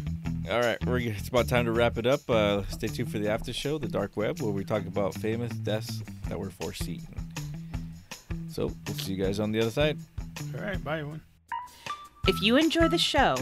All 0.50 0.62
right, 0.62 0.84
we're, 0.86 1.00
it's 1.00 1.28
about 1.28 1.48
time 1.48 1.66
to 1.66 1.72
wrap 1.72 1.98
it 1.98 2.08
up. 2.08 2.28
Uh, 2.30 2.64
stay 2.70 2.88
tuned 2.88 3.12
for 3.12 3.20
the 3.20 3.30
after 3.30 3.54
show, 3.54 3.78
the 3.78 3.88
dark 3.88 4.16
web, 4.18 4.42
where 4.42 4.52
we 4.52 4.64
talk 4.64 4.86
about 4.88 5.14
famous 5.16 5.52
deaths 5.52 6.02
that 6.28 6.40
were 6.40 6.50
foreseen. 6.50 7.06
So 8.50 8.72
we'll 8.88 8.98
see 8.98 9.14
you 9.14 9.24
guys 9.24 9.40
on 9.40 9.52
the 9.52 9.60
other 9.60 9.70
side. 9.72 9.98
All 10.56 10.62
right. 10.64 10.82
Bye, 10.84 11.00
everyone. 11.00 11.22
If 12.30 12.42
you 12.44 12.58
enjoy 12.58 12.90
the 12.90 13.00
show, 13.00 13.36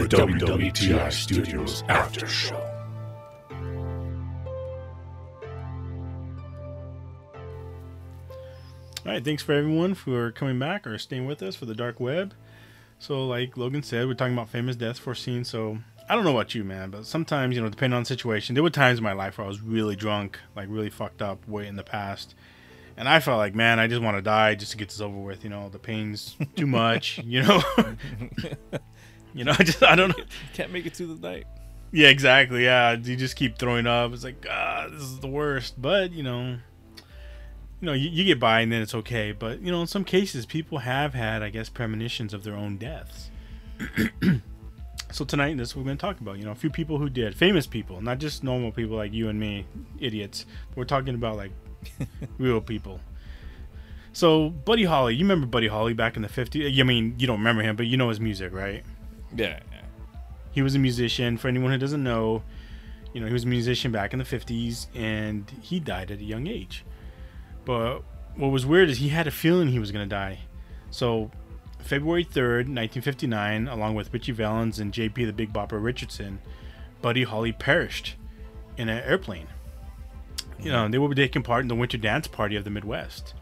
The 0.10 0.16
WWTI 0.16 1.12
Studios 1.12 1.84
After 1.90 2.26
Show. 2.28 2.56
All 9.06 9.12
right, 9.14 9.24
thanks 9.24 9.44
for 9.44 9.52
everyone 9.52 9.96
for 9.96 10.32
coming 10.32 10.60
back 10.60 10.88
or 10.88 10.98
staying 10.98 11.26
with 11.26 11.44
us 11.44 11.58
for 11.58 11.66
the 11.66 11.76
dark 11.76 12.00
web. 12.00 12.34
So, 13.00 13.26
like 13.26 13.58
Logan 13.58 13.84
said, 13.84 14.08
we're 14.08 14.14
talking 14.14 14.34
about 14.34 14.48
famous 14.48 14.78
deaths 14.78 14.98
foreseen. 14.98 15.44
So, 15.44 15.80
I 16.10 16.16
don't 16.16 16.24
know 16.24 16.32
about 16.32 16.56
you, 16.56 16.64
man, 16.64 16.90
but 16.90 17.06
sometimes, 17.06 17.56
you 17.58 17.62
know, 17.62 17.68
depending 17.68 17.98
on 17.98 18.04
the 18.04 18.08
situation, 18.08 18.56
there 18.56 18.64
were 18.64 18.70
times 18.70 19.00
in 19.00 19.04
my 19.04 19.12
life 19.12 19.38
where 19.38 19.46
I 19.46 19.48
was 19.50 19.62
really 19.62 19.98
drunk, 19.98 20.40
like 20.56 20.68
really 20.70 20.90
fucked 20.90 21.22
up, 21.22 21.46
way 21.50 21.68
in 21.68 21.76
the 21.76 21.84
past, 21.84 22.34
and 22.96 23.10
I 23.10 23.20
felt 23.20 23.38
like, 23.38 23.54
man, 23.56 23.80
I 23.80 23.88
just 23.88 24.02
want 24.02 24.18
to 24.18 24.22
die 24.22 24.56
just 24.56 24.72
to 24.72 24.78
get 24.78 24.88
this 24.90 25.02
over 25.02 25.18
with. 25.18 25.44
You 25.44 25.50
know, 25.50 25.70
the 25.70 25.80
pain's 25.80 26.36
too 26.56 26.66
much. 26.66 27.20
You 27.24 27.44
know, 27.44 27.62
you 29.34 29.44
know, 29.44 29.54
I 29.60 29.64
just 29.64 29.84
I 29.84 29.96
don't 29.96 30.18
know. 30.18 30.24
Can't 30.54 30.72
make 30.72 30.86
it 30.86 30.96
through 30.96 31.16
the 31.16 31.28
night. 31.28 31.46
Yeah, 31.92 32.10
exactly. 32.10 32.66
Yeah, 32.66 32.94
you 32.94 33.16
just 33.16 33.36
keep 33.36 33.58
throwing 33.58 33.88
up. 33.88 34.12
It's 34.14 34.24
like, 34.24 34.46
ah, 34.50 34.88
this 34.92 35.02
is 35.02 35.20
the 35.20 35.28
worst. 35.28 35.82
But 35.82 36.12
you 36.12 36.24
know, 36.24 36.58
you 37.80 37.86
know, 37.86 37.94
you, 37.94 38.10
you 38.10 38.24
get 38.24 38.40
by 38.40 38.62
and 38.62 38.72
then 38.72 38.82
it's 38.82 38.96
okay. 38.96 39.32
But 39.32 39.62
you 39.62 39.72
know, 39.72 39.82
in 39.82 39.88
some 39.88 40.04
cases, 40.04 40.46
people 40.46 40.80
have 40.80 41.14
had, 41.14 41.44
I 41.44 41.50
guess, 41.50 41.70
premonitions 41.70 42.34
of 42.34 42.44
their 42.44 42.56
own 42.56 42.78
deaths. 42.78 43.30
so 45.12 45.24
tonight, 45.24 45.58
this 45.58 45.70
is 45.70 45.76
what 45.76 45.84
we're 45.84 45.90
going 45.90 45.98
to 45.98 46.02
talk 46.02 46.20
about. 46.20 46.38
You 46.38 46.46
know, 46.46 46.52
a 46.52 46.56
few 46.56 46.70
people 46.70 46.98
who 46.98 47.10
did, 47.10 47.36
famous 47.36 47.68
people, 47.68 48.02
not 48.02 48.18
just 48.18 48.44
normal 48.44 48.72
people 48.72 48.98
like 48.98 49.14
you 49.14 49.30
and 49.30 49.40
me, 49.40 49.66
idiots. 50.00 50.46
We're 50.76 50.86
talking 50.86 51.16
about 51.16 51.38
like 51.38 51.52
real 52.38 52.60
people. 52.60 53.00
So 54.14 54.50
Buddy 54.50 54.84
Holly, 54.84 55.14
you 55.14 55.24
remember 55.24 55.46
Buddy 55.46 55.68
Holly 55.68 55.94
back 55.94 56.16
in 56.16 56.24
the 56.24 56.28
50s? 56.28 56.80
I 56.80 56.84
mean, 56.84 57.16
you 57.20 57.28
don't 57.28 57.38
remember 57.38 57.62
him, 57.62 57.76
but 57.76 57.86
you 57.86 57.98
know 57.98 58.10
his 58.10 58.20
music, 58.20 58.52
right? 58.52 58.84
Yeah. 59.36 59.60
He 60.52 60.62
was 60.62 60.76
a 60.76 60.80
musician. 60.80 61.38
For 61.38 61.48
anyone 61.48 61.72
who 61.72 61.78
doesn't 61.78 62.04
know, 62.04 62.44
you 63.14 63.22
know, 63.22 63.28
he 63.28 63.34
was 63.34 63.44
a 63.44 63.48
musician 63.48 63.92
back 63.92 64.14
in 64.14 64.20
the 64.20 64.26
50s 64.26 64.88
and 64.96 65.50
he 65.62 65.80
died 65.80 66.12
at 66.12 66.20
a 66.20 66.24
young 66.24 66.48
age. 66.48 66.84
But 67.66 68.02
what 68.36 68.50
was 68.50 68.66
weird 68.66 68.90
is 68.90 68.98
he 68.98 69.10
had 69.10 69.28
a 69.28 69.32
feeling 69.32 69.70
he 69.70 69.80
was 69.80 69.92
going 69.92 70.08
to 70.08 70.16
die. 70.16 70.40
So, 70.90 71.32
February 71.80 72.24
3rd, 72.24 72.68
1959, 72.70 73.68
along 73.68 73.96
with 73.96 74.14
Ritchie 74.14 74.32
Valens 74.32 74.80
and 74.80 74.94
JP 74.94 75.26
the 75.26 75.34
Big 75.34 75.54
Bopper 75.54 75.84
Richardson, 75.84 76.40
Buddy 77.02 77.24
Holly 77.24 77.52
perished 77.52 78.16
in 78.78 78.90
an 78.90 79.04
airplane. 79.04 79.48
You 80.60 80.72
know, 80.72 80.88
they 80.88 80.98
were 80.98 81.14
taking 81.14 81.44
part 81.44 81.62
in 81.62 81.68
the 81.68 81.76
winter 81.76 81.98
dance 81.98 82.28
party 82.28 82.56
of 82.56 82.64
the 82.64 82.70
Midwest. 82.70 83.34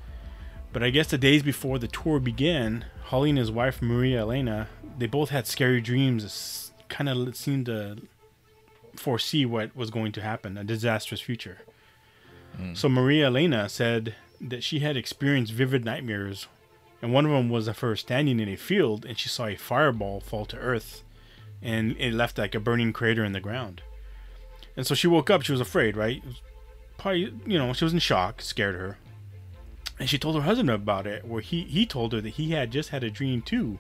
But 0.76 0.84
I 0.84 0.90
guess 0.90 1.08
the 1.08 1.18
days 1.18 1.42
before 1.42 1.80
the 1.80 1.88
tour 1.88 2.20
began, 2.20 2.84
Holly 3.06 3.30
and 3.30 3.40
his 3.40 3.50
wife 3.50 3.82
Maria 3.82 4.20
Elena, 4.20 4.68
they 4.98 5.08
both 5.08 5.30
had 5.30 5.48
scary 5.48 5.80
dreams. 5.80 6.74
Kind 6.90 7.08
of 7.08 7.34
seemed 7.38 7.68
to 7.68 8.00
foresee 8.98 9.46
what 9.46 9.74
was 9.74 9.90
going 9.90 10.12
to 10.12 10.22
happen, 10.22 10.58
a 10.58 10.66
disastrous 10.66 11.22
future. 11.22 11.60
Hmm. 12.58 12.74
So 12.74 12.90
Maria 12.90 13.28
Elena 13.28 13.70
said 13.70 14.16
that 14.42 14.66
she 14.66 14.80
had 14.80 14.98
experienced 14.98 15.54
vivid 15.54 15.86
nightmares, 15.86 16.48
and 17.02 17.14
one 17.14 17.24
of 17.24 17.32
them 17.32 17.48
was 17.48 17.70
of 17.70 17.80
her 17.80 17.96
standing 17.96 18.42
in 18.42 18.50
a 18.50 18.58
field 18.58 19.06
and 19.06 19.18
she 19.18 19.30
saw 19.30 19.46
a 19.46 19.56
fireball 19.56 20.20
fall 20.20 20.46
to 20.48 20.58
earth, 20.58 21.04
and 21.62 21.96
it 21.98 22.14
left 22.14 22.38
like 22.38 22.54
a 22.54 22.60
burning 22.60 22.92
crater 22.92 23.24
in 23.24 23.32
the 23.32 23.40
ground. 23.40 23.82
And 24.76 24.86
so 24.86 24.94
she 24.94 25.08
woke 25.08 25.30
up. 25.30 25.42
She 25.42 25.54
was 25.54 25.62
afraid, 25.62 25.96
right? 25.96 26.22
Probably, 26.98 27.34
you 27.46 27.58
know, 27.58 27.72
she 27.72 27.86
was 27.86 27.94
in 27.94 28.00
shock, 28.00 28.42
scared 28.42 28.76
her 28.76 28.98
and 30.00 30.10
she 30.10 30.18
told 30.18 30.36
her 30.36 30.42
husband 30.42 30.70
about 30.70 31.08
it 31.08 31.26
where 31.26 31.42
he 31.42 31.64
he 31.64 31.86
told 31.86 32.14
her 32.14 32.22
that 32.22 32.32
he 32.32 32.52
had 32.52 32.72
just 32.72 32.90
had 32.90 33.04
a 33.04 33.10
dream 33.10 33.42
too 33.42 33.80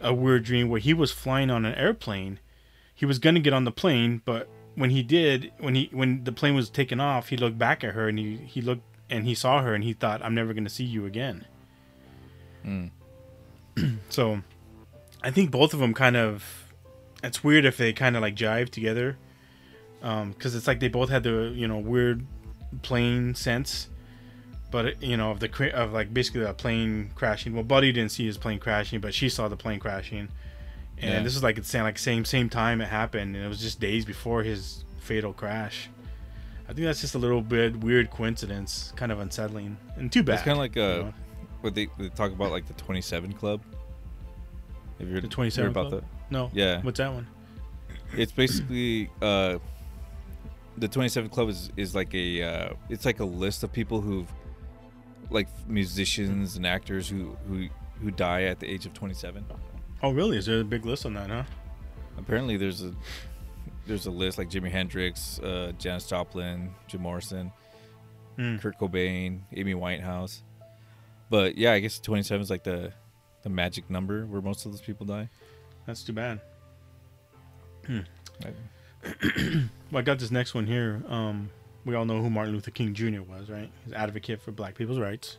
a 0.00 0.14
weird 0.14 0.44
dream 0.44 0.68
where 0.68 0.80
he 0.80 0.94
was 0.94 1.12
flying 1.12 1.50
on 1.50 1.66
an 1.66 1.74
airplane. 1.74 2.40
He 2.94 3.04
was 3.04 3.18
going 3.18 3.34
to 3.34 3.40
get 3.40 3.52
on 3.52 3.64
the 3.64 3.72
plane 3.72 4.22
but 4.24 4.48
when 4.74 4.90
he 4.90 5.02
did 5.02 5.52
when 5.58 5.74
he 5.74 5.88
when 5.92 6.24
the 6.24 6.32
plane 6.32 6.54
was 6.54 6.70
taken 6.70 7.00
off 7.00 7.28
he 7.28 7.36
looked 7.36 7.58
back 7.58 7.82
at 7.84 7.94
her 7.94 8.08
and 8.08 8.18
he 8.18 8.36
he 8.36 8.60
looked 8.60 8.82
and 9.10 9.26
he 9.26 9.34
saw 9.34 9.62
her 9.62 9.74
and 9.74 9.84
he 9.84 9.92
thought 9.92 10.22
i'm 10.24 10.34
never 10.34 10.54
going 10.54 10.64
to 10.64 10.70
see 10.70 10.84
you 10.84 11.04
again. 11.06 11.44
So 14.08 14.42
i 15.22 15.30
think 15.30 15.50
both 15.50 15.74
of 15.74 15.80
them 15.80 15.92
kind 15.94 16.16
of 16.16 16.72
it's 17.22 17.44
weird 17.44 17.64
if 17.64 17.76
they 17.76 17.92
kind 17.92 18.16
of 18.16 18.22
like 18.22 18.34
jive 18.34 18.70
together 18.70 19.18
um 20.02 20.30
because 20.32 20.54
it's 20.54 20.66
like 20.66 20.80
they 20.80 20.88
both 20.88 21.10
had 21.10 21.22
the 21.22 21.52
you 21.54 21.68
know 21.68 21.78
weird 21.78 22.26
plane 22.82 23.34
sense 23.34 23.89
but 24.70 25.02
you 25.02 25.16
know 25.16 25.30
of 25.30 25.40
the 25.40 25.72
of 25.74 25.92
like 25.92 26.12
basically 26.12 26.42
a 26.42 26.52
plane 26.54 27.10
crashing. 27.14 27.54
Well, 27.54 27.64
Buddy 27.64 27.92
didn't 27.92 28.12
see 28.12 28.26
his 28.26 28.38
plane 28.38 28.58
crashing, 28.58 29.00
but 29.00 29.14
she 29.14 29.28
saw 29.28 29.48
the 29.48 29.56
plane 29.56 29.80
crashing. 29.80 30.28
And 30.98 31.10
Yeah. 31.14 31.22
this 31.22 31.34
is 31.34 31.42
like 31.42 31.56
it's 31.58 31.68
saying 31.68 31.84
like 31.84 31.98
same 31.98 32.24
same 32.24 32.48
time 32.48 32.80
it 32.80 32.88
happened, 32.88 33.34
and 33.36 33.44
it 33.44 33.48
was 33.48 33.60
just 33.60 33.80
days 33.80 34.04
before 34.04 34.42
his 34.42 34.84
fatal 35.00 35.32
crash. 35.32 35.88
I 36.68 36.72
think 36.72 36.84
that's 36.86 37.00
just 37.00 37.14
a 37.16 37.18
little 37.18 37.40
bit 37.42 37.76
weird 37.80 38.10
coincidence, 38.10 38.92
kind 38.96 39.10
of 39.10 39.18
unsettling, 39.18 39.76
and 39.96 40.12
too 40.12 40.22
bad. 40.22 40.34
It's 40.34 40.42
kind 40.42 40.52
of 40.52 40.58
like 40.58 40.76
you 40.76 40.82
uh, 40.82 40.86
know? 40.98 41.14
what 41.62 41.74
they, 41.74 41.88
they 41.98 42.08
talk 42.10 42.30
about, 42.30 42.52
like 42.52 42.66
the 42.68 42.74
27 42.74 43.32
Club. 43.32 43.60
Have 45.00 45.08
you 45.08 45.14
heard, 45.14 45.24
The 45.24 45.28
27 45.28 45.70
about 45.70 45.88
Club? 45.88 46.02
that? 46.02 46.30
no, 46.30 46.50
Yeah. 46.52 46.80
What's 46.82 46.98
that 46.98 47.12
one? 47.12 47.26
It's 48.16 48.30
basically 48.32 49.10
uh, 49.20 49.58
the 50.78 50.86
27 50.88 51.30
Club 51.30 51.48
is 51.48 51.70
is 51.76 51.94
like 51.94 52.14
a 52.14 52.42
uh, 52.42 52.72
it's 52.88 53.04
like 53.04 53.20
a 53.20 53.24
list 53.24 53.62
of 53.64 53.72
people 53.72 54.00
who've 54.00 54.30
like 55.30 55.48
musicians 55.68 56.56
and 56.56 56.66
actors 56.66 57.08
who 57.08 57.36
who 57.48 57.68
who 58.02 58.10
die 58.10 58.44
at 58.44 58.58
the 58.60 58.66
age 58.70 58.86
of 58.86 58.94
27. 58.94 59.44
Oh, 60.02 60.10
really? 60.10 60.38
Is 60.38 60.46
there 60.46 60.60
a 60.60 60.64
big 60.64 60.86
list 60.86 61.04
on 61.04 61.14
that, 61.14 61.28
huh? 61.28 61.42
Apparently, 62.18 62.56
there's 62.56 62.82
a 62.82 62.94
there's 63.86 64.06
a 64.06 64.10
list 64.10 64.38
like 64.38 64.48
Jimi 64.50 64.70
Hendrix, 64.70 65.38
uh, 65.40 65.72
Janis 65.78 66.06
Joplin, 66.06 66.70
Jim 66.86 67.00
Morrison, 67.02 67.52
Hmm. 68.36 68.56
Kurt 68.58 68.78
Cobain, 68.78 69.40
Amy 69.54 69.74
Winehouse. 69.74 70.42
But 71.28 71.56
yeah, 71.58 71.72
I 71.72 71.80
guess 71.80 71.98
27 71.98 72.42
is 72.42 72.50
like 72.50 72.64
the 72.64 72.92
the 73.42 73.48
magic 73.50 73.88
number 73.90 74.26
where 74.26 74.40
most 74.42 74.64
of 74.66 74.72
those 74.72 74.80
people 74.80 75.06
die. 75.06 75.28
That's 75.86 76.02
too 76.02 76.12
bad. 76.12 76.40
I- 77.88 78.02
Well, 79.90 79.98
I 79.98 80.02
got 80.02 80.18
this 80.20 80.30
next 80.30 80.54
one 80.54 80.66
here. 80.66 81.02
Um, 81.08 81.50
we 81.84 81.94
all 81.94 82.04
know 82.04 82.20
who 82.20 82.30
Martin 82.30 82.54
Luther 82.54 82.70
King 82.70 82.94
Jr. 82.94 83.22
was, 83.22 83.50
right? 83.50 83.70
He's 83.84 83.92
advocate 83.92 84.40
for 84.42 84.52
Black 84.52 84.74
people's 84.74 84.98
rights. 84.98 85.38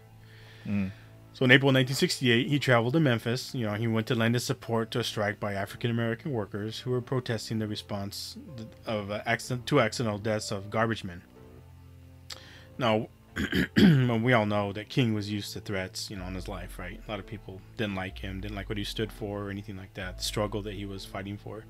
Mm. 0.65 0.91
So 1.33 1.45
in 1.45 1.51
April 1.51 1.67
1968, 1.67 2.47
he 2.47 2.59
traveled 2.59 2.93
to 2.93 2.99
Memphis. 2.99 3.55
You 3.55 3.65
know, 3.65 3.73
he 3.73 3.87
went 3.87 4.07
to 4.07 4.15
lend 4.15 4.35
his 4.35 4.43
support 4.43 4.91
to 4.91 4.99
a 4.99 5.03
strike 5.03 5.39
by 5.39 5.53
African 5.53 5.89
American 5.89 6.31
workers 6.31 6.79
who 6.79 6.91
were 6.91 7.01
protesting 7.01 7.59
the 7.59 7.67
response 7.67 8.37
of 8.85 9.11
uh, 9.11 9.21
accident, 9.25 9.65
two 9.65 9.79
accidental 9.79 10.19
deaths 10.19 10.51
of 10.51 10.69
garbage 10.69 11.03
men. 11.03 11.21
Now, 12.77 13.07
we 13.77 14.33
all 14.33 14.45
know 14.45 14.73
that 14.73 14.89
King 14.89 15.13
was 15.13 15.31
used 15.31 15.53
to 15.53 15.61
threats, 15.61 16.09
you 16.09 16.17
know, 16.17 16.25
in 16.25 16.35
his 16.35 16.49
life, 16.49 16.77
right? 16.77 16.99
A 17.07 17.09
lot 17.09 17.19
of 17.19 17.25
people 17.25 17.61
didn't 17.77 17.95
like 17.95 18.19
him, 18.19 18.41
didn't 18.41 18.57
like 18.57 18.67
what 18.67 18.77
he 18.77 18.83
stood 18.83 19.11
for, 19.11 19.45
or 19.45 19.49
anything 19.49 19.77
like 19.77 19.93
that. 19.93 20.17
The 20.17 20.23
struggle 20.23 20.61
that 20.63 20.73
he 20.73 20.85
was 20.85 21.05
fighting 21.05 21.37
for. 21.37 21.63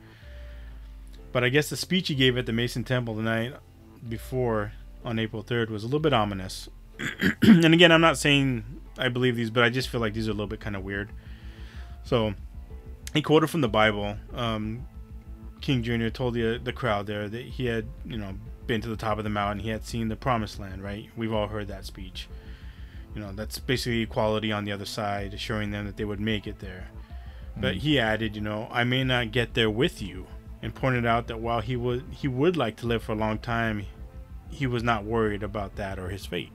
But 1.31 1.43
I 1.43 1.49
guess 1.49 1.69
the 1.69 1.77
speech 1.77 2.07
he 2.07 2.15
gave 2.15 2.37
at 2.37 2.47
the 2.47 2.53
Mason 2.53 2.83
Temple 2.83 3.15
the 3.15 3.21
night 3.21 3.53
before, 4.07 4.73
on 5.03 5.19
April 5.19 5.43
3rd, 5.43 5.69
was 5.69 5.83
a 5.83 5.87
little 5.87 5.99
bit 5.99 6.13
ominous. 6.13 6.69
and 7.41 7.73
again, 7.73 7.91
I'm 7.91 8.01
not 8.01 8.17
saying 8.17 8.63
I 8.97 9.09
believe 9.09 9.35
these, 9.35 9.49
but 9.49 9.63
I 9.63 9.69
just 9.69 9.89
feel 9.89 10.01
like 10.01 10.13
these 10.13 10.27
are 10.27 10.31
a 10.31 10.33
little 10.33 10.47
bit 10.47 10.59
kind 10.59 10.75
of 10.75 10.83
weird. 10.83 11.09
So, 12.03 12.33
he 13.13 13.21
quoted 13.21 13.47
from 13.47 13.61
the 13.61 13.69
Bible. 13.69 14.17
Um, 14.33 14.87
King 15.61 15.83
Jr. 15.83 16.09
told 16.09 16.33
the 16.33 16.57
the 16.57 16.73
crowd 16.73 17.05
there 17.05 17.29
that 17.29 17.45
he 17.45 17.65
had, 17.65 17.85
you 18.05 18.17
know, 18.17 18.33
been 18.67 18.81
to 18.81 18.89
the 18.89 18.95
top 18.95 19.17
of 19.17 19.23
the 19.23 19.29
mountain. 19.29 19.63
He 19.63 19.69
had 19.69 19.85
seen 19.85 20.07
the 20.07 20.15
promised 20.15 20.59
land. 20.59 20.83
Right? 20.83 21.09
We've 21.15 21.33
all 21.33 21.47
heard 21.47 21.67
that 21.67 21.85
speech. 21.85 22.27
You 23.13 23.21
know, 23.21 23.31
that's 23.33 23.59
basically 23.59 24.01
equality 24.01 24.51
on 24.51 24.65
the 24.65 24.71
other 24.71 24.85
side, 24.85 25.33
assuring 25.33 25.71
them 25.71 25.85
that 25.85 25.97
they 25.97 26.05
would 26.05 26.21
make 26.21 26.47
it 26.47 26.59
there. 26.59 26.87
But 27.57 27.75
he 27.75 27.99
added, 27.99 28.35
you 28.35 28.41
know, 28.41 28.69
I 28.71 28.85
may 28.85 29.03
not 29.03 29.31
get 29.31 29.53
there 29.53 29.69
with 29.69 30.01
you, 30.01 30.27
and 30.61 30.73
pointed 30.73 31.05
out 31.05 31.27
that 31.27 31.39
while 31.39 31.61
he 31.61 31.75
would 31.75 32.03
he 32.11 32.27
would 32.27 32.57
like 32.57 32.77
to 32.77 32.87
live 32.87 33.03
for 33.03 33.13
a 33.13 33.15
long 33.15 33.39
time, 33.39 33.85
he 34.49 34.67
was 34.67 34.83
not 34.83 35.03
worried 35.03 35.43
about 35.43 35.75
that 35.75 35.99
or 35.99 36.09
his 36.09 36.25
fate. 36.25 36.51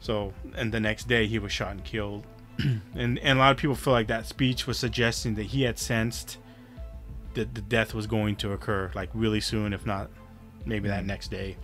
So, 0.00 0.32
and 0.54 0.72
the 0.72 0.80
next 0.80 1.08
day 1.08 1.26
he 1.26 1.38
was 1.38 1.52
shot 1.52 1.72
and 1.72 1.84
killed. 1.84 2.26
and 2.58 3.18
and 3.18 3.38
a 3.38 3.40
lot 3.40 3.52
of 3.52 3.56
people 3.56 3.76
feel 3.76 3.92
like 3.92 4.08
that 4.08 4.26
speech 4.26 4.66
was 4.66 4.78
suggesting 4.78 5.34
that 5.36 5.46
he 5.46 5.62
had 5.62 5.78
sensed 5.78 6.38
that 7.34 7.54
the 7.54 7.60
death 7.60 7.94
was 7.94 8.06
going 8.06 8.36
to 8.36 8.52
occur 8.52 8.90
like 8.94 9.08
really 9.14 9.40
soon, 9.40 9.72
if 9.72 9.86
not 9.86 10.10
maybe 10.66 10.88
that 10.88 11.04
mm. 11.04 11.08
next 11.08 11.28
day. 11.28 11.56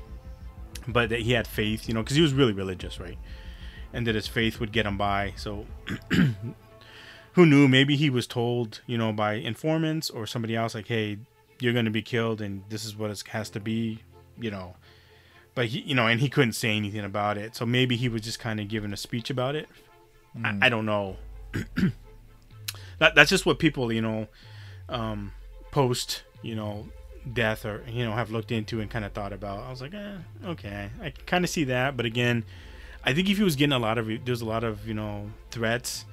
But 0.89 1.09
that 1.09 1.21
he 1.21 1.33
had 1.33 1.47
faith, 1.47 1.89
you 1.89 1.95
know, 1.95 2.03
because 2.03 2.17
he 2.17 2.23
was 2.23 2.33
really 2.33 2.53
religious, 2.53 3.01
right? 3.01 3.19
And 3.93 4.07
that 4.07 4.15
his 4.15 4.29
faith 4.29 4.61
would 4.61 4.71
get 4.71 4.87
him 4.87 4.97
by. 4.97 5.33
So, 5.37 5.67
who 7.37 7.45
knew? 7.45 7.69
Maybe 7.69 7.97
he 7.97 8.09
was 8.09 8.27
told, 8.27 8.81
you 8.87 8.97
know, 8.97 9.13
by 9.13 9.35
informants 9.35 10.09
or 10.09 10.27
somebody 10.27 10.57
else, 10.57 10.75
like, 10.75 10.89
"Hey, 10.89 11.19
you're 11.61 11.75
going 11.75 11.85
to 11.85 11.91
be 11.91 12.01
killed, 12.01 12.41
and 12.41 12.63
this 12.71 12.83
is 12.87 12.97
what 12.97 13.11
it 13.11 13.23
has 13.29 13.51
to 13.51 13.61
be," 13.61 14.01
you 14.41 14.51
know. 14.51 14.75
But 15.55 15.67
he 15.67 15.81
you 15.81 15.95
know 15.95 16.07
and 16.07 16.19
he 16.19 16.31
couldn't 16.31 16.55
say 16.55 16.75
anything 16.75 17.05
about 17.05 17.37
it. 17.37 17.55
So 17.55 17.67
maybe 17.67 17.95
he 17.97 18.09
was 18.09 18.23
just 18.23 18.41
kind 18.41 18.59
of 18.59 18.69
giving 18.69 18.91
a 18.93 18.97
speech 18.97 19.29
about 19.29 19.55
it. 19.55 19.69
I, 20.43 20.59
I 20.63 20.69
don't 20.69 20.87
know. 20.87 21.17
That, 22.99 23.15
that's 23.15 23.29
just 23.29 23.45
what 23.45 23.59
people 23.59 23.93
you 23.93 24.01
know 24.01 24.27
um 24.89 25.33
post 25.71 26.23
you 26.41 26.55
know 26.55 26.89
death 27.31 27.67
or 27.67 27.85
you 27.87 28.03
know 28.07 28.13
have 28.13 28.31
looked 28.31 28.51
into 28.51 28.81
and 28.81 28.91
kind 28.91 29.05
of 29.05 29.13
thought 29.13 29.35
about. 29.35 29.65
I 29.65 29.71
was 29.71 29.83
like 29.83 29.93
eh, 29.93 30.17
okay. 30.47 30.89
I 31.03 31.11
kind 31.27 31.45
of 31.45 31.51
see 31.51 31.65
that. 31.65 31.95
But 31.99 32.07
again 32.07 32.47
i 33.05 33.13
think 33.13 33.29
if 33.29 33.37
he 33.37 33.45
was 33.45 33.55
getting 33.55 33.75
a 33.75 33.79
lot 33.79 33.99
of 33.99 34.09
there's 34.25 34.41
a 34.41 34.47
lot 34.47 34.65
of 34.65 34.89
you 34.89 34.95
know 34.95 35.31
threats 35.51 36.07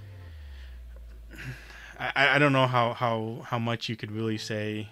I, 1.99 2.35
I- 2.35 2.39
don't 2.39 2.53
know 2.53 2.67
how, 2.67 2.93
how 2.93 3.41
how 3.45 3.59
much 3.59 3.89
you 3.89 3.95
could 3.95 4.11
really 4.11 4.37
say 4.37 4.89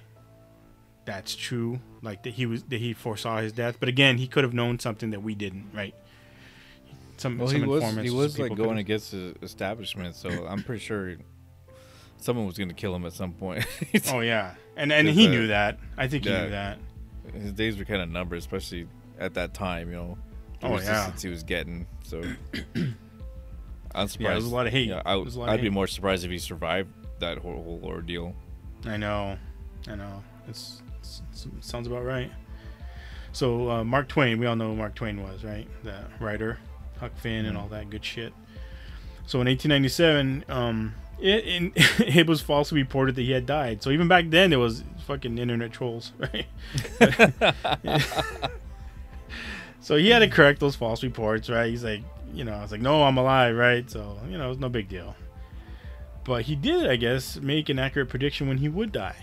that's 1.05 1.35
true 1.35 1.79
like 2.01 2.23
that 2.23 2.33
he 2.33 2.45
was 2.45 2.63
that 2.63 2.79
he 2.79 2.93
foresaw 2.93 3.39
his 3.41 3.51
death 3.51 3.77
but 3.79 3.89
again 3.89 4.17
he 4.17 4.27
could 4.27 4.43
have 4.43 4.53
known 4.53 4.77
something 4.79 5.09
that 5.11 5.21
we 5.23 5.33
didn't 5.33 5.65
right 5.73 5.95
some 7.17 7.37
Well, 7.39 7.47
some 7.47 7.61
he 7.61 7.67
was 7.67 7.81
informants 7.83 8.11
he 8.11 8.15
was 8.15 8.39
like 8.39 8.49
going 8.49 8.69
could've- 8.69 8.79
against 8.79 9.11
the 9.11 9.35
establishment, 9.41 10.15
so 10.15 10.29
I'm 10.47 10.63
pretty 10.63 10.83
sure 10.83 11.15
someone 12.17 12.45
was 12.45 12.57
going 12.57 12.69
to 12.69 12.75
kill 12.75 12.95
him 12.95 13.05
at 13.05 13.13
some 13.13 13.33
point. 13.33 13.65
oh 14.11 14.19
yeah 14.19 14.53
and 14.77 14.91
and 14.93 15.07
he 15.07 15.25
a- 15.25 15.29
knew 15.29 15.47
that 15.47 15.79
i 15.97 16.07
think 16.07 16.23
he 16.25 16.29
knew 16.29 16.49
that 16.49 16.77
His 17.33 17.51
days 17.53 17.77
were 17.77 17.85
kind 17.85 18.01
of 18.01 18.09
numbered, 18.09 18.39
especially 18.39 18.87
at 19.19 19.33
that 19.35 19.53
time. 19.53 19.89
You 19.89 19.95
know, 19.95 20.17
the 20.59 20.67
Oh, 20.67 20.79
yeah. 20.79 21.11
he 21.19 21.29
was 21.29 21.43
getting. 21.43 21.85
So 22.03 22.21
I'm 23.93 24.07
surprised. 24.07 24.21
yeah 24.21 24.29
there's 24.33 24.45
a 24.45 24.55
lot 24.55 24.67
of 24.67 24.73
hate 24.73 24.87
Yeah, 24.89 25.01
I, 25.05 25.15
There's 25.15 25.35
a 25.35 25.39
lot 25.39 25.49
of 25.49 25.53
I'd 25.53 25.57
be 25.57 25.63
hate. 25.63 25.73
more 25.73 25.87
surprised 25.87 26.23
if 26.25 26.31
he 26.31 26.37
survived 26.37 26.89
that 27.19 27.37
whole, 27.39 27.63
whole 27.63 27.81
ordeal. 27.83 28.35
I 28.85 28.97
know, 28.97 29.37
I 29.87 29.95
know. 29.95 30.23
It's, 30.47 30.81
it's, 30.99 31.21
it 31.45 31.63
sounds 31.63 31.87
about 31.87 32.03
right. 32.03 32.31
So 33.31 33.69
uh, 33.69 33.83
Mark 33.83 34.07
Twain, 34.07 34.39
we 34.39 34.45
all 34.45 34.55
know 34.55 34.69
who 34.69 34.75
Mark 34.75 34.95
Twain 34.95 35.21
was, 35.23 35.43
right? 35.43 35.67
The 35.83 36.03
writer, 36.19 36.57
Huck 36.99 37.15
Finn, 37.17 37.45
and 37.45 37.57
all 37.57 37.67
that 37.69 37.89
good 37.89 38.03
shit. 38.03 38.33
So 39.25 39.39
in 39.39 39.47
1897, 39.47 40.45
um, 40.49 40.93
it, 41.19 41.45
it, 41.45 41.71
it 42.17 42.27
was 42.27 42.41
falsely 42.41 42.81
reported 42.81 43.15
that 43.15 43.21
he 43.21 43.31
had 43.31 43.45
died. 43.45 43.81
So 43.83 43.91
even 43.91 44.07
back 44.07 44.25
then, 44.29 44.49
there 44.49 44.59
was 44.59 44.83
fucking 45.05 45.37
internet 45.37 45.71
trolls, 45.71 46.11
right? 46.17 46.47
so 49.79 49.95
he 49.95 50.09
had 50.09 50.19
to 50.19 50.27
correct 50.27 50.59
those 50.59 50.75
false 50.75 51.03
reports, 51.03 51.49
right? 51.49 51.69
He's 51.69 51.83
like, 51.83 52.01
you 52.33 52.43
know, 52.43 52.53
I 52.53 52.61
was 52.61 52.71
like, 52.71 52.81
no, 52.81 53.03
I'm 53.03 53.17
alive, 53.17 53.55
right? 53.55 53.89
So 53.89 54.17
you 54.29 54.37
know, 54.37 54.51
it's 54.51 54.59
no 54.59 54.69
big 54.69 54.89
deal. 54.89 55.15
But 56.23 56.43
he 56.43 56.55
did, 56.55 56.89
I 56.89 56.95
guess, 56.95 57.37
make 57.37 57.69
an 57.69 57.79
accurate 57.79 58.09
prediction 58.09 58.47
when 58.47 58.57
he 58.57 58.69
would 58.69 58.91
die. 58.91 59.15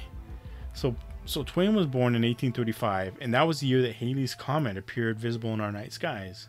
So, 0.73 0.97
so 1.27 1.43
Twain 1.45 1.75
was 1.75 1.87
born 1.87 2.15
in 2.15 2.23
1835, 2.23 3.19
and 3.21 3.33
that 3.35 3.47
was 3.47 3.61
the 3.61 3.67
year 3.67 3.83
that 3.83 3.97
Halley's 3.97 4.35
comet 4.35 4.77
appeared 4.77 5.19
visible 5.19 5.53
in 5.55 5.61
our 5.61 5.71
night 5.71 5.93
skies. 5.93 6.49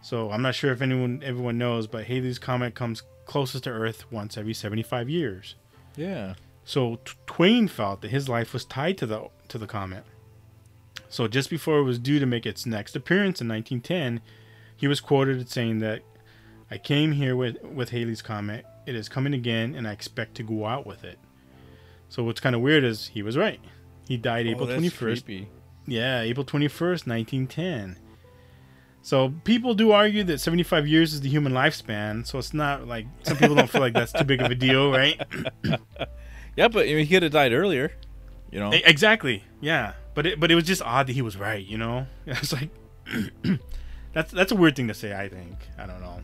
So 0.00 0.30
I'm 0.30 0.42
not 0.42 0.54
sure 0.54 0.72
if 0.72 0.82
anyone, 0.82 1.22
everyone 1.24 1.58
knows, 1.58 1.86
but 1.86 2.06
Halley's 2.06 2.38
comet 2.38 2.74
comes 2.74 3.02
closest 3.26 3.64
to 3.64 3.70
Earth 3.70 4.10
once 4.10 4.36
every 4.36 4.54
75 4.54 5.08
years. 5.08 5.54
Yeah. 5.96 6.34
So 6.64 6.96
T- 7.04 7.12
Twain 7.26 7.68
felt 7.68 8.00
that 8.02 8.10
his 8.10 8.28
life 8.28 8.52
was 8.52 8.64
tied 8.64 8.98
to 8.98 9.06
the 9.06 9.28
to 9.48 9.58
the 9.58 9.66
comet. 9.66 10.04
So 11.08 11.26
just 11.26 11.50
before 11.50 11.78
it 11.78 11.84
was 11.84 11.98
due 11.98 12.18
to 12.18 12.26
make 12.26 12.46
its 12.46 12.66
next 12.66 12.94
appearance 12.94 13.40
in 13.40 13.48
1910, 13.48 14.20
he 14.78 14.88
was 14.88 15.00
quoted 15.00 15.40
as 15.40 15.50
saying 15.50 15.80
that 15.80 16.02
I 16.70 16.78
came 16.78 17.12
here 17.12 17.36
with 17.36 17.62
with 17.62 17.90
Halley's 17.90 18.22
comet. 18.22 18.64
It 18.86 18.94
is 18.94 19.08
coming 19.08 19.34
again, 19.34 19.74
and 19.74 19.86
I 19.86 19.92
expect 19.92 20.36
to 20.36 20.42
go 20.42 20.64
out 20.64 20.86
with 20.86 21.04
it. 21.04 21.18
So 22.08 22.22
what's 22.24 22.40
kind 22.40 22.54
of 22.54 22.62
weird 22.62 22.84
is 22.84 23.08
he 23.08 23.22
was 23.22 23.36
right. 23.36 23.60
He 24.06 24.16
died 24.16 24.46
oh, 24.46 24.50
April 24.50 24.64
oh, 24.64 24.80
that's 24.80 24.82
21st. 24.82 25.46
Yeah, 25.86 26.20
April 26.22 26.46
21st, 26.46 27.06
1910. 27.06 27.98
So 29.02 29.34
people 29.44 29.74
do 29.74 29.90
argue 29.92 30.24
that 30.24 30.38
75 30.38 30.86
years 30.86 31.12
is 31.12 31.20
the 31.20 31.28
human 31.28 31.52
lifespan. 31.52 32.26
So 32.26 32.38
it's 32.38 32.54
not 32.54 32.86
like 32.86 33.06
some 33.22 33.36
people 33.36 33.56
don't 33.56 33.68
feel 33.68 33.80
like 33.80 33.94
that's 33.94 34.12
too 34.12 34.24
big 34.24 34.40
of 34.40 34.50
a 34.50 34.54
deal, 34.54 34.90
right? 34.92 35.20
Yeah, 36.56 36.68
but 36.68 36.86
I 36.86 36.94
mean, 36.94 37.06
he 37.06 37.14
could 37.14 37.22
have 37.24 37.32
died 37.32 37.52
earlier. 37.52 37.92
You 38.50 38.60
know. 38.60 38.70
Exactly. 38.72 39.44
Yeah. 39.60 39.92
But 40.14 40.26
it, 40.26 40.40
but 40.40 40.50
it 40.50 40.54
was 40.54 40.64
just 40.64 40.82
odd 40.82 41.06
that 41.06 41.12
he 41.12 41.22
was 41.22 41.36
right. 41.36 41.64
You 41.64 41.78
know, 41.78 42.06
it's 42.26 42.52
like 42.52 42.70
that's 44.12 44.32
that's 44.32 44.52
a 44.52 44.56
weird 44.56 44.76
thing 44.76 44.88
to 44.88 44.94
say. 44.94 45.14
I 45.14 45.28
think 45.28 45.54
I 45.78 45.86
don't 45.86 46.00
know. 46.00 46.20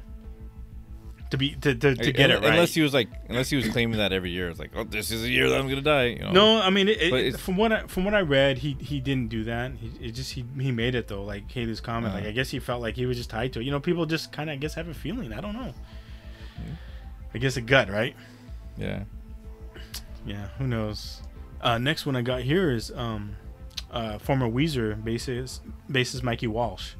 to 1.31 1.37
be 1.37 1.51
to, 1.57 1.75
to, 1.75 1.95
to 1.95 2.13
get 2.13 2.31
it 2.31 2.35
right. 2.41 2.45
Unless 2.53 2.75
he 2.75 2.83
was 2.83 2.95
like, 2.95 3.09
unless 3.29 3.51
he 3.51 3.57
was 3.57 3.69
claiming 3.69 3.99
that 3.99 4.13
every 4.13 4.31
year, 4.31 4.49
it's 4.49 4.59
like, 4.59 4.71
oh, 4.77 4.85
this 4.85 5.11
is 5.11 5.23
the 5.23 5.31
year 5.31 5.49
that 5.49 5.59
I'm 5.59 5.69
gonna 5.69 5.81
die. 5.81 6.05
You 6.07 6.19
know? 6.21 6.33
No, 6.33 6.61
I 6.63 6.71
mean, 6.71 6.89
it, 6.89 7.01
it, 7.01 7.41
from 7.41 7.57
what 7.57 7.73
I, 7.73 7.87
from 7.87 8.05
what 8.05 8.15
I 8.15 8.21
read, 8.21 8.59
he 8.59 8.77
he 8.81 9.01
didn't 9.01 9.29
do 9.31 9.45
that. 9.45 9.73
He 9.73 10.09
it 10.09 10.13
just 10.13 10.33
he 10.33 10.45
he 10.61 10.71
made 10.73 10.95
it 10.95 11.09
though. 11.09 11.25
Like 11.25 11.51
Halley's 11.51 11.81
comet, 11.81 12.09
Uh-huh. 12.09 12.19
like 12.19 12.27
I 12.27 12.31
guess 12.33 12.51
he 12.51 12.59
felt 12.59 12.81
like 12.83 12.95
he 12.97 13.07
was 13.07 13.17
just 13.17 13.31
tied 13.31 13.53
to 13.55 13.61
it. 13.61 13.65
You 13.65 13.71
know, 13.71 13.81
people 13.81 14.07
just 14.07 14.33
kind 14.33 14.49
of 14.51 14.55
I 14.55 14.57
guess 14.57 14.75
have 14.75 14.89
a 14.89 14.95
feeling. 14.95 15.33
I 15.33 15.41
don't 15.41 15.55
know. 15.55 15.73
I 17.35 17.39
guess 17.39 17.57
a 17.57 17.61
gut, 17.61 17.91
right? 17.91 18.15
Yeah. 18.77 19.05
Yeah, 20.25 20.49
who 20.59 20.67
knows? 20.69 21.21
Uh, 21.61 21.79
next 21.79 22.07
one 22.07 22.15
I 22.17 22.23
got 22.23 22.43
here 22.43 22.71
is 22.71 22.93
um, 22.93 23.37
uh, 23.91 24.19
former 24.19 24.49
Weezer 24.49 25.03
bassist, 25.03 25.61
bassist 25.91 26.23
Mikey 26.23 26.47
Welsh. 26.47 26.93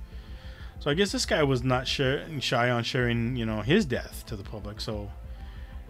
So 0.85 0.91
I 0.91 0.95
guess 0.95 1.13
this 1.13 1.25
guy 1.25 1.43
was 1.43 1.63
not 1.63 1.89
shy 1.89 2.69
on 2.69 2.83
sharing, 2.83 3.37
you 3.37 3.47
know, 3.47 3.63
his 3.63 3.87
death 3.87 4.23
to 4.27 4.37
the 4.37 4.43
public. 4.43 4.83
So 4.83 5.11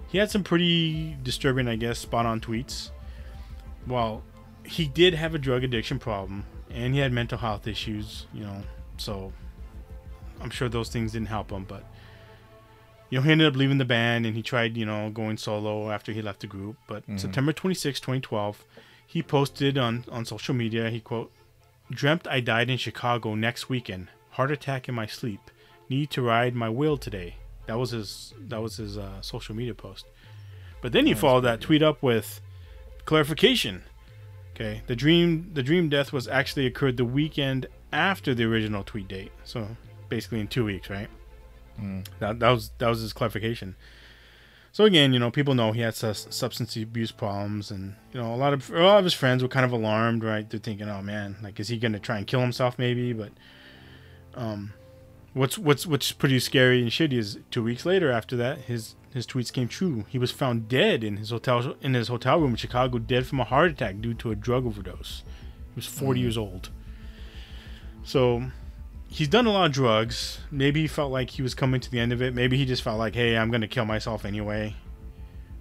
he 0.07 0.19
had 0.19 0.31
some 0.31 0.45
pretty 0.45 1.17
disturbing, 1.21 1.67
I 1.67 1.75
guess, 1.75 1.99
spot 1.99 2.27
on 2.27 2.41
tweets. 2.41 2.91
Well, 3.89 4.23
he 4.65 4.87
did 4.87 5.15
have 5.15 5.35
a 5.35 5.39
drug 5.39 5.65
addiction 5.65 5.99
problem, 5.99 6.45
and 6.71 6.95
he 6.95 7.01
had 7.01 7.13
mental 7.13 7.39
health 7.39 7.67
issues, 7.67 8.29
you 8.33 8.45
know. 8.45 8.63
So 8.97 9.33
I'm 10.41 10.51
sure 10.51 10.69
those 10.69 10.91
things 10.91 11.11
didn't 11.11 11.27
help 11.27 11.51
him, 11.51 11.65
but 11.65 11.83
you 13.11 13.19
know, 13.19 13.25
he 13.25 13.33
ended 13.33 13.49
up 13.49 13.57
leaving 13.57 13.79
the 13.79 13.85
band 13.85 14.27
and 14.27 14.37
he 14.37 14.43
tried, 14.43 14.77
you 14.77 14.87
know, 14.87 15.11
going 15.11 15.39
solo 15.39 15.91
after 15.91 16.13
he 16.13 16.23
left 16.23 16.39
the 16.39 16.47
group. 16.47 16.77
But 16.87 17.03
mm-hmm. 17.03 17.17
September 17.17 17.53
26, 17.53 17.99
2012, 17.99 18.65
he 19.05 19.25
posted 19.25 19.77
on, 19.77 20.05
on 20.09 20.25
social 20.25 20.55
media, 20.55 20.89
he 20.89 21.01
quote, 21.01 21.33
Dreamt 21.91 22.29
I 22.29 22.39
died 22.39 22.71
in 22.71 22.79
Chicago 22.79 23.35
next 23.35 23.69
weekend. 23.69 24.11
Heart 24.35 24.51
attack 24.51 24.89
in 24.89 24.95
my 24.95 25.07
sleep. 25.07 25.51
Need 25.89 26.11
to 26.11 26.23
ride 26.23 26.55
my 26.55 26.69
wheel 26.69 26.97
today. 26.97 27.37
That 27.67 27.79
was 27.79 27.91
his 27.91 28.35
that 28.49 28.61
was 28.61 28.77
his 28.77 28.99
uh, 28.99 29.21
social 29.21 29.55
media 29.55 29.75
post. 29.75 30.07
But 30.83 30.93
then 30.93 31.07
he 31.07 31.15
followed 31.15 31.43
that 31.43 31.61
tweet 31.61 31.83
up 31.83 32.03
with 32.03 32.41
clarification. 33.05 33.85
Okay, 34.55 34.83
the 34.87 34.97
dream 34.97 35.51
the 35.53 35.63
dream 35.63 35.89
death 35.89 36.13
was 36.13 36.27
actually 36.29 36.67
occurred 36.67 36.97
the 36.97 37.05
weekend 37.05 37.67
after 37.93 38.35
the 38.35 38.45
original 38.45 38.83
tweet 38.83 39.09
date. 39.09 39.33
So 39.45 39.69
basically 40.09 40.41
in 40.41 40.49
two 40.49 40.65
weeks, 40.65 40.91
right? 40.91 41.09
That, 42.19 42.39
that 42.41 42.51
was 42.51 42.71
that 42.79 42.89
was 42.89 43.01
his 43.01 43.13
clarification. 43.13 43.77
So 44.73 44.85
again, 44.85 45.13
you 45.13 45.21
know, 45.21 45.31
people 45.31 45.55
know 45.55 45.71
he 45.71 45.81
had 45.83 45.95
sus- 45.95 46.27
substance 46.31 46.77
abuse 46.77 47.13
problems, 47.13 47.71
and 47.71 47.95
you 48.13 48.21
know, 48.21 48.35
a 48.35 48.37
lot 48.37 48.53
of 48.53 48.69
a 48.71 48.83
lot 48.83 48.99
of 48.99 49.05
his 49.05 49.15
friends 49.15 49.43
were 49.43 49.49
kind 49.49 49.65
of 49.65 49.71
alarmed, 49.71 50.25
right? 50.25 50.49
They're 50.49 50.59
thinking, 50.59 50.89
"Oh 50.89 51.03
man, 51.03 51.37
like, 51.43 51.61
is 51.61 51.69
he 51.69 51.79
gonna 51.79 52.01
try 52.01 52.19
and 52.19 52.27
kill 52.27 52.41
himself, 52.41 52.79
maybe?" 52.79 53.13
But 53.13 53.31
um, 54.37 54.73
what's 55.33 55.57
what's 55.59 55.87
what's 55.87 56.13
pretty 56.13 56.39
scary 56.41 56.81
and 56.83 56.91
shitty 56.91 57.15
is 57.19 57.39
two 57.51 57.63
weeks 57.63 57.85
later 57.87 58.11
after 58.11 58.37
that, 58.37 58.59
his 58.63 58.95
his 59.13 59.27
tweets 59.27 59.53
came 59.53 59.69
true. 59.69 60.05
He 60.09 60.19
was 60.19 60.31
found 60.33 60.69
dead 60.69 61.05
in 61.05 61.17
his 61.19 61.31
hotel 61.31 61.77
in 61.81 61.95
his 61.95 62.09
hotel 62.09 62.41
room 62.41 62.51
in 62.51 62.57
Chicago, 62.57 62.99
dead 62.99 63.27
from 63.27 63.41
a 63.41 63.45
heart 63.45 63.71
attack 63.71 64.01
due 64.01 64.15
to 64.15 64.31
a 64.31 64.35
drug 64.35 64.67
overdose. 64.67 65.23
He 65.75 65.77
was 65.77 65.87
40 65.87 66.21
years 66.21 66.37
old. 66.39 66.71
So 68.05 68.45
he's 69.09 69.29
done 69.29 69.47
a 69.47 69.51
lot 69.53 69.67
of 69.67 69.73
drugs. 69.73 70.41
Maybe 70.51 70.83
he 70.83 70.87
felt 70.87 71.11
like 71.13 71.31
he 71.31 71.43
was 71.43 71.55
coming 71.55 71.81
to 71.81 71.91
the 71.91 71.99
end 72.01 72.13
of 72.13 72.23
it. 72.23 72.35
Maybe 72.35 72.57
he 72.57 72.65
just 72.65 72.83
felt 72.83 72.99
like, 72.99 73.15
hey, 73.15 73.37
I'm 73.37 73.51
gonna 73.51 73.69
kill 73.69 73.85
myself 73.85 74.25
anyway, 74.25 74.75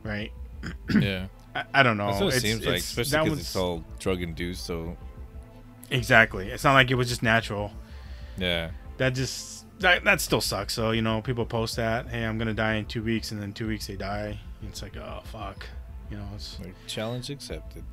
right? 0.03 0.31
Yeah. 0.99 1.27
I, 1.55 1.65
I 1.73 1.83
don't 1.83 1.97
know. 1.97 2.07
That's 2.07 2.21
what 2.21 2.33
it 2.33 2.37
It's- 2.37 2.41
seems 2.41 2.65
like, 2.65 2.77
especially 2.79 3.23
because 3.25 3.39
it's 3.39 3.55
all 3.55 3.83
drug 3.99 4.21
induced. 4.23 4.65
So 4.65 4.97
exactly. 5.91 6.49
It's 6.49 6.63
not 6.63 6.73
like 6.73 6.89
it 6.89 6.95
was 6.95 7.09
just 7.09 7.21
natural. 7.23 7.71
Yeah. 8.37 8.71
That 8.97 9.15
just 9.15 9.65
that 9.79 10.03
that 10.03 10.21
still 10.21 10.41
sucks. 10.41 10.73
So 10.73 10.91
you 10.91 11.01
know, 11.01 11.21
people 11.21 11.45
post 11.45 11.75
that, 11.75 12.07
hey, 12.07 12.23
I'm 12.23 12.37
gonna 12.37 12.53
die 12.53 12.75
in 12.75 12.85
two 12.85 13.03
weeks, 13.03 13.31
and 13.31 13.41
then 13.41 13.53
two 13.53 13.67
weeks 13.67 13.87
they 13.87 13.95
die. 13.95 14.39
It's 14.67 14.81
like, 14.81 14.95
oh 14.97 15.21
fuck, 15.25 15.65
you 16.09 16.17
know. 16.17 16.27
It's 16.35 16.59
Like, 16.59 16.75
challenge 16.87 17.29
accepted. 17.29 17.83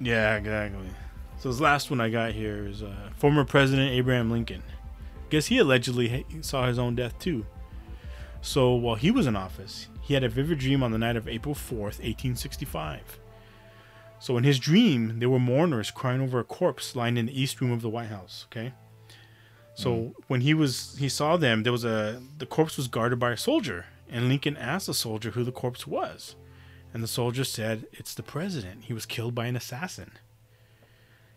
Yeah, 0.00 0.36
exactly. 0.36 0.88
So 1.38 1.50
this 1.50 1.60
last 1.60 1.90
one 1.90 2.00
I 2.00 2.08
got 2.08 2.32
here 2.32 2.66
is 2.66 2.82
uh, 2.82 3.10
former 3.16 3.44
President 3.44 3.92
Abraham 3.92 4.30
Lincoln. 4.30 4.62
Guess 5.30 5.46
he 5.46 5.58
allegedly 5.58 6.24
saw 6.40 6.66
his 6.66 6.78
own 6.78 6.94
death 6.94 7.18
too. 7.18 7.46
So 8.40 8.72
while 8.74 8.94
he 8.94 9.10
was 9.10 9.26
in 9.26 9.36
office, 9.36 9.88
he 10.00 10.14
had 10.14 10.24
a 10.24 10.28
vivid 10.28 10.58
dream 10.58 10.82
on 10.82 10.90
the 10.90 10.98
night 10.98 11.16
of 11.16 11.28
April 11.28 11.54
4th, 11.54 12.00
1865. 12.00 13.18
So 14.20 14.36
in 14.36 14.44
his 14.44 14.58
dream, 14.58 15.18
there 15.18 15.28
were 15.28 15.38
mourners 15.38 15.90
crying 15.90 16.20
over 16.20 16.40
a 16.40 16.44
corpse 16.44 16.96
lying 16.96 17.16
in 17.16 17.26
the 17.26 17.40
east 17.40 17.60
room 17.60 17.70
of 17.70 17.82
the 17.82 17.88
White 17.88 18.08
House. 18.08 18.46
Okay. 18.50 18.72
So 19.78 19.90
mm-hmm. 19.92 20.22
when 20.26 20.40
he 20.40 20.54
was 20.54 20.96
he 20.98 21.08
saw 21.08 21.36
them, 21.36 21.62
there 21.62 21.70
was 21.70 21.84
a 21.84 22.20
the 22.36 22.46
corpse 22.46 22.76
was 22.76 22.88
guarded 22.88 23.20
by 23.20 23.30
a 23.30 23.36
soldier, 23.36 23.86
and 24.10 24.28
Lincoln 24.28 24.56
asked 24.56 24.88
the 24.88 24.94
soldier 24.94 25.30
who 25.30 25.44
the 25.44 25.52
corpse 25.52 25.86
was. 25.86 26.34
And 26.92 27.00
the 27.00 27.06
soldier 27.06 27.44
said, 27.44 27.86
It's 27.92 28.12
the 28.12 28.24
president. 28.24 28.86
He 28.86 28.92
was 28.92 29.06
killed 29.06 29.36
by 29.36 29.46
an 29.46 29.54
assassin. 29.54 30.12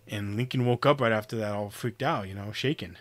And 0.07 0.35
Lincoln 0.35 0.65
woke 0.65 0.87
up 0.87 0.99
right 0.99 1.11
after 1.11 1.35
that, 1.35 1.53
all 1.53 1.69
freaked 1.69 2.01
out, 2.01 2.27
you 2.27 2.33
know, 2.33 2.51
shaken. 2.51 2.97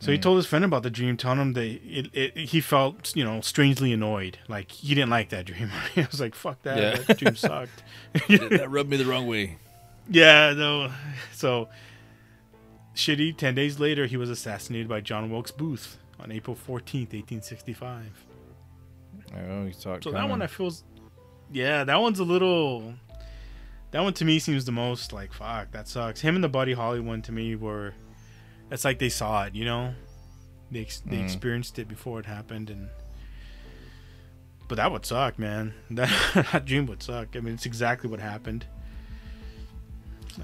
So 0.00 0.12
he 0.12 0.18
mm. 0.18 0.22
told 0.22 0.36
his 0.36 0.46
friend 0.46 0.66
about 0.66 0.82
the 0.82 0.90
dream, 0.90 1.16
telling 1.16 1.38
him 1.38 1.52
that 1.54 1.64
it, 1.64 2.10
it, 2.12 2.36
he 2.36 2.60
felt, 2.60 3.16
you 3.16 3.24
know, 3.24 3.40
strangely 3.40 3.90
annoyed. 3.92 4.38
Like, 4.48 4.70
he 4.70 4.94
didn't 4.94 5.10
like 5.10 5.30
that 5.30 5.46
dream. 5.46 5.70
he 5.94 6.02
was 6.02 6.20
like, 6.20 6.34
fuck 6.34 6.60
that. 6.64 6.76
Yeah. 6.76 7.02
That 7.04 7.18
dream 7.18 7.36
sucked. 7.36 7.82
that 8.28 8.68
rubbed 8.68 8.90
me 8.90 8.98
the 8.98 9.06
wrong 9.06 9.26
way. 9.26 9.56
yeah, 10.10 10.52
no. 10.54 10.92
So, 11.32 11.68
shitty, 12.94 13.36
10 13.36 13.54
days 13.54 13.80
later, 13.80 14.06
he 14.06 14.16
was 14.16 14.30
assassinated 14.30 14.88
by 14.88 15.00
John 15.00 15.30
Wilkes 15.30 15.50
Booth 15.50 15.98
on 16.18 16.30
April 16.30 16.56
14th, 16.56 17.12
1865. 17.12 18.26
Oh, 19.34 19.64
you 19.64 19.72
saw 19.72 19.94
it 19.94 20.04
So 20.04 20.10
that 20.10 20.28
one 20.28 20.42
I 20.42 20.46
feels, 20.46 20.84
yeah, 21.50 21.84
that 21.84 22.00
one's 22.00 22.18
a 22.18 22.24
little. 22.24 22.94
That 23.90 24.00
one 24.00 24.14
to 24.14 24.24
me 24.24 24.38
seems 24.38 24.64
the 24.64 24.72
most 24.72 25.12
like 25.12 25.32
fuck. 25.32 25.70
That 25.72 25.88
sucks. 25.88 26.20
Him 26.20 26.34
and 26.34 26.44
the 26.44 26.48
Buddy 26.48 26.72
Holly 26.72 27.00
one 27.00 27.22
to 27.22 27.32
me 27.32 27.56
were, 27.56 27.94
it's 28.70 28.84
like 28.84 28.98
they 28.98 29.08
saw 29.08 29.44
it, 29.44 29.54
you 29.54 29.64
know, 29.64 29.94
they 30.70 30.80
ex- 30.80 31.00
they 31.00 31.16
mm. 31.16 31.24
experienced 31.24 31.78
it 31.78 31.88
before 31.88 32.20
it 32.20 32.26
happened, 32.26 32.70
and. 32.70 32.88
But 34.68 34.76
that 34.76 34.90
would 34.90 35.04
suck, 35.04 35.38
man. 35.38 35.74
That, 35.90 36.08
that 36.52 36.64
dream 36.64 36.86
would 36.86 37.02
suck. 37.02 37.36
I 37.36 37.40
mean, 37.40 37.52
it's 37.52 37.66
exactly 37.66 38.08
what 38.08 38.20
happened. 38.20 38.64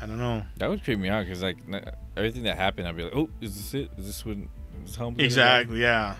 I 0.00 0.06
don't 0.06 0.18
know. 0.18 0.42
That 0.56 0.68
would 0.68 0.84
creep 0.84 0.98
me 0.98 1.08
out 1.08 1.24
because 1.24 1.42
like 1.42 1.56
everything 2.16 2.42
that 2.44 2.56
happened, 2.56 2.88
I'd 2.88 2.96
be 2.96 3.04
like, 3.04 3.14
oh, 3.14 3.30
is 3.40 3.54
this 3.56 3.74
it? 3.74 3.90
Is 3.98 4.06
this 4.06 4.24
when? 4.24 4.48
Is 4.84 4.90
this 4.90 4.96
how 4.96 5.06
I'm 5.06 5.14
gonna 5.14 5.22
die?" 5.22 5.24
Exactly. 5.24 5.80
Yeah. 5.80 6.16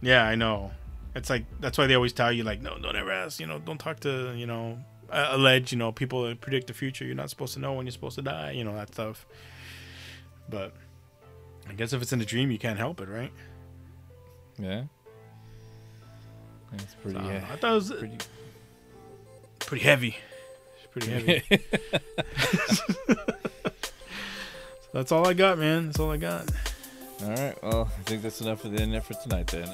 Yeah, 0.00 0.24
I 0.24 0.34
know. 0.34 0.72
It's 1.14 1.30
like 1.30 1.44
that's 1.60 1.78
why 1.78 1.86
they 1.86 1.94
always 1.94 2.12
tell 2.12 2.32
you 2.32 2.42
like, 2.42 2.60
no, 2.60 2.78
don't 2.78 2.96
ever 2.96 3.12
ask. 3.12 3.38
You 3.38 3.46
know, 3.46 3.58
don't 3.58 3.78
talk 3.78 4.00
to 4.00 4.34
you 4.34 4.46
know, 4.46 4.78
uh, 5.10 5.28
allege. 5.30 5.70
You 5.72 5.78
know, 5.78 5.92
people 5.92 6.24
that 6.24 6.40
predict 6.40 6.66
the 6.66 6.74
future. 6.74 7.04
You're 7.04 7.14
not 7.14 7.30
supposed 7.30 7.54
to 7.54 7.60
know 7.60 7.74
when 7.74 7.86
you're 7.86 7.92
supposed 7.92 8.16
to 8.16 8.22
die. 8.22 8.52
You 8.52 8.64
know 8.64 8.74
that 8.74 8.92
stuff. 8.92 9.26
But 10.48 10.74
I 11.68 11.74
guess 11.74 11.92
if 11.92 12.02
it's 12.02 12.12
in 12.12 12.20
a 12.20 12.24
dream, 12.24 12.50
you 12.50 12.58
can't 12.58 12.78
help 12.78 13.00
it, 13.00 13.08
right? 13.08 13.32
Yeah. 14.58 14.84
That's 16.72 16.94
pretty. 16.96 17.18
So, 17.18 17.24
yeah. 17.26 17.46
I 17.52 17.56
thought 17.56 17.72
it 17.72 17.74
was 17.74 17.92
pretty. 17.92 18.18
pretty 19.60 19.84
heavy. 19.84 20.16
Pretty 20.92 21.10
heavy. 21.48 21.64
that's 24.92 25.10
all 25.12 25.26
I 25.26 25.32
got, 25.32 25.58
man. 25.58 25.86
That's 25.86 25.98
all 25.98 26.10
I 26.10 26.16
got. 26.16 26.50
All 27.22 27.30
right. 27.30 27.62
Well, 27.62 27.90
I 27.98 28.02
think 28.02 28.22
that's 28.22 28.40
enough 28.40 28.60
for 28.60 28.68
the 28.68 28.76
internet 28.76 29.04
for 29.04 29.14
tonight 29.14 29.46
then. 29.48 29.68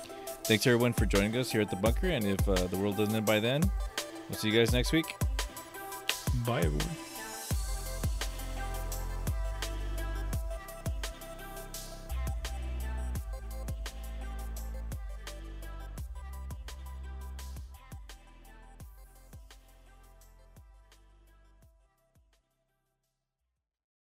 Thanks 0.45 0.67
everyone 0.67 0.93
for 0.93 1.07
joining 1.07 1.37
us 1.37 1.51
here 1.51 1.61
at 1.61 1.71
the 1.71 1.77
bunker. 1.77 2.09
And 2.09 2.25
if 2.25 2.49
uh, 2.49 2.55
the 2.55 2.77
world 2.77 2.97
doesn't 2.97 3.15
end 3.15 3.27
by 3.27 3.41
then, 3.41 3.63
we'll 4.29 4.39
see 4.39 4.49
you 4.51 4.59
guys 4.59 4.73
next 4.73 4.93
week. 4.93 5.17
Bye, 6.47 6.59
everyone. 6.61 7.08